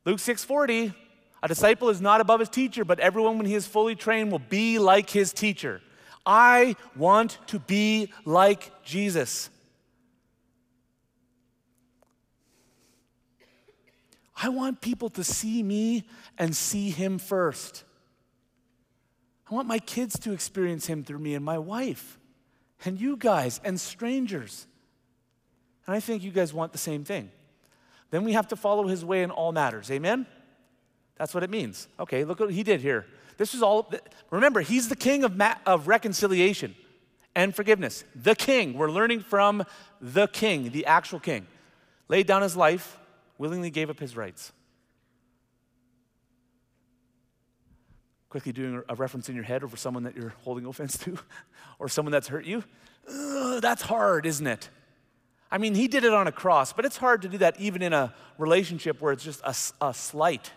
Luke 0.05 0.19
6:40, 0.19 0.93
a 1.43 1.47
disciple 1.47 1.89
is 1.89 2.01
not 2.01 2.21
above 2.21 2.39
his 2.39 2.49
teacher, 2.49 2.85
but 2.85 2.99
everyone 2.99 3.37
when 3.37 3.45
he 3.45 3.55
is 3.55 3.67
fully 3.67 3.95
trained 3.95 4.31
will 4.31 4.39
be 4.39 4.79
like 4.79 5.09
his 5.09 5.33
teacher. 5.33 5.81
I 6.25 6.75
want 6.95 7.37
to 7.47 7.59
be 7.59 8.11
like 8.23 8.83
Jesus. 8.83 9.49
I 14.35 14.49
want 14.49 14.81
people 14.81 15.09
to 15.11 15.23
see 15.23 15.63
me 15.63 16.07
and 16.37 16.55
see 16.55 16.89
him 16.89 17.19
first. 17.19 17.83
I 19.49 19.53
want 19.53 19.67
my 19.67 19.79
kids 19.79 20.19
to 20.19 20.33
experience 20.33 20.87
him 20.87 21.03
through 21.03 21.19
me 21.19 21.35
and 21.35 21.45
my 21.45 21.57
wife 21.57 22.19
and 22.83 22.99
you 22.99 23.15
guys 23.17 23.61
and 23.63 23.79
strangers. 23.79 24.67
And 25.87 25.95
I 25.95 25.99
think 25.99 26.23
you 26.23 26.31
guys 26.31 26.53
want 26.53 26.71
the 26.71 26.77
same 26.77 27.03
thing. 27.03 27.31
Then 28.11 28.23
we 28.23 28.33
have 28.33 28.47
to 28.49 28.55
follow 28.55 28.87
his 28.87 29.03
way 29.03 29.23
in 29.23 29.31
all 29.31 29.51
matters. 29.51 29.91
Amen? 29.91 30.25
That's 31.17 31.33
what 31.33 31.43
it 31.43 31.49
means. 31.49 31.87
Okay, 31.99 32.23
look 32.23 32.39
what 32.39 32.51
he 32.51 32.63
did 32.63 32.81
here. 32.81 33.05
This 33.37 33.53
is 33.53 33.61
all, 33.61 33.91
remember, 34.31 34.61
he's 34.61 34.89
the 34.89 34.95
king 34.95 35.23
of, 35.23 35.35
ma- 35.35 35.55
of 35.65 35.87
reconciliation 35.87 36.75
and 37.35 37.53
forgiveness. 37.55 38.03
The 38.15 38.35
king. 38.35 38.73
We're 38.73 38.91
learning 38.91 39.21
from 39.21 39.63
the 39.99 40.27
king, 40.27 40.71
the 40.71 40.85
actual 40.85 41.19
king. 41.19 41.47
Laid 42.07 42.27
down 42.27 42.41
his 42.41 42.55
life, 42.55 42.97
willingly 43.37 43.69
gave 43.69 43.89
up 43.89 43.99
his 43.99 44.15
rights. 44.15 44.53
Quickly 48.29 48.51
doing 48.51 48.81
a 48.87 48.95
reference 48.95 49.29
in 49.29 49.35
your 49.35 49.43
head 49.43 49.63
over 49.63 49.77
someone 49.77 50.03
that 50.03 50.15
you're 50.15 50.33
holding 50.43 50.65
offense 50.65 50.97
to 50.99 51.17
or 51.79 51.89
someone 51.89 52.11
that's 52.11 52.27
hurt 52.27 52.45
you. 52.45 52.63
Ugh, 53.09 53.61
that's 53.61 53.81
hard, 53.81 54.25
isn't 54.25 54.47
it? 54.47 54.69
I 55.51 55.57
mean, 55.57 55.75
he 55.75 55.87
did 55.87 56.03
it 56.03 56.13
on 56.13 56.27
a 56.27 56.31
cross, 56.31 56.73
but 56.73 56.85
it's 56.85 56.97
hard 56.97 57.21
to 57.21 57.29
do 57.29 57.37
that 57.37 57.59
even 57.59 57.81
in 57.81 57.93
a 57.93 58.13
relationship 58.37 59.01
where 59.01 59.13
it's 59.13 59.23
just 59.23 59.41
a, 59.41 59.85
a 59.85 59.93
slight. 59.93 60.51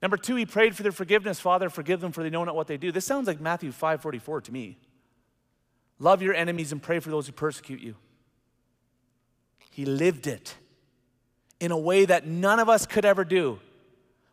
Number 0.00 0.16
two, 0.16 0.36
he 0.36 0.46
prayed 0.46 0.76
for 0.76 0.82
their 0.82 0.92
forgiveness. 0.92 1.40
Father, 1.40 1.70
forgive 1.70 2.00
them 2.00 2.12
for 2.12 2.22
they 2.22 2.30
know 2.30 2.44
not 2.44 2.54
what 2.54 2.66
they 2.66 2.76
do. 2.76 2.92
This 2.92 3.04
sounds 3.04 3.26
like 3.26 3.40
Matthew 3.40 3.72
5:44 3.72 4.44
to 4.44 4.52
me. 4.52 4.78
Love 5.98 6.22
your 6.22 6.34
enemies 6.34 6.72
and 6.72 6.82
pray 6.82 6.98
for 6.98 7.10
those 7.10 7.26
who 7.26 7.32
persecute 7.32 7.80
you. 7.80 7.94
He 9.70 9.84
lived 9.84 10.26
it 10.26 10.56
in 11.60 11.70
a 11.70 11.78
way 11.78 12.04
that 12.04 12.26
none 12.26 12.58
of 12.58 12.68
us 12.68 12.84
could 12.86 13.04
ever 13.04 13.24
do. 13.24 13.58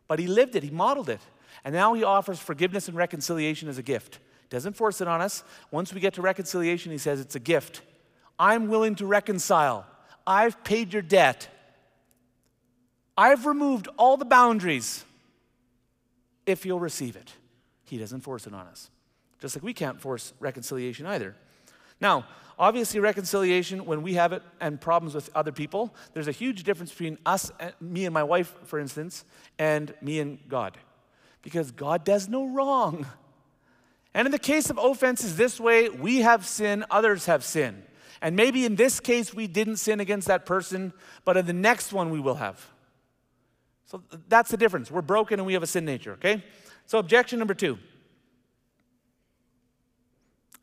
But 0.08 0.18
he 0.18 0.26
lived 0.26 0.56
it, 0.56 0.62
he 0.62 0.70
modeled 0.70 1.08
it. 1.08 1.20
And 1.64 1.74
now 1.74 1.94
he 1.94 2.04
offers 2.04 2.38
forgiveness 2.38 2.88
and 2.88 2.96
reconciliation 2.96 3.68
as 3.68 3.78
a 3.78 3.82
gift. 3.82 4.18
Doesn't 4.50 4.74
force 4.74 5.00
it 5.00 5.08
on 5.08 5.20
us. 5.20 5.42
Once 5.70 5.94
we 5.94 6.00
get 6.00 6.14
to 6.14 6.22
reconciliation, 6.22 6.92
he 6.92 6.98
says 6.98 7.20
it's 7.20 7.36
a 7.36 7.40
gift. 7.40 7.80
I'm 8.38 8.68
willing 8.68 8.94
to 8.96 9.06
reconcile. 9.06 9.86
I've 10.26 10.62
paid 10.64 10.92
your 10.92 11.02
debt. 11.02 11.48
I've 13.16 13.46
removed 13.46 13.88
all 13.96 14.16
the 14.16 14.24
boundaries 14.24 15.04
if 16.46 16.64
you'll 16.66 16.80
receive 16.80 17.16
it. 17.16 17.32
He 17.84 17.98
doesn't 17.98 18.20
force 18.20 18.46
it 18.46 18.54
on 18.54 18.66
us. 18.66 18.90
Just 19.40 19.56
like 19.56 19.62
we 19.62 19.74
can't 19.74 20.00
force 20.00 20.32
reconciliation 20.40 21.06
either. 21.06 21.36
Now, 22.00 22.26
obviously, 22.58 23.00
reconciliation, 23.00 23.84
when 23.84 24.02
we 24.02 24.14
have 24.14 24.32
it 24.32 24.42
and 24.60 24.80
problems 24.80 25.14
with 25.14 25.30
other 25.34 25.52
people, 25.52 25.94
there's 26.14 26.28
a 26.28 26.32
huge 26.32 26.64
difference 26.64 26.90
between 26.90 27.18
us, 27.26 27.50
uh, 27.60 27.70
me 27.80 28.06
and 28.06 28.14
my 28.14 28.22
wife, 28.22 28.54
for 28.64 28.78
instance, 28.78 29.24
and 29.58 29.92
me 30.00 30.20
and 30.20 30.38
God. 30.48 30.78
Because 31.42 31.70
God 31.70 32.04
does 32.04 32.28
no 32.28 32.46
wrong. 32.46 33.06
And 34.14 34.26
in 34.26 34.32
the 34.32 34.38
case 34.38 34.70
of 34.70 34.78
offenses 34.78 35.36
this 35.36 35.58
way, 35.58 35.88
we 35.88 36.18
have 36.18 36.46
sin, 36.46 36.84
others 36.90 37.26
have 37.26 37.44
sin. 37.44 37.82
And 38.22 38.36
maybe 38.36 38.64
in 38.64 38.76
this 38.76 39.00
case, 39.00 39.34
we 39.34 39.48
didn't 39.48 39.78
sin 39.78 39.98
against 39.98 40.28
that 40.28 40.46
person, 40.46 40.92
but 41.24 41.36
in 41.36 41.44
the 41.44 41.52
next 41.52 41.92
one, 41.92 42.10
we 42.10 42.20
will 42.20 42.36
have. 42.36 42.64
So 43.86 44.00
that's 44.28 44.52
the 44.52 44.56
difference. 44.56 44.92
We're 44.92 45.02
broken 45.02 45.40
and 45.40 45.46
we 45.46 45.54
have 45.54 45.64
a 45.64 45.66
sin 45.66 45.84
nature, 45.84 46.12
okay? 46.12 46.44
So, 46.86 46.98
objection 46.98 47.40
number 47.40 47.54
two. 47.54 47.80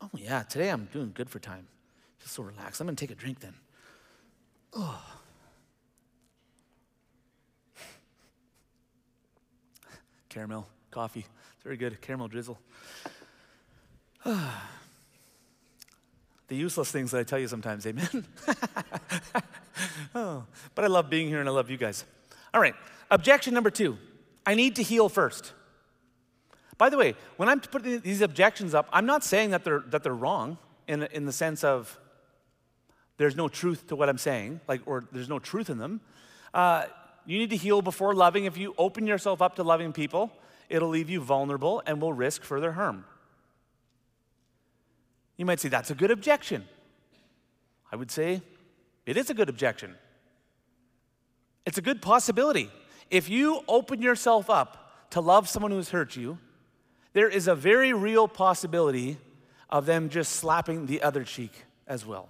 Oh, 0.00 0.08
yeah, 0.16 0.42
today 0.42 0.70
I'm 0.70 0.86
doing 0.86 1.12
good 1.14 1.28
for 1.28 1.38
time. 1.38 1.68
Just 2.20 2.32
so 2.34 2.42
relaxed. 2.42 2.80
I'm 2.80 2.86
going 2.86 2.96
to 2.96 3.06
take 3.06 3.10
a 3.10 3.14
drink 3.14 3.40
then. 3.40 3.54
Oh. 4.72 5.04
Caramel, 10.30 10.66
coffee. 10.90 11.26
It's 11.54 11.62
very 11.62 11.76
good. 11.76 12.00
Caramel 12.00 12.28
drizzle. 12.28 12.58
the 16.50 16.56
useless 16.56 16.90
things 16.90 17.12
that 17.12 17.20
I 17.20 17.22
tell 17.22 17.38
you 17.38 17.46
sometimes, 17.46 17.86
amen? 17.86 18.26
oh, 20.16 20.44
but 20.74 20.84
I 20.84 20.88
love 20.88 21.08
being 21.08 21.28
here 21.28 21.38
and 21.38 21.48
I 21.48 21.52
love 21.52 21.70
you 21.70 21.76
guys. 21.76 22.04
All 22.52 22.60
right, 22.60 22.74
objection 23.10 23.54
number 23.54 23.70
two 23.70 23.96
I 24.44 24.54
need 24.54 24.76
to 24.76 24.82
heal 24.82 25.08
first. 25.08 25.52
By 26.76 26.88
the 26.88 26.96
way, 26.96 27.14
when 27.36 27.48
I'm 27.48 27.60
putting 27.60 28.00
these 28.00 28.20
objections 28.20 28.74
up, 28.74 28.88
I'm 28.92 29.06
not 29.06 29.22
saying 29.22 29.50
that 29.50 29.64
they're, 29.64 29.84
that 29.88 30.02
they're 30.02 30.12
wrong 30.12 30.58
in, 30.88 31.04
in 31.04 31.24
the 31.24 31.32
sense 31.32 31.62
of 31.62 31.98
there's 33.16 33.36
no 33.36 33.48
truth 33.48 33.86
to 33.88 33.96
what 33.96 34.08
I'm 34.08 34.18
saying, 34.18 34.60
like, 34.66 34.80
or 34.86 35.04
there's 35.12 35.28
no 35.28 35.38
truth 35.38 35.70
in 35.70 35.78
them. 35.78 36.00
Uh, 36.52 36.86
you 37.26 37.38
need 37.38 37.50
to 37.50 37.56
heal 37.56 37.80
before 37.80 38.14
loving. 38.14 38.46
If 38.46 38.56
you 38.56 38.74
open 38.76 39.06
yourself 39.06 39.40
up 39.40 39.56
to 39.56 39.62
loving 39.62 39.92
people, 39.92 40.32
it'll 40.68 40.88
leave 40.88 41.10
you 41.10 41.20
vulnerable 41.20 41.82
and 41.86 42.00
will 42.00 42.14
risk 42.14 42.42
further 42.42 42.72
harm. 42.72 43.04
You 45.40 45.46
might 45.46 45.58
say, 45.58 45.70
that's 45.70 45.90
a 45.90 45.94
good 45.94 46.10
objection. 46.10 46.68
I 47.90 47.96
would 47.96 48.10
say, 48.10 48.42
it 49.06 49.16
is 49.16 49.30
a 49.30 49.34
good 49.34 49.48
objection. 49.48 49.94
It's 51.64 51.78
a 51.78 51.80
good 51.80 52.02
possibility. 52.02 52.70
If 53.10 53.30
you 53.30 53.62
open 53.66 54.02
yourself 54.02 54.50
up 54.50 55.08
to 55.12 55.22
love 55.22 55.48
someone 55.48 55.70
who's 55.70 55.88
hurt 55.88 56.14
you, 56.14 56.36
there 57.14 57.26
is 57.26 57.48
a 57.48 57.54
very 57.54 57.94
real 57.94 58.28
possibility 58.28 59.16
of 59.70 59.86
them 59.86 60.10
just 60.10 60.32
slapping 60.32 60.84
the 60.84 61.00
other 61.00 61.24
cheek 61.24 61.64
as 61.86 62.04
well. 62.04 62.28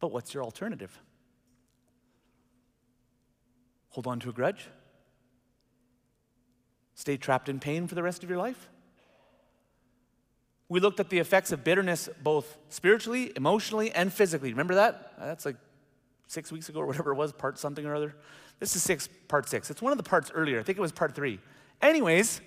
But 0.00 0.10
what's 0.10 0.34
your 0.34 0.42
alternative? 0.42 1.00
Hold 3.90 4.08
on 4.08 4.18
to 4.18 4.30
a 4.30 4.32
grudge? 4.32 4.66
Stay 6.94 7.16
trapped 7.16 7.48
in 7.48 7.58
pain 7.58 7.86
for 7.86 7.94
the 7.94 8.02
rest 8.02 8.22
of 8.22 8.30
your 8.30 8.38
life? 8.38 8.68
We 10.68 10.80
looked 10.80 11.00
at 11.00 11.10
the 11.10 11.18
effects 11.18 11.52
of 11.52 11.62
bitterness 11.62 12.08
both 12.22 12.56
spiritually, 12.68 13.32
emotionally, 13.36 13.92
and 13.92 14.12
physically. 14.12 14.50
Remember 14.50 14.76
that? 14.76 15.12
That's 15.18 15.44
like 15.44 15.56
six 16.26 16.50
weeks 16.50 16.68
ago 16.68 16.80
or 16.80 16.86
whatever 16.86 17.12
it 17.12 17.16
was, 17.16 17.32
part 17.32 17.58
something 17.58 17.84
or 17.84 17.94
other. 17.94 18.14
This 18.60 18.76
is 18.76 18.82
six, 18.82 19.08
part 19.28 19.48
six. 19.48 19.70
It's 19.70 19.82
one 19.82 19.92
of 19.92 19.98
the 19.98 20.04
parts 20.04 20.30
earlier. 20.34 20.58
I 20.58 20.62
think 20.62 20.78
it 20.78 20.80
was 20.80 20.92
part 20.92 21.14
three. 21.14 21.40
Anyways, 21.82 22.40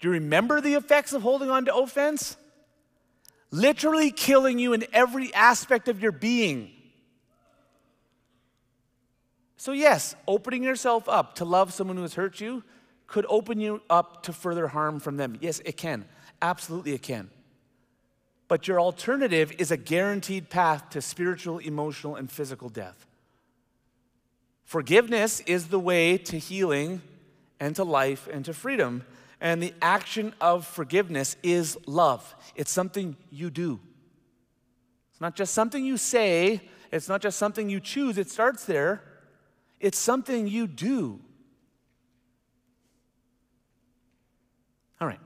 do 0.00 0.08
you 0.08 0.12
remember 0.12 0.60
the 0.60 0.74
effects 0.74 1.12
of 1.12 1.22
holding 1.22 1.50
on 1.50 1.64
to 1.66 1.74
offense? 1.74 2.36
Literally 3.50 4.10
killing 4.10 4.58
you 4.58 4.72
in 4.72 4.84
every 4.92 5.32
aspect 5.34 5.88
of 5.88 6.00
your 6.00 6.12
being. 6.12 6.70
So, 9.56 9.72
yes, 9.72 10.14
opening 10.26 10.62
yourself 10.62 11.08
up 11.08 11.34
to 11.36 11.44
love 11.44 11.72
someone 11.72 11.96
who 11.96 12.02
has 12.02 12.14
hurt 12.14 12.40
you 12.40 12.62
could 13.08 13.26
open 13.28 13.58
you 13.58 13.82
up 13.90 14.22
to 14.22 14.32
further 14.32 14.68
harm 14.68 15.00
from 15.00 15.16
them. 15.16 15.36
Yes, 15.40 15.60
it 15.64 15.76
can. 15.76 16.04
Absolutely, 16.40 16.92
it 16.92 17.02
can. 17.02 17.30
But 18.46 18.68
your 18.68 18.80
alternative 18.80 19.52
is 19.58 19.70
a 19.70 19.76
guaranteed 19.76 20.48
path 20.48 20.90
to 20.90 21.02
spiritual, 21.02 21.58
emotional, 21.58 22.14
and 22.14 22.30
physical 22.30 22.68
death. 22.68 23.06
Forgiveness 24.64 25.40
is 25.40 25.68
the 25.68 25.78
way 25.78 26.18
to 26.18 26.38
healing 26.38 27.00
and 27.58 27.74
to 27.76 27.84
life 27.84 28.28
and 28.30 28.44
to 28.44 28.52
freedom. 28.52 29.04
And 29.40 29.62
the 29.62 29.74
action 29.80 30.34
of 30.40 30.66
forgiveness 30.66 31.36
is 31.42 31.76
love. 31.86 32.34
It's 32.54 32.70
something 32.70 33.16
you 33.30 33.50
do. 33.50 33.80
It's 35.10 35.20
not 35.20 35.34
just 35.34 35.54
something 35.54 35.84
you 35.84 35.96
say, 35.96 36.60
it's 36.92 37.08
not 37.08 37.20
just 37.22 37.38
something 37.38 37.68
you 37.68 37.80
choose, 37.80 38.18
it 38.18 38.30
starts 38.30 38.64
there. 38.66 39.02
It's 39.80 39.98
something 39.98 40.46
you 40.46 40.66
do. 40.66 41.20
All 45.00 45.08
right. 45.08 45.20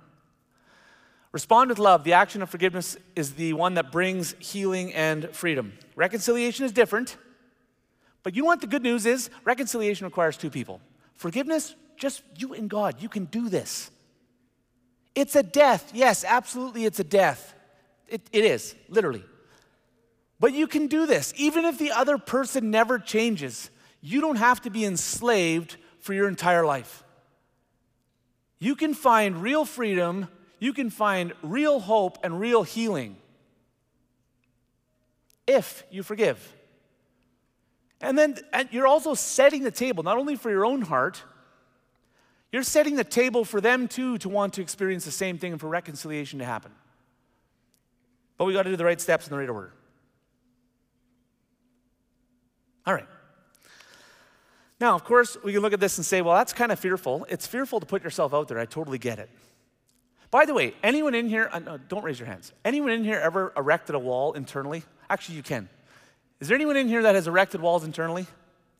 Respond 1.33 1.70
with 1.70 1.79
love. 1.79 2.05
The 2.05 2.12
action 2.12 2.43
of 2.43 2.51
forgiveness 2.51 2.97
is 3.16 3.35
the 3.35 3.55
one 3.55 3.75
that 3.75 3.91
brings 3.91 4.35
healing 4.39 4.93
and 4.93 5.31
freedom. 5.31 5.73
Reconciliation 5.97 6.66
is 6.66 6.73
different. 6.73 7.16
But 8.23 8.37
you 8.37 8.43
know 8.43 8.49
what 8.49 8.61
the 8.61 8.66
good 8.66 8.83
news 8.83 9.07
is? 9.07 9.31
Reconciliation 9.45 10.05
requires 10.05 10.37
two 10.37 10.51
people. 10.51 10.81
Forgiveness, 11.16 11.75
just 11.97 12.23
you 12.37 12.53
and 12.55 12.68
God. 12.68 12.97
You 13.01 13.09
can 13.09 13.25
do 13.25 13.49
this. 13.49 13.91
It's 15.14 15.37
a 15.37 15.43
death. 15.43 15.93
Yes, 15.95 16.25
absolutely, 16.25 16.85
it's 16.85 17.01
a 17.01 17.05
death. 17.05 17.55
It, 18.09 18.23
it 18.33 18.45
is, 18.45 18.75
literally. 18.89 19.25
But 20.39 20.53
you 20.53 20.66
can 20.66 20.87
do 20.87 21.07
this. 21.07 21.33
Even 21.37 21.64
if 21.64 21.79
the 21.79 21.93
other 21.93 22.18
person 22.18 22.70
never 22.70 22.99
changes, 22.99 23.70
you 24.01 24.20
don't 24.20 24.37
have 24.37 24.61
to 24.62 24.70
be 24.70 24.85
enslaved 24.85 25.77
for 26.01 26.12
your 26.12 26.29
entire 26.29 26.64
life. 26.64 27.01
You 28.63 28.77
can 28.77 28.95
find 28.95 29.43
real 29.43 29.65
freedom, 29.65 30.29
you 30.61 30.73
can 30.73 30.89
find 30.89 31.33
real 31.43 31.81
hope 31.81 32.19
and 32.23 32.39
real 32.39 32.63
healing 32.63 33.17
if 35.49 35.83
you 35.91 36.05
forgive. 36.05 36.55
And 38.01 38.17
then 38.17 38.37
and 38.53 38.69
you're 38.71 38.87
also 38.87 39.15
setting 39.15 39.65
the 39.65 39.73
table, 39.73 40.05
not 40.05 40.17
only 40.17 40.37
for 40.37 40.49
your 40.49 40.65
own 40.65 40.83
heart, 40.83 41.25
you're 42.53 42.63
setting 42.63 42.95
the 42.95 43.03
table 43.03 43.45
for 43.45 43.61
them 43.61 43.89
too 43.89 44.17
to 44.19 44.29
want 44.29 44.55
to 44.55 44.63
experience 44.63 45.05
the 45.05 45.11
same 45.11 45.39
thing 45.39 45.51
and 45.51 45.61
for 45.61 45.67
reconciliation 45.67 46.39
to 46.39 46.45
happen. 46.45 46.71
But 48.39 48.45
we 48.45 48.53
got 48.53 48.63
to 48.63 48.71
do 48.71 48.77
the 48.77 48.85
right 48.85 49.01
steps 49.01 49.27
in 49.27 49.33
the 49.33 49.39
right 49.39 49.51
order. 49.51 49.73
All 52.87 52.95
right. 52.95 53.09
Now, 54.83 54.97
of 54.97 55.05
course, 55.05 55.37
we 55.45 55.53
can 55.53 55.62
look 55.62 55.72
at 55.72 55.78
this 55.78 55.97
and 55.99 56.05
say, 56.05 56.22
well, 56.22 56.35
that's 56.35 56.53
kind 56.53 56.72
of 56.72 56.78
fearful. 56.80 57.24
It's 57.28 57.47
fearful 57.47 57.78
to 57.78 57.87
put 57.87 58.03
yourself 58.03 58.35
out 58.35 58.49
there. 58.49 58.59
I 58.59 58.64
totally 58.64 58.99
get 58.99 59.20
it. 59.20 59.30
By 60.33 60.45
the 60.45 60.55
way, 60.55 60.74
anyone 60.83 61.14
in 61.14 61.28
here, 61.28 61.49
uh, 61.53 61.61
no, 61.61 61.78
don't 61.78 62.03
raise 62.03 62.18
your 62.18 62.26
hands. 62.26 62.53
Anyone 62.64 62.91
in 62.91 63.05
here 63.05 63.20
ever 63.20 63.53
erected 63.57 63.95
a 63.95 64.01
wall 64.01 64.33
internally? 64.33 64.83
Actually, 65.09 65.37
you 65.37 65.45
can. 65.45 65.68
Is 66.41 66.49
there 66.49 66.57
anyone 66.57 66.76
in 66.76 66.89
here 66.89 67.01
that 67.05 67.14
has 67.14 67.28
erected 67.28 67.61
walls 67.61 67.85
internally? 67.85 68.26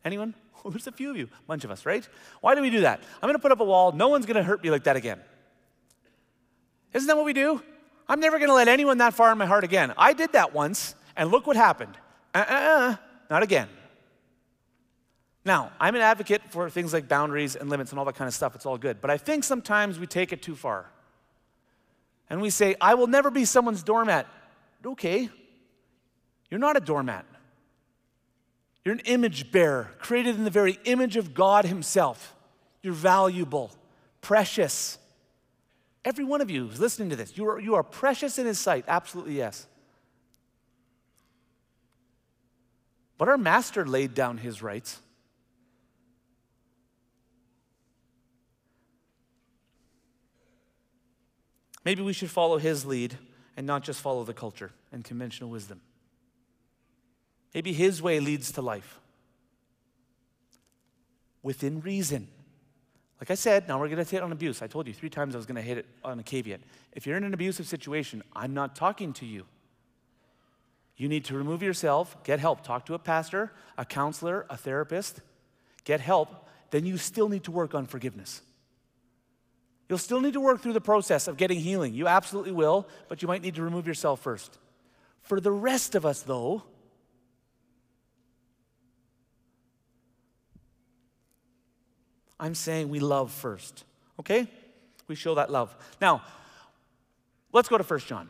Anyone? 0.03 0.33
There's 0.65 0.87
a 0.87 0.91
few 0.91 1.09
of 1.09 1.15
you, 1.15 1.29
a 1.31 1.47
bunch 1.47 1.63
of 1.63 1.71
us, 1.71 1.85
right? 1.85 2.05
Why 2.41 2.53
do 2.53 2.61
we 2.61 2.69
do 2.69 2.81
that? 2.81 2.99
I'm 2.99 3.27
going 3.29 3.35
to 3.35 3.41
put 3.41 3.53
up 3.53 3.61
a 3.61 3.63
wall. 3.63 3.93
No 3.93 4.09
one's 4.09 4.25
going 4.25 4.35
to 4.35 4.43
hurt 4.43 4.61
me 4.61 4.71
like 4.71 4.83
that 4.83 4.97
again. 4.97 5.21
Isn't 6.91 7.07
that 7.07 7.15
what 7.15 7.25
we 7.25 7.31
do? 7.31 7.61
I'm 8.09 8.19
never 8.19 8.39
going 8.39 8.49
to 8.49 8.55
let 8.55 8.67
anyone 8.67 8.97
that 8.97 9.13
far 9.13 9.31
in 9.31 9.37
my 9.37 9.45
heart 9.45 9.63
again. 9.63 9.93
I 9.97 10.11
did 10.11 10.33
that 10.33 10.53
once, 10.53 10.95
and 11.15 11.31
look 11.31 11.47
what 11.47 11.55
happened. 11.55 11.95
Uh 12.35 12.43
uh 12.45 12.53
uh, 12.53 12.95
not 13.29 13.41
again. 13.41 13.69
Now, 15.45 15.71
I'm 15.79 15.95
an 15.95 16.01
advocate 16.01 16.41
for 16.49 16.69
things 16.69 16.93
like 16.93 17.09
boundaries 17.09 17.55
and 17.55 17.69
limits 17.69 17.91
and 17.91 17.99
all 17.99 18.05
that 18.05 18.15
kind 18.15 18.27
of 18.27 18.33
stuff. 18.33 18.55
It's 18.55 18.65
all 18.65 18.77
good. 18.77 19.01
But 19.01 19.09
I 19.09 19.17
think 19.17 19.43
sometimes 19.43 19.99
we 19.99 20.07
take 20.07 20.31
it 20.31 20.41
too 20.41 20.55
far. 20.55 20.85
And 22.29 22.41
we 22.41 22.49
say, 22.49 22.75
I 22.79 22.95
will 22.95 23.07
never 23.07 23.29
be 23.29 23.43
someone's 23.43 23.83
doormat. 23.83 24.25
Okay. 24.85 25.29
You're 26.49 26.59
not 26.59 26.77
a 26.77 26.79
doormat. 26.79 27.25
You're 28.85 28.93
an 28.93 29.01
image 29.01 29.51
bearer, 29.51 29.91
created 29.99 30.35
in 30.35 30.43
the 30.43 30.49
very 30.49 30.79
image 30.85 31.17
of 31.17 31.33
God 31.33 31.65
Himself. 31.65 32.35
You're 32.81 32.93
valuable, 32.93 33.71
precious. 34.21 34.97
Every 36.03 36.25
one 36.25 36.41
of 36.41 36.49
you 36.49 36.67
who's 36.67 36.79
listening 36.79 37.09
to 37.09 37.15
this, 37.15 37.37
you 37.37 37.47
are, 37.47 37.59
you 37.59 37.75
are 37.75 37.83
precious 37.83 38.37
in 38.37 38.45
His 38.45 38.59
sight. 38.59 38.83
Absolutely, 38.87 39.37
yes. 39.37 39.67
But 43.17 43.29
our 43.29 43.37
Master 43.37 43.85
laid 43.85 44.13
down 44.13 44.37
His 44.37 44.61
rights. 44.61 44.99
Maybe 51.85 52.01
we 52.01 52.13
should 52.13 52.29
follow 52.29 52.57
His 52.57 52.85
lead 52.85 53.17
and 53.57 53.67
not 53.67 53.83
just 53.83 54.01
follow 54.01 54.23
the 54.23 54.33
culture 54.33 54.71
and 54.91 55.03
conventional 55.03 55.49
wisdom. 55.49 55.81
Maybe 57.53 57.73
His 57.73 58.01
way 58.01 58.19
leads 58.19 58.51
to 58.53 58.61
life 58.61 58.99
within 61.43 61.81
reason. 61.81 62.27
Like 63.19 63.31
I 63.31 63.35
said, 63.35 63.67
now 63.67 63.79
we're 63.79 63.87
going 63.89 64.03
to 64.03 64.09
hit 64.09 64.23
on 64.23 64.31
abuse. 64.31 64.61
I 64.61 64.67
told 64.67 64.87
you 64.87 64.93
three 64.93 65.09
times 65.09 65.35
I 65.35 65.37
was 65.37 65.45
going 65.45 65.55
to 65.55 65.61
hit 65.61 65.77
it 65.77 65.85
on 66.03 66.19
a 66.19 66.23
caveat. 66.23 66.61
If 66.93 67.05
you're 67.05 67.15
in 67.15 67.23
an 67.23 67.33
abusive 67.33 67.67
situation, 67.67 68.23
I'm 68.33 68.53
not 68.53 68.75
talking 68.75 69.13
to 69.13 69.25
you. 69.25 69.45
You 70.95 71.07
need 71.07 71.25
to 71.25 71.35
remove 71.35 71.63
yourself, 71.63 72.21
get 72.23 72.39
help. 72.39 72.63
Talk 72.63 72.85
to 72.87 72.93
a 72.93 72.99
pastor, 72.99 73.51
a 73.77 73.85
counselor, 73.85 74.45
a 74.49 74.57
therapist, 74.57 75.21
get 75.85 75.99
help. 75.99 76.47
Then 76.71 76.85
you 76.85 76.97
still 76.97 77.29
need 77.29 77.43
to 77.45 77.51
work 77.51 77.73
on 77.73 77.85
forgiveness. 77.85 78.41
You'll 79.89 79.97
still 79.97 80.21
need 80.21 80.33
to 80.33 80.41
work 80.41 80.61
through 80.61 80.73
the 80.73 80.81
process 80.81 81.27
of 81.27 81.37
getting 81.37 81.59
healing. 81.59 81.93
You 81.93 82.07
absolutely 82.07 82.53
will, 82.53 82.87
but 83.09 83.21
you 83.21 83.27
might 83.27 83.41
need 83.41 83.55
to 83.55 83.61
remove 83.61 83.85
yourself 83.85 84.21
first. 84.21 84.57
For 85.21 85.39
the 85.39 85.51
rest 85.51 85.95
of 85.95 86.05
us, 86.05 86.21
though, 86.21 86.63
I'm 92.39 92.55
saying 92.55 92.89
we 92.89 92.99
love 92.99 93.31
first. 93.31 93.85
Okay? 94.19 94.47
We 95.07 95.15
show 95.15 95.35
that 95.35 95.51
love. 95.51 95.75
Now, 96.01 96.23
let's 97.51 97.69
go 97.69 97.77
to 97.77 97.83
1 97.83 97.99
John. 98.01 98.29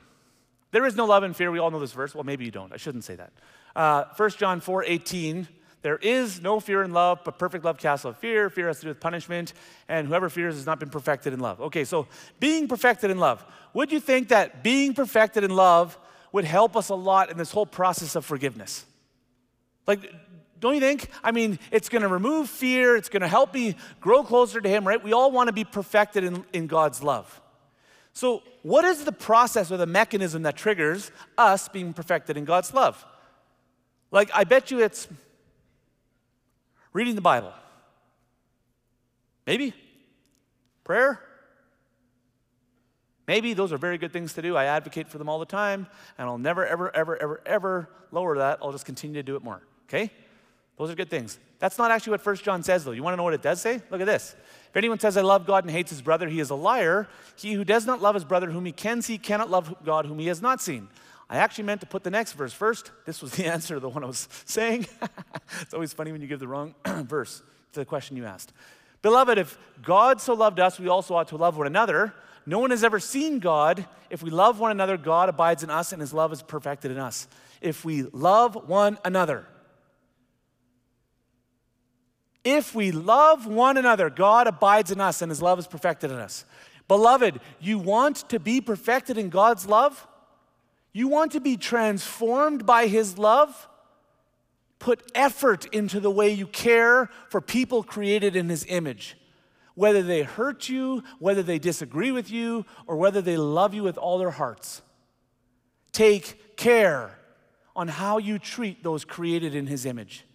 There 0.72 0.86
is 0.86 0.96
no 0.96 1.06
love 1.06 1.24
and 1.24 1.36
fear. 1.36 1.52
We 1.52 1.60
all 1.60 1.72
know 1.72 1.80
this 1.80 1.94
verse. 1.94 2.16
Well, 2.16 2.24
maybe 2.24 2.46
you 2.46 2.52
don't. 2.52 2.74
I 2.74 2.78
shouldn't 2.78 3.04
say 3.04 3.16
that. 3.16 3.32
Uh, 3.76 4.06
1 4.18 4.30
John 4.32 4.60
4 4.60 4.84
18. 4.86 5.48
There 5.84 5.98
is 5.98 6.42
no 6.42 6.62
fear 6.62 6.82
in 6.82 6.94
love, 6.94 7.20
but 7.26 7.38
perfect 7.38 7.66
love 7.66 7.78
casts 7.78 8.06
out 8.06 8.18
fear. 8.18 8.50
Fear 8.50 8.68
has 8.68 8.78
to 8.78 8.84
do 8.84 8.88
with 8.88 9.02
punishment, 9.02 9.54
and 9.90 10.08
whoever 10.08 10.30
fears 10.30 10.56
has 10.56 10.66
not 10.66 10.80
been 10.80 10.90
perfected 10.90 11.34
in 11.34 11.42
love. 11.42 11.60
Okay, 11.60 11.84
so 11.84 12.08
being 12.40 12.70
perfected 12.70 13.12
in 13.12 13.18
love. 13.18 13.44
Would 13.74 13.92
you 13.92 14.00
think 14.00 14.30
that 14.30 14.64
being 14.64 14.94
perfected 14.94 15.44
in 15.44 15.52
love 15.52 15.98
would 16.32 16.46
help 16.46 16.78
us 16.78 16.88
a 16.88 16.96
lot 16.96 17.30
in 17.30 17.38
this 17.38 17.52
whole 17.52 17.66
process 17.66 18.16
of 18.16 18.26
forgiveness? 18.26 18.86
Like, 19.86 20.14
don't 20.62 20.74
you 20.74 20.80
think? 20.80 21.10
I 21.22 21.34
mean, 21.34 21.60
it's 21.70 21.90
going 21.90 22.04
to 22.04 22.08
remove 22.08 22.50
fear, 22.50 22.96
it's 22.96 23.10
going 23.10 23.22
to 23.22 23.28
help 23.28 23.54
me 23.54 23.76
grow 24.00 24.24
closer 24.24 24.62
to 24.62 24.70
Him, 24.70 24.88
right? 24.88 25.04
We 25.04 25.12
all 25.12 25.32
want 25.32 25.48
to 25.48 25.54
be 25.54 25.66
perfected 25.66 26.24
in, 26.24 26.46
in 26.54 26.68
God's 26.68 27.04
love. 27.04 27.42
So, 28.14 28.42
what 28.62 28.86
is 28.86 29.04
the 29.04 29.12
process 29.12 29.70
or 29.70 29.76
the 29.76 29.86
mechanism 29.86 30.44
that 30.44 30.56
triggers 30.56 31.12
us 31.38 31.68
being 31.68 31.92
perfected 31.92 32.38
in 32.38 32.46
God's 32.46 32.74
love? 32.74 33.06
Like, 34.12 34.30
I 34.34 34.46
bet 34.46 34.72
you 34.72 34.80
it's 34.80 35.10
reading 36.94 37.16
the 37.16 37.22
Bible. 37.22 37.54
Maybe. 39.46 39.74
Prayer. 40.84 41.20
Maybe 43.28 43.54
those 43.54 43.72
are 43.72 43.78
very 43.78 43.98
good 43.98 44.12
things 44.12 44.34
to 44.34 44.42
do. 44.42 44.56
I 44.56 44.66
advocate 44.66 45.08
for 45.08 45.18
them 45.18 45.30
all 45.30 45.40
the 45.40 45.46
time, 45.46 45.88
and 46.18 46.28
I'll 46.28 46.38
never, 46.38 46.66
ever, 46.66 46.94
ever, 46.96 47.18
ever, 47.18 47.42
ever 47.46 47.90
lower 48.12 48.38
that. 48.38 48.60
I'll 48.62 48.72
just 48.72 48.86
continue 48.86 49.16
to 49.16 49.24
do 49.24 49.36
it 49.36 49.44
more. 49.44 49.62
Okay? 49.88 50.12
Those 50.78 50.90
are 50.90 50.96
good 50.96 51.10
things. 51.10 51.40
That's 51.60 51.78
not 51.78 51.92
actually 51.92 52.12
what 52.12 52.26
1 52.26 52.36
John 52.38 52.64
says, 52.64 52.84
though. 52.84 52.92
You 52.92 53.04
want 53.04 53.14
to 53.14 53.18
know 53.18 53.24
what 53.24 53.34
it 53.34 53.42
does 53.42 53.62
say? 53.62 53.82
Look 53.90 54.02
at 54.02 54.08
this. 54.08 54.36
If 54.70 54.76
anyone 54.76 55.00
says, 55.00 55.16
I 55.16 55.22
love 55.22 55.46
God 55.46 55.64
and 55.64 55.72
hates 55.72 55.92
his 55.92 56.02
brother, 56.02 56.28
he 56.28 56.40
is 56.40 56.50
a 56.50 56.56
liar. 56.56 57.08
He 57.38 57.54
who 57.54 57.64
does 57.64 57.86
not 57.86 58.02
love 58.02 58.16
his 58.16 58.26
brother 58.26 58.52
whom 58.52 58.66
he 58.66 58.72
can 58.72 59.02
see 59.02 59.18
cannot 59.18 59.50
love 59.50 59.74
God 59.86 60.06
whom 60.06 60.20
he 60.20 60.28
has 60.28 60.42
not 60.42 60.62
seen. 60.62 60.90
I 61.34 61.38
actually 61.38 61.64
meant 61.64 61.82
to 61.82 61.88
put 61.88 62.04
the 62.04 62.12
next 62.12 62.34
verse 62.34 62.54
first. 62.54 62.92
This 63.06 63.20
was 63.20 63.32
the 63.32 63.46
answer 63.52 63.74
to 63.74 63.80
the 63.80 63.90
one 63.90 64.04
I 64.04 64.08
was 64.08 64.30
saying. 64.46 64.86
it's 65.62 65.74
always 65.74 65.92
funny 65.92 66.12
when 66.12 66.22
you 66.22 66.28
give 66.28 66.40
the 66.40 66.48
wrong 66.48 66.76
verse 66.86 67.42
to 67.72 67.80
the 67.80 67.86
question 67.86 68.16
you 68.16 68.26
asked. 68.26 68.54
Beloved, 69.02 69.40
if 69.40 69.58
God 69.82 70.22
so 70.22 70.36
loved 70.36 70.60
us, 70.60 70.80
we 70.80 70.88
also 70.90 71.16
ought 71.16 71.30
to 71.30 71.38
love 71.38 71.58
one 71.58 71.66
another. 71.66 72.14
No 72.46 72.60
one 72.60 72.70
has 72.70 72.84
ever 72.84 73.00
seen 73.00 73.40
God. 73.40 73.88
If 74.12 74.22
we 74.22 74.30
love 74.30 74.60
one 74.60 74.70
another, 74.70 74.96
God 74.96 75.28
abides 75.28 75.64
in 75.64 75.72
us 75.72 75.92
and 75.92 76.00
his 76.00 76.14
love 76.14 76.32
is 76.32 76.44
perfected 76.44 76.92
in 76.92 77.00
us. 77.00 77.28
If 77.62 77.84
we 77.84 78.04
love 78.04 78.70
one 78.70 79.00
another, 79.04 79.48
if 82.44 82.76
we 82.76 82.92
love 82.92 83.48
one 83.48 83.78
another, 83.78 84.12
God 84.12 84.46
abides 84.46 84.92
in 84.92 85.02
us 85.02 85.24
and 85.24 85.32
his 85.32 85.42
love 85.42 85.58
is 85.58 85.66
perfected 85.66 86.12
in 86.12 86.18
us. 86.18 86.46
Beloved, 86.88 87.40
you 87.60 87.80
want 87.80 88.18
to 88.30 88.40
be 88.40 88.62
perfected 88.62 89.18
in 89.18 89.30
God's 89.30 89.66
love? 89.66 90.08
You 90.94 91.08
want 91.08 91.32
to 91.34 91.40
be 91.40 91.58
transformed 91.58 92.66
by 92.66 92.88
his 92.88 93.18
love? 93.18 93.68
Put 94.80 95.12
effort 95.16 95.66
into 95.74 96.00
the 96.00 96.12
way 96.12 96.32
you 96.32 96.48
care 96.48 97.10
for 97.30 97.42
people 97.42 97.84
created 97.84 98.36
in 98.36 98.50
his 98.50 98.66
image. 98.70 99.18
Whether 99.76 100.04
they 100.04 100.22
hurt 100.22 100.70
you, 100.70 101.04
whether 101.20 101.42
they 101.42 101.58
disagree 101.58 102.12
with 102.12 102.30
you, 102.30 102.66
or 102.86 102.96
whether 102.96 103.22
they 103.22 103.38
love 103.38 103.74
you 103.74 103.84
with 103.84 103.98
all 103.98 104.20
their 104.20 104.32
hearts. 104.32 104.82
Take 105.92 106.56
care 106.58 107.18
on 107.76 107.88
how 107.88 108.20
you 108.20 108.38
treat 108.38 108.84
those 108.84 109.04
created 109.04 109.56
in 109.56 109.66
his 109.66 109.86
image 109.86 110.26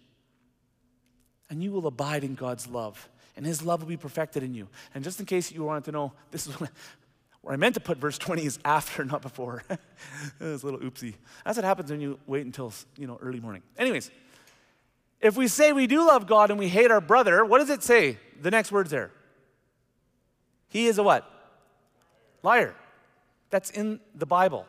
and 1.49 1.63
you 1.63 1.71
will 1.71 1.87
abide 1.87 2.23
in 2.23 2.35
God's 2.35 2.67
love, 2.67 3.09
and 3.35 3.45
His 3.45 3.63
love 3.63 3.81
will 3.81 3.89
be 3.89 3.97
perfected 3.97 4.43
in 4.43 4.53
you. 4.53 4.67
And 4.93 5.03
just 5.03 5.19
in 5.19 5.25
case 5.25 5.51
you 5.51 5.63
wanted 5.63 5.85
to 5.85 5.91
know, 5.91 6.13
this 6.31 6.47
is 6.47 6.55
where 7.41 7.53
I 7.53 7.57
meant 7.57 7.75
to 7.75 7.81
put 7.81 7.97
verse 7.97 8.17
20 8.17 8.45
is 8.45 8.59
after, 8.65 9.03
not 9.05 9.21
before. 9.21 9.63
it 9.69 9.79
was 10.39 10.63
a 10.63 10.65
little 10.65 10.79
oopsie. 10.79 11.15
That's 11.45 11.57
what 11.57 11.65
happens 11.65 11.91
when 11.91 12.01
you 12.01 12.19
wait 12.27 12.45
until 12.45 12.73
you 12.97 13.07
know 13.07 13.17
early 13.21 13.39
morning. 13.39 13.63
Anyways, 13.77 14.11
if 15.21 15.35
we 15.35 15.47
say 15.47 15.73
we 15.73 15.87
do 15.87 16.05
love 16.07 16.27
God 16.27 16.49
and 16.49 16.59
we 16.59 16.69
hate 16.69 16.91
our 16.91 17.01
brother, 17.01 17.43
what 17.43 17.59
does 17.59 17.69
it 17.69 17.83
say? 17.83 18.17
The 18.41 18.51
next 18.51 18.71
words 18.71 18.89
there. 18.89 19.11
He 20.69 20.87
is 20.87 20.97
a 20.97 21.03
what? 21.03 21.29
Liar. 22.43 22.75
That's 23.49 23.69
in 23.71 23.99
the 24.15 24.25
Bible. 24.25 24.65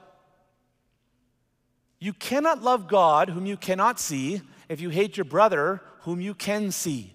You 1.98 2.14
cannot 2.14 2.62
love 2.62 2.88
God 2.88 3.28
whom 3.28 3.44
you 3.44 3.58
cannot 3.58 4.00
see 4.00 4.40
if 4.68 4.80
you 4.80 4.88
hate 4.88 5.16
your 5.16 5.26
brother 5.26 5.82
whom 6.00 6.20
you 6.20 6.34
can 6.34 6.70
see. 6.70 7.12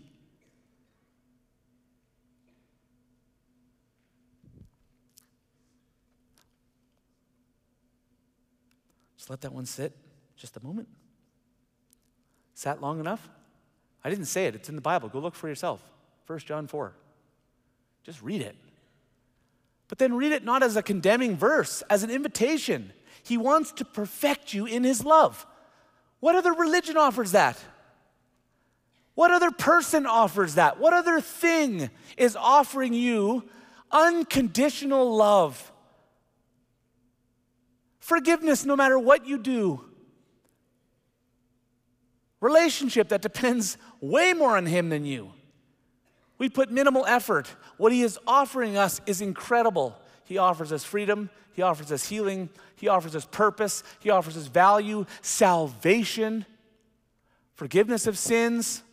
Let 9.30 9.42
that 9.42 9.54
one 9.54 9.66
sit 9.66 9.96
just 10.36 10.58
a 10.58 10.64
moment. 10.64 10.88
Sat 12.54 12.82
long 12.82 13.00
enough? 13.00 13.28
I 14.04 14.10
didn't 14.10 14.26
say 14.26 14.46
it, 14.46 14.56
it's 14.56 14.70
in 14.70 14.76
the 14.76 14.82
Bible. 14.82 15.10
Go 15.10 15.20
look 15.20 15.36
for 15.36 15.48
yourself. 15.48 15.84
1 16.28 16.40
John 16.40 16.68
4. 16.68 16.94
Just 18.04 18.22
read 18.22 18.42
it. 18.42 18.56
But 19.88 19.98
then 19.98 20.16
read 20.16 20.32
it 20.32 20.44
not 20.44 20.64
as 20.64 20.76
a 20.76 20.82
condemning 20.82 21.36
verse, 21.38 21.84
as 21.90 22.04
an 22.04 22.10
invitation. 22.10 22.94
He 23.24 23.38
wants 23.38 23.72
to 23.74 23.86
perfect 23.86 24.54
you 24.54 24.66
in 24.66 24.84
His 24.84 25.04
love. 25.04 25.46
What 26.20 26.36
other 26.36 26.54
religion 26.54 26.98
offers 26.98 27.32
that? 27.32 27.60
What 29.16 29.32
other 29.32 29.52
person 29.52 30.06
offers 30.06 30.56
that? 30.56 30.80
What 30.80 30.94
other 30.94 31.22
thing 31.22 31.90
is 32.18 32.36
offering 32.36 32.94
you 32.94 33.44
unconditional 33.92 35.16
love? 35.16 35.72
Forgiveness 38.06 38.66
no 38.66 38.76
matter 38.76 39.00
what 39.00 39.26
you 39.26 39.40
do. 39.40 39.84
Relationship 42.40 43.10
that 43.10 43.24
depends 43.24 43.80
way 44.00 44.32
more 44.32 44.56
on 44.56 44.68
Him 44.68 44.90
than 44.90 45.06
you. 45.06 45.32
We 46.38 46.50
put 46.50 46.70
minimal 46.70 47.04
effort. 47.08 47.48
What 47.78 47.92
He 47.92 48.04
is 48.04 48.20
offering 48.28 48.78
us 48.78 49.02
is 49.08 49.22
incredible. 49.22 50.00
He 50.24 50.38
offers 50.38 50.72
us 50.72 50.84
freedom, 50.84 51.32
He 51.54 51.64
offers 51.64 51.92
us 51.92 52.08
healing, 52.08 52.50
He 52.76 52.88
offers 52.88 53.16
us 53.16 53.26
purpose, 53.26 53.82
He 54.02 54.12
offers 54.12 54.38
us 54.38 54.46
value, 54.46 55.08
salvation, 55.24 56.46
forgiveness 57.56 58.06
of 58.06 58.20
sins 58.20 58.84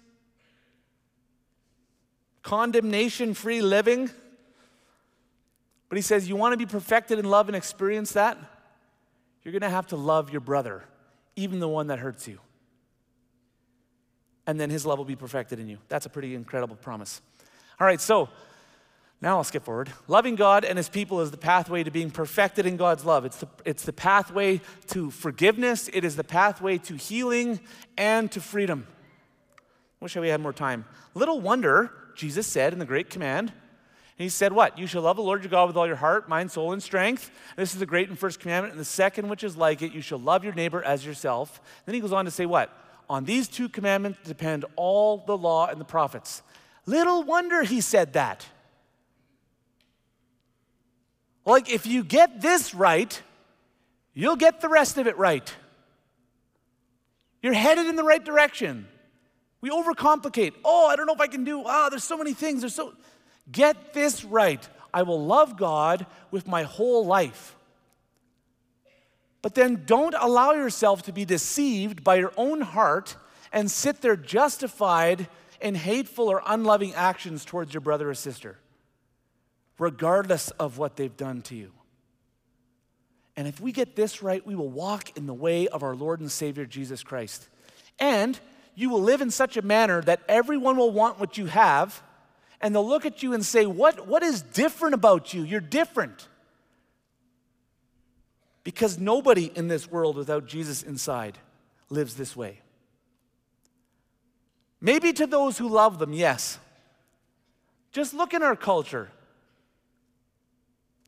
condemnation 2.42 3.34
free 3.34 3.60
living. 3.60 4.08
But 5.90 5.96
he 5.96 6.02
says, 6.02 6.30
You 6.30 6.34
want 6.34 6.54
to 6.54 6.56
be 6.56 6.64
perfected 6.64 7.18
in 7.18 7.26
love 7.26 7.50
and 7.50 7.54
experience 7.54 8.12
that? 8.12 8.38
You're 9.44 9.52
going 9.52 9.62
to 9.62 9.70
have 9.70 9.88
to 9.88 9.96
love 9.96 10.30
your 10.30 10.40
brother, 10.40 10.84
even 11.36 11.60
the 11.60 11.68
one 11.68 11.88
that 11.88 11.98
hurts 11.98 12.28
you. 12.28 12.38
And 14.46 14.58
then 14.58 14.70
his 14.70 14.84
love 14.84 14.98
will 14.98 15.04
be 15.04 15.16
perfected 15.16 15.58
in 15.58 15.68
you. 15.68 15.78
That's 15.88 16.06
a 16.06 16.08
pretty 16.08 16.34
incredible 16.34 16.76
promise. 16.76 17.20
All 17.80 17.86
right, 17.86 18.00
so 18.00 18.28
now 19.20 19.36
I'll 19.36 19.44
skip 19.44 19.64
forward. 19.64 19.90
Loving 20.08 20.34
God 20.34 20.64
and 20.64 20.76
his 20.76 20.88
people 20.88 21.20
is 21.20 21.30
the 21.30 21.36
pathway 21.36 21.84
to 21.84 21.90
being 21.92 22.10
perfected 22.10 22.66
in 22.66 22.76
God's 22.76 23.04
love. 23.04 23.24
It's 23.24 23.36
the, 23.38 23.48
it's 23.64 23.84
the 23.84 23.92
pathway 23.92 24.60
to 24.88 25.10
forgiveness, 25.10 25.88
it 25.92 26.04
is 26.04 26.16
the 26.16 26.24
pathway 26.24 26.78
to 26.78 26.96
healing 26.96 27.60
and 27.96 28.30
to 28.32 28.40
freedom. 28.40 28.86
Wish 30.00 30.16
we 30.16 30.28
had 30.28 30.40
more 30.40 30.52
time. 30.52 30.84
Little 31.14 31.40
wonder, 31.40 31.92
Jesus 32.16 32.48
said 32.48 32.72
in 32.72 32.80
the 32.80 32.84
Great 32.84 33.08
Command. 33.08 33.52
And 34.18 34.24
he 34.24 34.28
said, 34.28 34.52
What? 34.52 34.78
You 34.78 34.86
shall 34.86 35.02
love 35.02 35.16
the 35.16 35.22
Lord 35.22 35.42
your 35.42 35.50
God 35.50 35.68
with 35.68 35.76
all 35.76 35.86
your 35.86 35.96
heart, 35.96 36.28
mind, 36.28 36.50
soul, 36.50 36.72
and 36.72 36.82
strength. 36.82 37.30
This 37.56 37.72
is 37.72 37.80
the 37.80 37.86
great 37.86 38.08
and 38.08 38.18
first 38.18 38.40
commandment. 38.40 38.72
And 38.72 38.80
the 38.80 38.84
second, 38.84 39.28
which 39.28 39.44
is 39.44 39.56
like 39.56 39.82
it, 39.82 39.92
you 39.92 40.00
shall 40.00 40.18
love 40.18 40.44
your 40.44 40.54
neighbor 40.54 40.82
as 40.82 41.04
yourself. 41.04 41.60
Then 41.86 41.94
he 41.94 42.00
goes 42.00 42.12
on 42.12 42.26
to 42.26 42.30
say, 42.30 42.46
What? 42.46 42.70
On 43.08 43.24
these 43.24 43.48
two 43.48 43.68
commandments 43.68 44.18
depend 44.24 44.64
all 44.76 45.18
the 45.18 45.36
law 45.36 45.66
and 45.66 45.80
the 45.80 45.84
prophets. 45.84 46.42
Little 46.86 47.22
wonder 47.22 47.62
he 47.62 47.80
said 47.80 48.14
that. 48.14 48.46
Like, 51.44 51.70
if 51.70 51.86
you 51.86 52.04
get 52.04 52.40
this 52.40 52.74
right, 52.74 53.20
you'll 54.14 54.36
get 54.36 54.60
the 54.60 54.68
rest 54.68 54.98
of 54.98 55.06
it 55.06 55.16
right. 55.18 55.52
You're 57.42 57.52
headed 57.52 57.86
in 57.86 57.96
the 57.96 58.04
right 58.04 58.24
direction. 58.24 58.86
We 59.60 59.70
overcomplicate. 59.70 60.54
Oh, 60.64 60.86
I 60.86 60.96
don't 60.96 61.06
know 61.06 61.14
if 61.14 61.20
I 61.20 61.26
can 61.26 61.44
do. 61.44 61.62
Ah, 61.64 61.86
oh, 61.86 61.90
there's 61.90 62.04
so 62.04 62.16
many 62.16 62.34
things. 62.34 62.60
There's 62.60 62.74
so. 62.74 62.94
Get 63.50 63.92
this 63.92 64.24
right. 64.24 64.66
I 64.94 65.02
will 65.02 65.24
love 65.24 65.56
God 65.56 66.06
with 66.30 66.46
my 66.46 66.62
whole 66.62 67.04
life. 67.04 67.56
But 69.40 69.54
then 69.54 69.82
don't 69.86 70.14
allow 70.18 70.52
yourself 70.52 71.02
to 71.02 71.12
be 71.12 71.24
deceived 71.24 72.04
by 72.04 72.16
your 72.16 72.32
own 72.36 72.60
heart 72.60 73.16
and 73.52 73.70
sit 73.70 74.00
there 74.00 74.16
justified 74.16 75.28
in 75.60 75.74
hateful 75.74 76.28
or 76.28 76.42
unloving 76.46 76.94
actions 76.94 77.44
towards 77.44 77.74
your 77.74 77.80
brother 77.80 78.10
or 78.10 78.14
sister, 78.14 78.58
regardless 79.78 80.50
of 80.52 80.78
what 80.78 80.96
they've 80.96 81.16
done 81.16 81.42
to 81.42 81.54
you. 81.54 81.72
And 83.36 83.48
if 83.48 83.60
we 83.60 83.72
get 83.72 83.96
this 83.96 84.22
right, 84.22 84.46
we 84.46 84.54
will 84.54 84.68
walk 84.68 85.16
in 85.16 85.26
the 85.26 85.34
way 85.34 85.66
of 85.68 85.82
our 85.82 85.96
Lord 85.96 86.20
and 86.20 86.30
Savior 86.30 86.66
Jesus 86.66 87.02
Christ. 87.02 87.48
And 87.98 88.38
you 88.74 88.90
will 88.90 89.02
live 89.02 89.20
in 89.20 89.30
such 89.30 89.56
a 89.56 89.62
manner 89.62 90.02
that 90.02 90.20
everyone 90.28 90.76
will 90.76 90.90
want 90.90 91.18
what 91.18 91.38
you 91.38 91.46
have, 91.46 92.02
and 92.62 92.74
they'll 92.74 92.88
look 92.88 93.04
at 93.04 93.22
you 93.22 93.34
and 93.34 93.44
say, 93.44 93.66
What, 93.66 94.06
what 94.06 94.22
is 94.22 94.42
different 94.42 94.94
about 94.94 95.34
you? 95.34 95.42
You're 95.42 95.60
different. 95.60 96.28
Because 98.64 98.98
nobody 98.98 99.50
in 99.54 99.66
this 99.66 99.90
world 99.90 100.16
without 100.16 100.46
Jesus 100.46 100.84
inside 100.84 101.36
lives 101.90 102.14
this 102.14 102.36
way. 102.36 102.60
Maybe 104.80 105.12
to 105.14 105.26
those 105.26 105.58
who 105.58 105.68
love 105.68 105.98
them, 105.98 106.12
yes. 106.12 106.58
Just 107.90 108.14
look 108.14 108.32
in 108.32 108.42
our 108.42 108.56
culture 108.56 109.10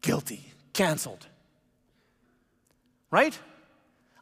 guilty, 0.02 0.52
canceled. 0.74 1.26
Right? 3.11 3.38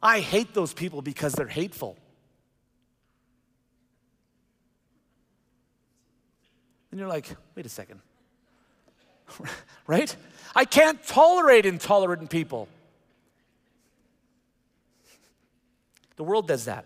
I 0.01 0.21
hate 0.21 0.53
those 0.53 0.73
people 0.73 1.01
because 1.01 1.33
they're 1.33 1.47
hateful. 1.47 1.97
And 6.93 6.99
you're 6.99 7.09
like, 7.09 7.25
wait 7.55 7.65
a 7.65 7.69
second. 7.69 8.01
right? 9.87 10.15
I 10.55 10.63
can't 10.63 11.03
tolerate 11.03 11.65
intolerant 11.65 12.29
people. 12.29 12.67
The 16.17 16.23
world 16.23 16.47
does 16.47 16.65
that. 16.65 16.85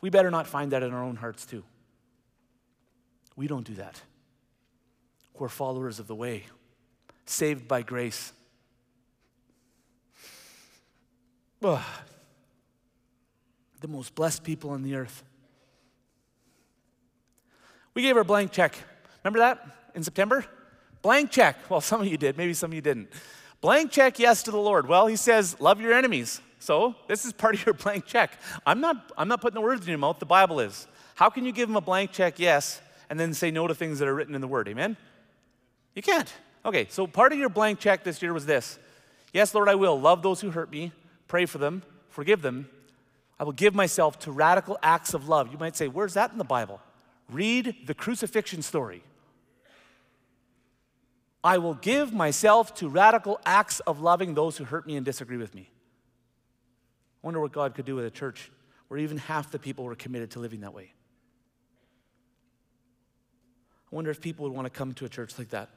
We 0.00 0.10
better 0.10 0.32
not 0.32 0.48
find 0.48 0.72
that 0.72 0.82
in 0.82 0.92
our 0.92 1.04
own 1.04 1.14
hearts, 1.14 1.46
too. 1.46 1.62
We 3.36 3.46
don't 3.46 3.64
do 3.64 3.74
that. 3.74 4.02
We're 5.38 5.48
followers 5.48 6.00
of 6.00 6.08
the 6.08 6.14
way, 6.16 6.46
saved 7.24 7.68
by 7.68 7.82
grace. 7.82 8.32
Ugh. 11.62 11.80
The 13.80 13.88
most 13.88 14.14
blessed 14.16 14.42
people 14.42 14.70
on 14.70 14.82
the 14.82 14.94
earth. 14.94 15.22
We 17.94 18.02
gave 18.02 18.16
her 18.16 18.22
a 18.22 18.24
blank 18.24 18.52
check. 18.52 18.76
Remember 19.22 19.38
that 19.38 19.66
in 19.94 20.02
September? 20.02 20.44
Blank 21.02 21.30
check. 21.30 21.56
Well, 21.70 21.80
some 21.80 22.00
of 22.00 22.06
you 22.06 22.16
did, 22.16 22.36
maybe 22.36 22.54
some 22.54 22.70
of 22.70 22.74
you 22.74 22.80
didn't. 22.80 23.08
Blank 23.60 23.92
check, 23.92 24.18
yes 24.18 24.42
to 24.42 24.50
the 24.50 24.58
Lord. 24.58 24.86
Well, 24.88 25.06
he 25.06 25.16
says, 25.16 25.58
love 25.60 25.80
your 25.80 25.94
enemies. 25.94 26.40
So 26.58 26.94
this 27.08 27.24
is 27.24 27.32
part 27.32 27.54
of 27.54 27.64
your 27.64 27.74
blank 27.84 28.04
check. 28.04 28.32
I'm 28.66 28.80
not, 28.80 29.12
I'm 29.16 29.28
not 29.28 29.40
putting 29.40 29.54
the 29.54 29.60
words 29.60 29.82
in 29.82 29.88
your 29.88 29.98
mouth, 29.98 30.18
the 30.18 30.26
Bible 30.26 30.60
is. 30.60 30.86
How 31.14 31.30
can 31.30 31.44
you 31.44 31.52
give 31.52 31.68
him 31.68 31.76
a 31.76 31.80
blank 31.80 32.10
check, 32.10 32.38
yes, 32.38 32.80
and 33.08 33.18
then 33.18 33.32
say 33.32 33.50
no 33.50 33.66
to 33.68 33.74
things 33.74 34.00
that 34.00 34.08
are 34.08 34.14
written 34.14 34.34
in 34.34 34.40
the 34.40 34.48
Word? 34.48 34.68
Amen? 34.68 34.96
You 35.94 36.02
can't. 36.02 36.32
Okay, 36.64 36.86
so 36.90 37.06
part 37.06 37.32
of 37.32 37.38
your 37.38 37.48
blank 37.48 37.78
check 37.78 38.02
this 38.02 38.20
year 38.20 38.32
was 38.32 38.46
this 38.46 38.78
Yes, 39.32 39.54
Lord, 39.54 39.68
I 39.68 39.74
will 39.74 40.00
love 40.00 40.22
those 40.22 40.40
who 40.40 40.50
hurt 40.50 40.70
me, 40.70 40.92
pray 41.28 41.46
for 41.46 41.58
them, 41.58 41.82
forgive 42.08 42.42
them. 42.42 42.68
I 43.38 43.44
will 43.44 43.52
give 43.52 43.74
myself 43.74 44.18
to 44.20 44.32
radical 44.32 44.78
acts 44.82 45.12
of 45.12 45.28
love. 45.28 45.52
You 45.52 45.58
might 45.58 45.76
say, 45.76 45.88
Where's 45.88 46.14
that 46.14 46.32
in 46.32 46.38
the 46.38 46.44
Bible? 46.44 46.80
Read 47.30 47.86
the 47.86 47.94
crucifixion 47.94 48.62
story. 48.62 49.02
I 51.42 51.58
will 51.58 51.74
give 51.74 52.12
myself 52.12 52.74
to 52.76 52.88
radical 52.88 53.38
acts 53.44 53.80
of 53.80 54.00
loving 54.00 54.34
those 54.34 54.56
who 54.56 54.64
hurt 54.64 54.86
me 54.86 54.96
and 54.96 55.04
disagree 55.04 55.36
with 55.36 55.54
me. 55.54 55.68
I 57.22 57.26
wonder 57.26 57.40
what 57.40 57.52
God 57.52 57.74
could 57.74 57.84
do 57.84 57.96
with 57.96 58.06
a 58.06 58.10
church 58.10 58.50
where 58.88 58.98
even 58.98 59.18
half 59.18 59.50
the 59.50 59.58
people 59.58 59.84
were 59.84 59.94
committed 59.94 60.30
to 60.32 60.38
living 60.38 60.60
that 60.60 60.72
way. 60.72 60.92
I 63.92 63.94
wonder 63.94 64.10
if 64.10 64.20
people 64.20 64.44
would 64.44 64.54
want 64.54 64.66
to 64.66 64.70
come 64.70 64.94
to 64.94 65.04
a 65.04 65.08
church 65.08 65.38
like 65.38 65.50
that. 65.50 65.70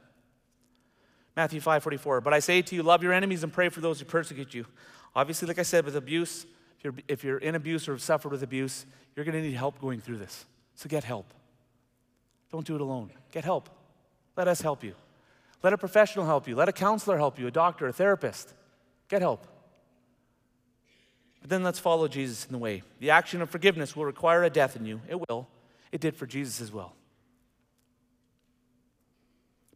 Matthew 1.36 1.60
5:44. 1.60 2.20
But 2.20 2.34
I 2.34 2.40
say 2.40 2.62
to 2.62 2.74
you, 2.74 2.82
love 2.82 3.02
your 3.02 3.12
enemies 3.12 3.44
and 3.44 3.52
pray 3.52 3.68
for 3.68 3.80
those 3.80 4.00
who 4.00 4.06
persecute 4.06 4.54
you. 4.54 4.66
Obviously, 5.14 5.46
like 5.46 5.58
I 5.58 5.62
said, 5.62 5.84
with 5.84 5.96
abuse, 5.96 6.46
if 6.78 6.84
you're, 6.84 6.94
if 7.08 7.24
you're 7.24 7.38
in 7.38 7.54
abuse 7.54 7.88
or 7.88 7.92
have 7.92 8.02
suffered 8.02 8.32
with 8.32 8.42
abuse, 8.42 8.86
you're 9.14 9.24
going 9.24 9.34
to 9.34 9.42
need 9.42 9.54
help 9.54 9.80
going 9.80 10.00
through 10.00 10.18
this. 10.18 10.46
So 10.74 10.88
get 10.88 11.04
help. 11.04 11.32
Don't 12.50 12.66
do 12.66 12.74
it 12.74 12.80
alone. 12.80 13.10
Get 13.32 13.44
help. 13.44 13.68
Let 14.36 14.48
us 14.48 14.60
help 14.60 14.82
you. 14.82 14.94
Let 15.62 15.72
a 15.72 15.78
professional 15.78 16.24
help 16.24 16.46
you. 16.46 16.54
Let 16.54 16.68
a 16.68 16.72
counselor 16.72 17.18
help 17.18 17.38
you, 17.38 17.46
a 17.46 17.50
doctor, 17.50 17.86
a 17.88 17.92
therapist. 17.92 18.54
Get 19.08 19.22
help. 19.22 19.46
But 21.40 21.50
then 21.50 21.62
let's 21.62 21.78
follow 21.78 22.08
Jesus 22.08 22.46
in 22.46 22.52
the 22.52 22.58
way. 22.58 22.82
The 23.00 23.10
action 23.10 23.42
of 23.42 23.50
forgiveness 23.50 23.96
will 23.96 24.04
require 24.04 24.44
a 24.44 24.50
death 24.50 24.76
in 24.76 24.86
you. 24.86 25.00
It 25.08 25.20
will. 25.28 25.48
It 25.92 26.00
did 26.00 26.16
for 26.16 26.26
Jesus 26.26 26.60
as 26.60 26.72
well. 26.72 26.94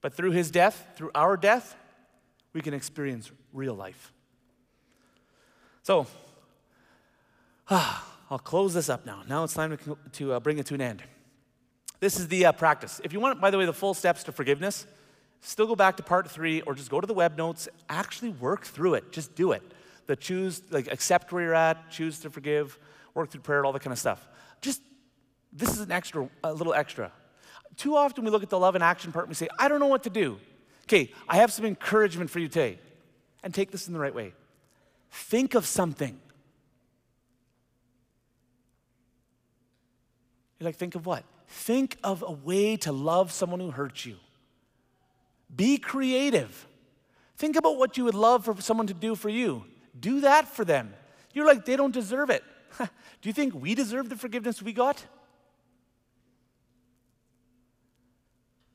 But 0.00 0.14
through 0.14 0.32
his 0.32 0.50
death, 0.50 0.86
through 0.96 1.10
our 1.14 1.36
death, 1.36 1.76
we 2.52 2.60
can 2.60 2.74
experience 2.74 3.30
real 3.52 3.74
life. 3.74 4.12
So, 5.82 6.06
ah, 7.70 8.08
I'll 8.30 8.38
close 8.38 8.72
this 8.72 8.88
up 8.88 9.04
now. 9.04 9.22
Now 9.28 9.44
it's 9.44 9.52
time 9.52 9.76
to, 9.76 9.98
to 10.12 10.32
uh, 10.32 10.40
bring 10.40 10.58
it 10.58 10.66
to 10.66 10.74
an 10.74 10.80
end. 10.80 11.02
This 12.02 12.18
is 12.18 12.26
the 12.26 12.46
uh, 12.46 12.50
practice. 12.50 13.00
If 13.04 13.12
you 13.12 13.20
want, 13.20 13.40
by 13.40 13.52
the 13.52 13.58
way, 13.58 13.64
the 13.64 13.72
full 13.72 13.94
steps 13.94 14.24
to 14.24 14.32
forgiveness, 14.32 14.88
still 15.40 15.68
go 15.68 15.76
back 15.76 15.98
to 15.98 16.02
part 16.02 16.28
three 16.28 16.60
or 16.62 16.74
just 16.74 16.90
go 16.90 17.00
to 17.00 17.06
the 17.06 17.14
web 17.14 17.38
notes, 17.38 17.68
actually 17.88 18.30
work 18.30 18.64
through 18.64 18.94
it. 18.94 19.12
Just 19.12 19.36
do 19.36 19.52
it. 19.52 19.62
The 20.08 20.16
choose, 20.16 20.62
like 20.72 20.90
accept 20.90 21.32
where 21.32 21.44
you're 21.44 21.54
at, 21.54 21.92
choose 21.92 22.18
to 22.22 22.30
forgive, 22.30 22.76
work 23.14 23.30
through 23.30 23.42
prayer, 23.42 23.64
all 23.64 23.72
that 23.72 23.82
kind 23.82 23.92
of 23.92 24.00
stuff. 24.00 24.26
Just, 24.60 24.82
this 25.52 25.70
is 25.70 25.78
an 25.78 25.92
extra, 25.92 26.28
a 26.42 26.52
little 26.52 26.74
extra. 26.74 27.12
Too 27.76 27.94
often 27.94 28.24
we 28.24 28.32
look 28.32 28.42
at 28.42 28.50
the 28.50 28.58
love 28.58 28.74
and 28.74 28.82
action 28.82 29.12
part 29.12 29.26
and 29.26 29.30
we 29.30 29.36
say, 29.36 29.46
I 29.56 29.68
don't 29.68 29.78
know 29.78 29.86
what 29.86 30.02
to 30.02 30.10
do. 30.10 30.40
Okay, 30.86 31.12
I 31.28 31.36
have 31.36 31.52
some 31.52 31.64
encouragement 31.64 32.30
for 32.30 32.40
you 32.40 32.48
today. 32.48 32.80
And 33.44 33.54
take 33.54 33.70
this 33.70 33.86
in 33.86 33.92
the 33.92 34.00
right 34.00 34.12
way. 34.12 34.32
Think 35.12 35.54
of 35.54 35.66
something. 35.66 36.18
You're 40.58 40.66
like, 40.66 40.74
think 40.74 40.96
of 40.96 41.06
what? 41.06 41.22
Think 41.52 41.98
of 42.02 42.24
a 42.26 42.32
way 42.32 42.78
to 42.78 42.92
love 42.92 43.30
someone 43.30 43.60
who 43.60 43.70
hurts 43.70 44.06
you. 44.06 44.16
Be 45.54 45.76
creative. 45.76 46.66
Think 47.36 47.56
about 47.56 47.76
what 47.76 47.98
you 47.98 48.04
would 48.04 48.14
love 48.14 48.46
for 48.46 48.58
someone 48.62 48.86
to 48.86 48.94
do 48.94 49.14
for 49.14 49.28
you. 49.28 49.64
Do 50.00 50.22
that 50.22 50.48
for 50.48 50.64
them. 50.64 50.94
You're 51.34 51.46
like, 51.46 51.66
they 51.66 51.76
don't 51.76 51.92
deserve 51.92 52.30
it. 52.30 52.42
do 52.78 52.88
you 53.24 53.34
think 53.34 53.54
we 53.54 53.74
deserve 53.74 54.08
the 54.08 54.16
forgiveness 54.16 54.62
we 54.62 54.72
got? 54.72 55.04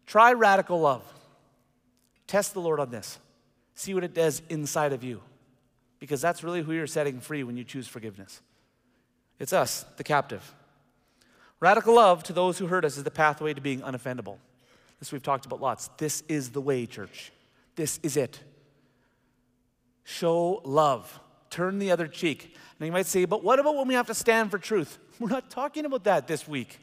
Try 0.06 0.34
radical 0.34 0.80
love. 0.80 1.04
Test 2.28 2.54
the 2.54 2.62
Lord 2.62 2.80
on 2.80 2.92
this. 2.92 3.18
See 3.74 3.96
what 3.96 4.04
it 4.04 4.14
does 4.14 4.44
inside 4.50 4.94
of 4.94 5.04
you. 5.04 5.24
Because 6.00 6.22
that's 6.22 6.44
really 6.44 6.62
who 6.62 6.74
you're 6.74 6.86
setting 6.86 7.22
free 7.22 7.44
when 7.44 7.58
you 7.58 7.64
choose 7.64 7.88
forgiveness. 7.88 8.40
It's 9.40 9.52
us, 9.52 9.84
the 9.98 10.04
captive. 10.04 10.54
Radical 11.60 11.96
love 11.96 12.24
to 12.24 12.34
those 12.34 12.58
who 12.58 12.68
hurt 12.68 12.86
us 12.86 12.98
is 12.98 13.04
the 13.04 13.12
pathway 13.12 13.54
to 13.54 13.62
being 13.62 13.82
unoffendable. 13.82 14.38
This 15.00 15.12
we've 15.12 15.24
talked 15.24 15.46
about 15.46 15.62
lots. 15.62 15.90
This 15.98 16.24
is 16.28 16.52
the 16.52 16.62
way, 16.62 16.86
church. 16.86 17.32
This 17.76 18.00
is 18.04 18.18
it. 18.18 18.40
Show 20.04 20.62
love. 20.64 21.20
Turn 21.50 21.80
the 21.80 21.92
other 21.92 22.08
cheek. 22.08 22.56
Now 22.80 22.86
you 22.86 22.92
might 22.92 23.06
say, 23.06 23.26
but 23.26 23.44
what 23.44 23.60
about 23.60 23.76
when 23.76 23.88
we 23.88 23.94
have 23.94 24.08
to 24.08 24.14
stand 24.14 24.52
for 24.52 24.58
truth? 24.58 25.00
We're 25.20 25.30
not 25.30 25.50
talking 25.50 25.86
about 25.86 26.04
that 26.04 26.28
this 26.28 26.48
week. 26.48 26.80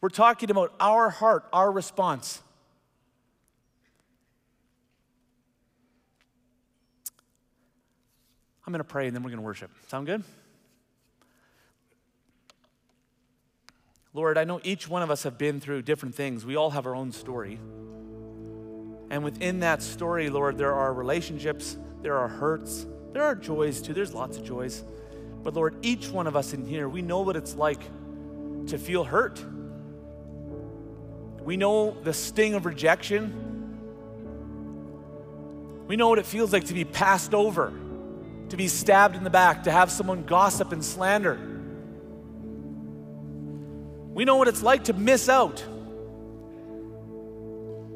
We're 0.00 0.08
talking 0.10 0.50
about 0.50 0.74
our 0.78 1.10
heart, 1.10 1.46
our 1.52 1.70
response. 1.72 2.42
I'm 8.66 8.72
going 8.72 8.78
to 8.78 8.84
pray 8.84 9.06
and 9.06 9.14
then 9.14 9.22
we're 9.22 9.30
going 9.30 9.38
to 9.38 9.44
worship. 9.44 9.70
Sound 9.88 10.06
good? 10.06 10.22
Lord, 14.16 14.38
I 14.38 14.44
know 14.44 14.60
each 14.62 14.88
one 14.88 15.02
of 15.02 15.10
us 15.10 15.24
have 15.24 15.36
been 15.36 15.58
through 15.58 15.82
different 15.82 16.14
things. 16.14 16.46
We 16.46 16.54
all 16.54 16.70
have 16.70 16.86
our 16.86 16.94
own 16.94 17.10
story. 17.10 17.58
And 19.10 19.24
within 19.24 19.60
that 19.60 19.82
story, 19.82 20.30
Lord, 20.30 20.56
there 20.56 20.72
are 20.72 20.94
relationships, 20.94 21.76
there 22.00 22.16
are 22.16 22.28
hurts, 22.28 22.86
there 23.12 23.24
are 23.24 23.34
joys 23.34 23.82
too. 23.82 23.92
There's 23.92 24.14
lots 24.14 24.38
of 24.38 24.44
joys. 24.44 24.84
But 25.42 25.54
Lord, 25.54 25.74
each 25.82 26.08
one 26.08 26.28
of 26.28 26.36
us 26.36 26.52
in 26.52 26.64
here, 26.64 26.88
we 26.88 27.02
know 27.02 27.20
what 27.22 27.34
it's 27.34 27.56
like 27.56 27.80
to 28.68 28.78
feel 28.78 29.02
hurt. 29.02 29.44
We 31.42 31.56
know 31.56 31.96
the 32.04 32.14
sting 32.14 32.54
of 32.54 32.66
rejection. 32.66 33.40
We 35.88 35.96
know 35.96 36.08
what 36.08 36.20
it 36.20 36.26
feels 36.26 36.52
like 36.52 36.66
to 36.66 36.74
be 36.74 36.84
passed 36.84 37.34
over, 37.34 37.72
to 38.48 38.56
be 38.56 38.68
stabbed 38.68 39.16
in 39.16 39.24
the 39.24 39.30
back, 39.30 39.64
to 39.64 39.72
have 39.72 39.90
someone 39.90 40.24
gossip 40.24 40.70
and 40.70 40.84
slander. 40.84 41.53
We 44.14 44.24
know 44.24 44.36
what 44.36 44.46
it's 44.46 44.62
like 44.62 44.84
to 44.84 44.92
miss 44.92 45.28
out, 45.28 45.56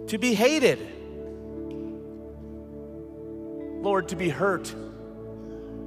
to 0.09 0.19
be 0.19 0.35
hated. 0.35 0.81
Lord, 3.81 4.09
to 4.09 4.16
be 4.16 4.29
hurt. 4.29 4.75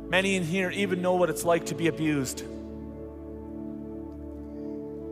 Many 0.07 0.37
in 0.37 0.43
here 0.43 0.71
even 0.71 1.01
know 1.01 1.15
what 1.15 1.29
it's 1.29 1.43
like 1.43 1.65
to 1.65 1.75
be 1.75 1.87
abused. 1.87 2.45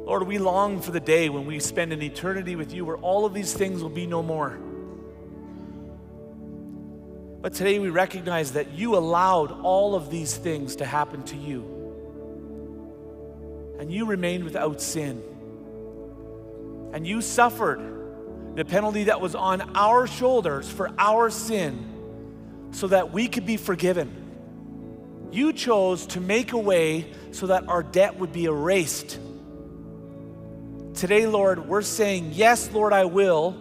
Lord, 0.05 0.24
we 0.26 0.38
long 0.38 0.82
for 0.82 0.91
the 0.91 1.01
day 1.01 1.28
when 1.28 1.45
we 1.45 1.59
spend 1.59 1.91
an 1.91 2.01
eternity 2.01 2.55
with 2.55 2.74
you 2.74 2.86
where 2.86 2.97
all 2.97 3.26
of 3.26 3.34
these 3.34 3.53
things 3.53 3.84
will 3.84 3.89
be 3.89 4.07
no 4.07 4.24
more. 4.24 4.57
But 7.41 7.53
today 7.53 7.78
we 7.80 7.89
recognize 7.89 8.53
that 8.53 8.72
you 8.72 8.95
allowed 8.95 9.51
all 9.63 9.95
of 9.95 10.09
these 10.09 10.36
things 10.36 10.78
to 10.78 10.86
happen 10.86 11.24
to 11.24 11.36
you 11.36 11.78
and 13.80 13.91
you 13.91 14.05
remained 14.05 14.43
without 14.43 14.82
sin. 14.82 15.23
And 16.93 17.07
you 17.07 17.21
suffered 17.21 17.80
the 18.55 18.65
penalty 18.65 19.05
that 19.05 19.21
was 19.21 19.36
on 19.36 19.75
our 19.75 20.05
shoulders 20.05 20.69
for 20.69 20.91
our 20.97 21.30
sin 21.30 21.86
so 22.71 22.88
that 22.88 23.13
we 23.13 23.27
could 23.27 23.45
be 23.45 23.57
forgiven. 23.57 24.15
You 25.32 25.53
chose 25.53 26.05
to 26.07 26.19
make 26.19 26.51
a 26.51 26.57
way 26.57 27.07
so 27.32 27.47
that 27.47 27.69
our 27.69 27.82
debt 27.82 28.19
would 28.19 28.34
be 28.34 28.45
erased. 28.45 29.17
Today, 30.95 31.27
Lord, 31.27 31.67
we're 31.67 31.82
saying, 31.82 32.32
Yes, 32.34 32.71
Lord, 32.71 32.91
I 32.91 33.05
will. 33.05 33.55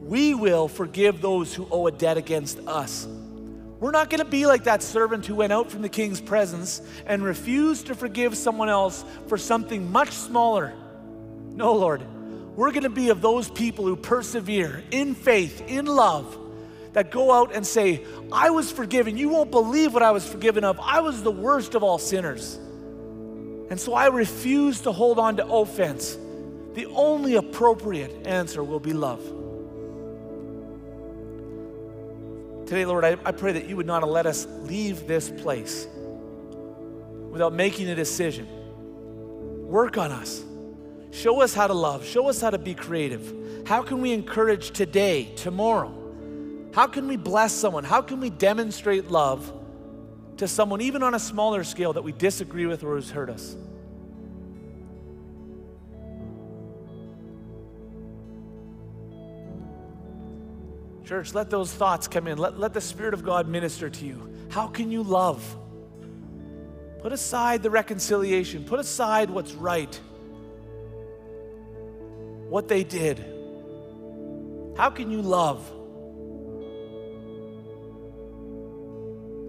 We 0.00 0.34
will 0.34 0.68
forgive 0.68 1.20
those 1.20 1.52
who 1.54 1.66
owe 1.70 1.86
a 1.86 1.92
debt 1.92 2.16
against 2.16 2.60
us. 2.60 3.06
We're 3.80 3.92
not 3.92 4.10
going 4.10 4.18
to 4.18 4.30
be 4.30 4.46
like 4.46 4.64
that 4.64 4.82
servant 4.82 5.24
who 5.26 5.36
went 5.36 5.52
out 5.52 5.70
from 5.70 5.82
the 5.82 5.88
king's 5.88 6.20
presence 6.20 6.82
and 7.06 7.22
refused 7.22 7.86
to 7.86 7.94
forgive 7.94 8.36
someone 8.36 8.68
else 8.68 9.04
for 9.28 9.38
something 9.38 9.92
much 9.92 10.10
smaller. 10.10 10.72
No, 11.54 11.74
Lord. 11.74 12.02
We're 12.56 12.72
going 12.72 12.82
to 12.82 12.90
be 12.90 13.10
of 13.10 13.20
those 13.20 13.48
people 13.48 13.84
who 13.84 13.94
persevere 13.94 14.82
in 14.90 15.14
faith, 15.14 15.62
in 15.68 15.86
love, 15.86 16.36
that 16.92 17.12
go 17.12 17.30
out 17.30 17.54
and 17.54 17.64
say, 17.64 18.04
I 18.32 18.50
was 18.50 18.72
forgiven. 18.72 19.16
You 19.16 19.28
won't 19.28 19.52
believe 19.52 19.94
what 19.94 20.02
I 20.02 20.10
was 20.10 20.26
forgiven 20.26 20.64
of. 20.64 20.80
I 20.80 21.00
was 21.00 21.22
the 21.22 21.30
worst 21.30 21.76
of 21.76 21.84
all 21.84 21.98
sinners. 21.98 22.56
And 23.70 23.78
so 23.78 23.94
I 23.94 24.08
refuse 24.08 24.80
to 24.80 24.92
hold 24.92 25.20
on 25.20 25.36
to 25.36 25.46
offense. 25.46 26.18
The 26.74 26.86
only 26.86 27.36
appropriate 27.36 28.26
answer 28.26 28.64
will 28.64 28.80
be 28.80 28.92
love. 28.92 29.22
Today, 32.68 32.84
Lord, 32.84 33.02
I, 33.02 33.16
I 33.24 33.32
pray 33.32 33.52
that 33.52 33.66
you 33.66 33.78
would 33.78 33.86
not 33.86 34.06
let 34.06 34.26
us 34.26 34.46
leave 34.60 35.06
this 35.06 35.30
place 35.30 35.86
without 37.30 37.54
making 37.54 37.88
a 37.88 37.94
decision. 37.94 38.46
Work 39.66 39.96
on 39.96 40.12
us. 40.12 40.44
Show 41.10 41.40
us 41.40 41.54
how 41.54 41.66
to 41.66 41.72
love. 41.72 42.04
Show 42.04 42.28
us 42.28 42.42
how 42.42 42.50
to 42.50 42.58
be 42.58 42.74
creative. 42.74 43.64
How 43.66 43.80
can 43.80 44.02
we 44.02 44.12
encourage 44.12 44.72
today, 44.72 45.32
tomorrow? 45.34 45.94
How 46.74 46.86
can 46.86 47.08
we 47.08 47.16
bless 47.16 47.54
someone? 47.54 47.84
How 47.84 48.02
can 48.02 48.20
we 48.20 48.28
demonstrate 48.28 49.10
love 49.10 49.50
to 50.36 50.46
someone, 50.46 50.82
even 50.82 51.02
on 51.02 51.14
a 51.14 51.18
smaller 51.18 51.64
scale, 51.64 51.94
that 51.94 52.02
we 52.02 52.12
disagree 52.12 52.66
with 52.66 52.84
or 52.84 52.96
who's 52.96 53.10
hurt 53.10 53.30
us? 53.30 53.56
Church, 61.08 61.32
let 61.32 61.48
those 61.48 61.72
thoughts 61.72 62.06
come 62.06 62.26
in. 62.26 62.36
Let, 62.36 62.58
let 62.58 62.74
the 62.74 62.82
Spirit 62.82 63.14
of 63.14 63.24
God 63.24 63.48
minister 63.48 63.88
to 63.88 64.04
you. 64.04 64.30
How 64.50 64.66
can 64.66 64.92
you 64.92 65.02
love? 65.02 65.42
Put 67.00 67.14
aside 67.14 67.62
the 67.62 67.70
reconciliation, 67.70 68.64
put 68.64 68.78
aside 68.78 69.30
what's 69.30 69.54
right, 69.54 69.98
what 72.50 72.68
they 72.68 72.84
did. 72.84 73.20
How 74.76 74.90
can 74.90 75.10
you 75.10 75.22
love? 75.22 75.66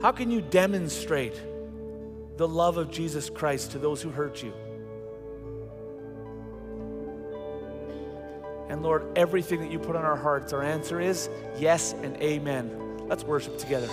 How 0.01 0.13
can 0.13 0.31
you 0.31 0.39
demonstrate 0.39 1.41
the 2.37 2.47
love 2.47 2.77
of 2.77 2.89
Jesus 2.89 3.29
Christ 3.29 3.71
to 3.71 3.79
those 3.79 4.01
who 4.01 4.11
hurt 4.11 4.41
you? 4.41 4.53
And 8.69 8.83
Lord, 8.83 9.05
everything 9.15 9.59
that 9.61 9.71
you 9.71 9.79
put 9.79 9.95
on 9.95 10.05
our 10.05 10.15
hearts, 10.15 10.53
our 10.53 10.63
answer 10.63 11.01
is 11.01 11.29
yes 11.57 11.93
and 12.03 12.15
amen. 12.17 13.07
Let's 13.07 13.23
worship 13.23 13.57
together. 13.57 13.89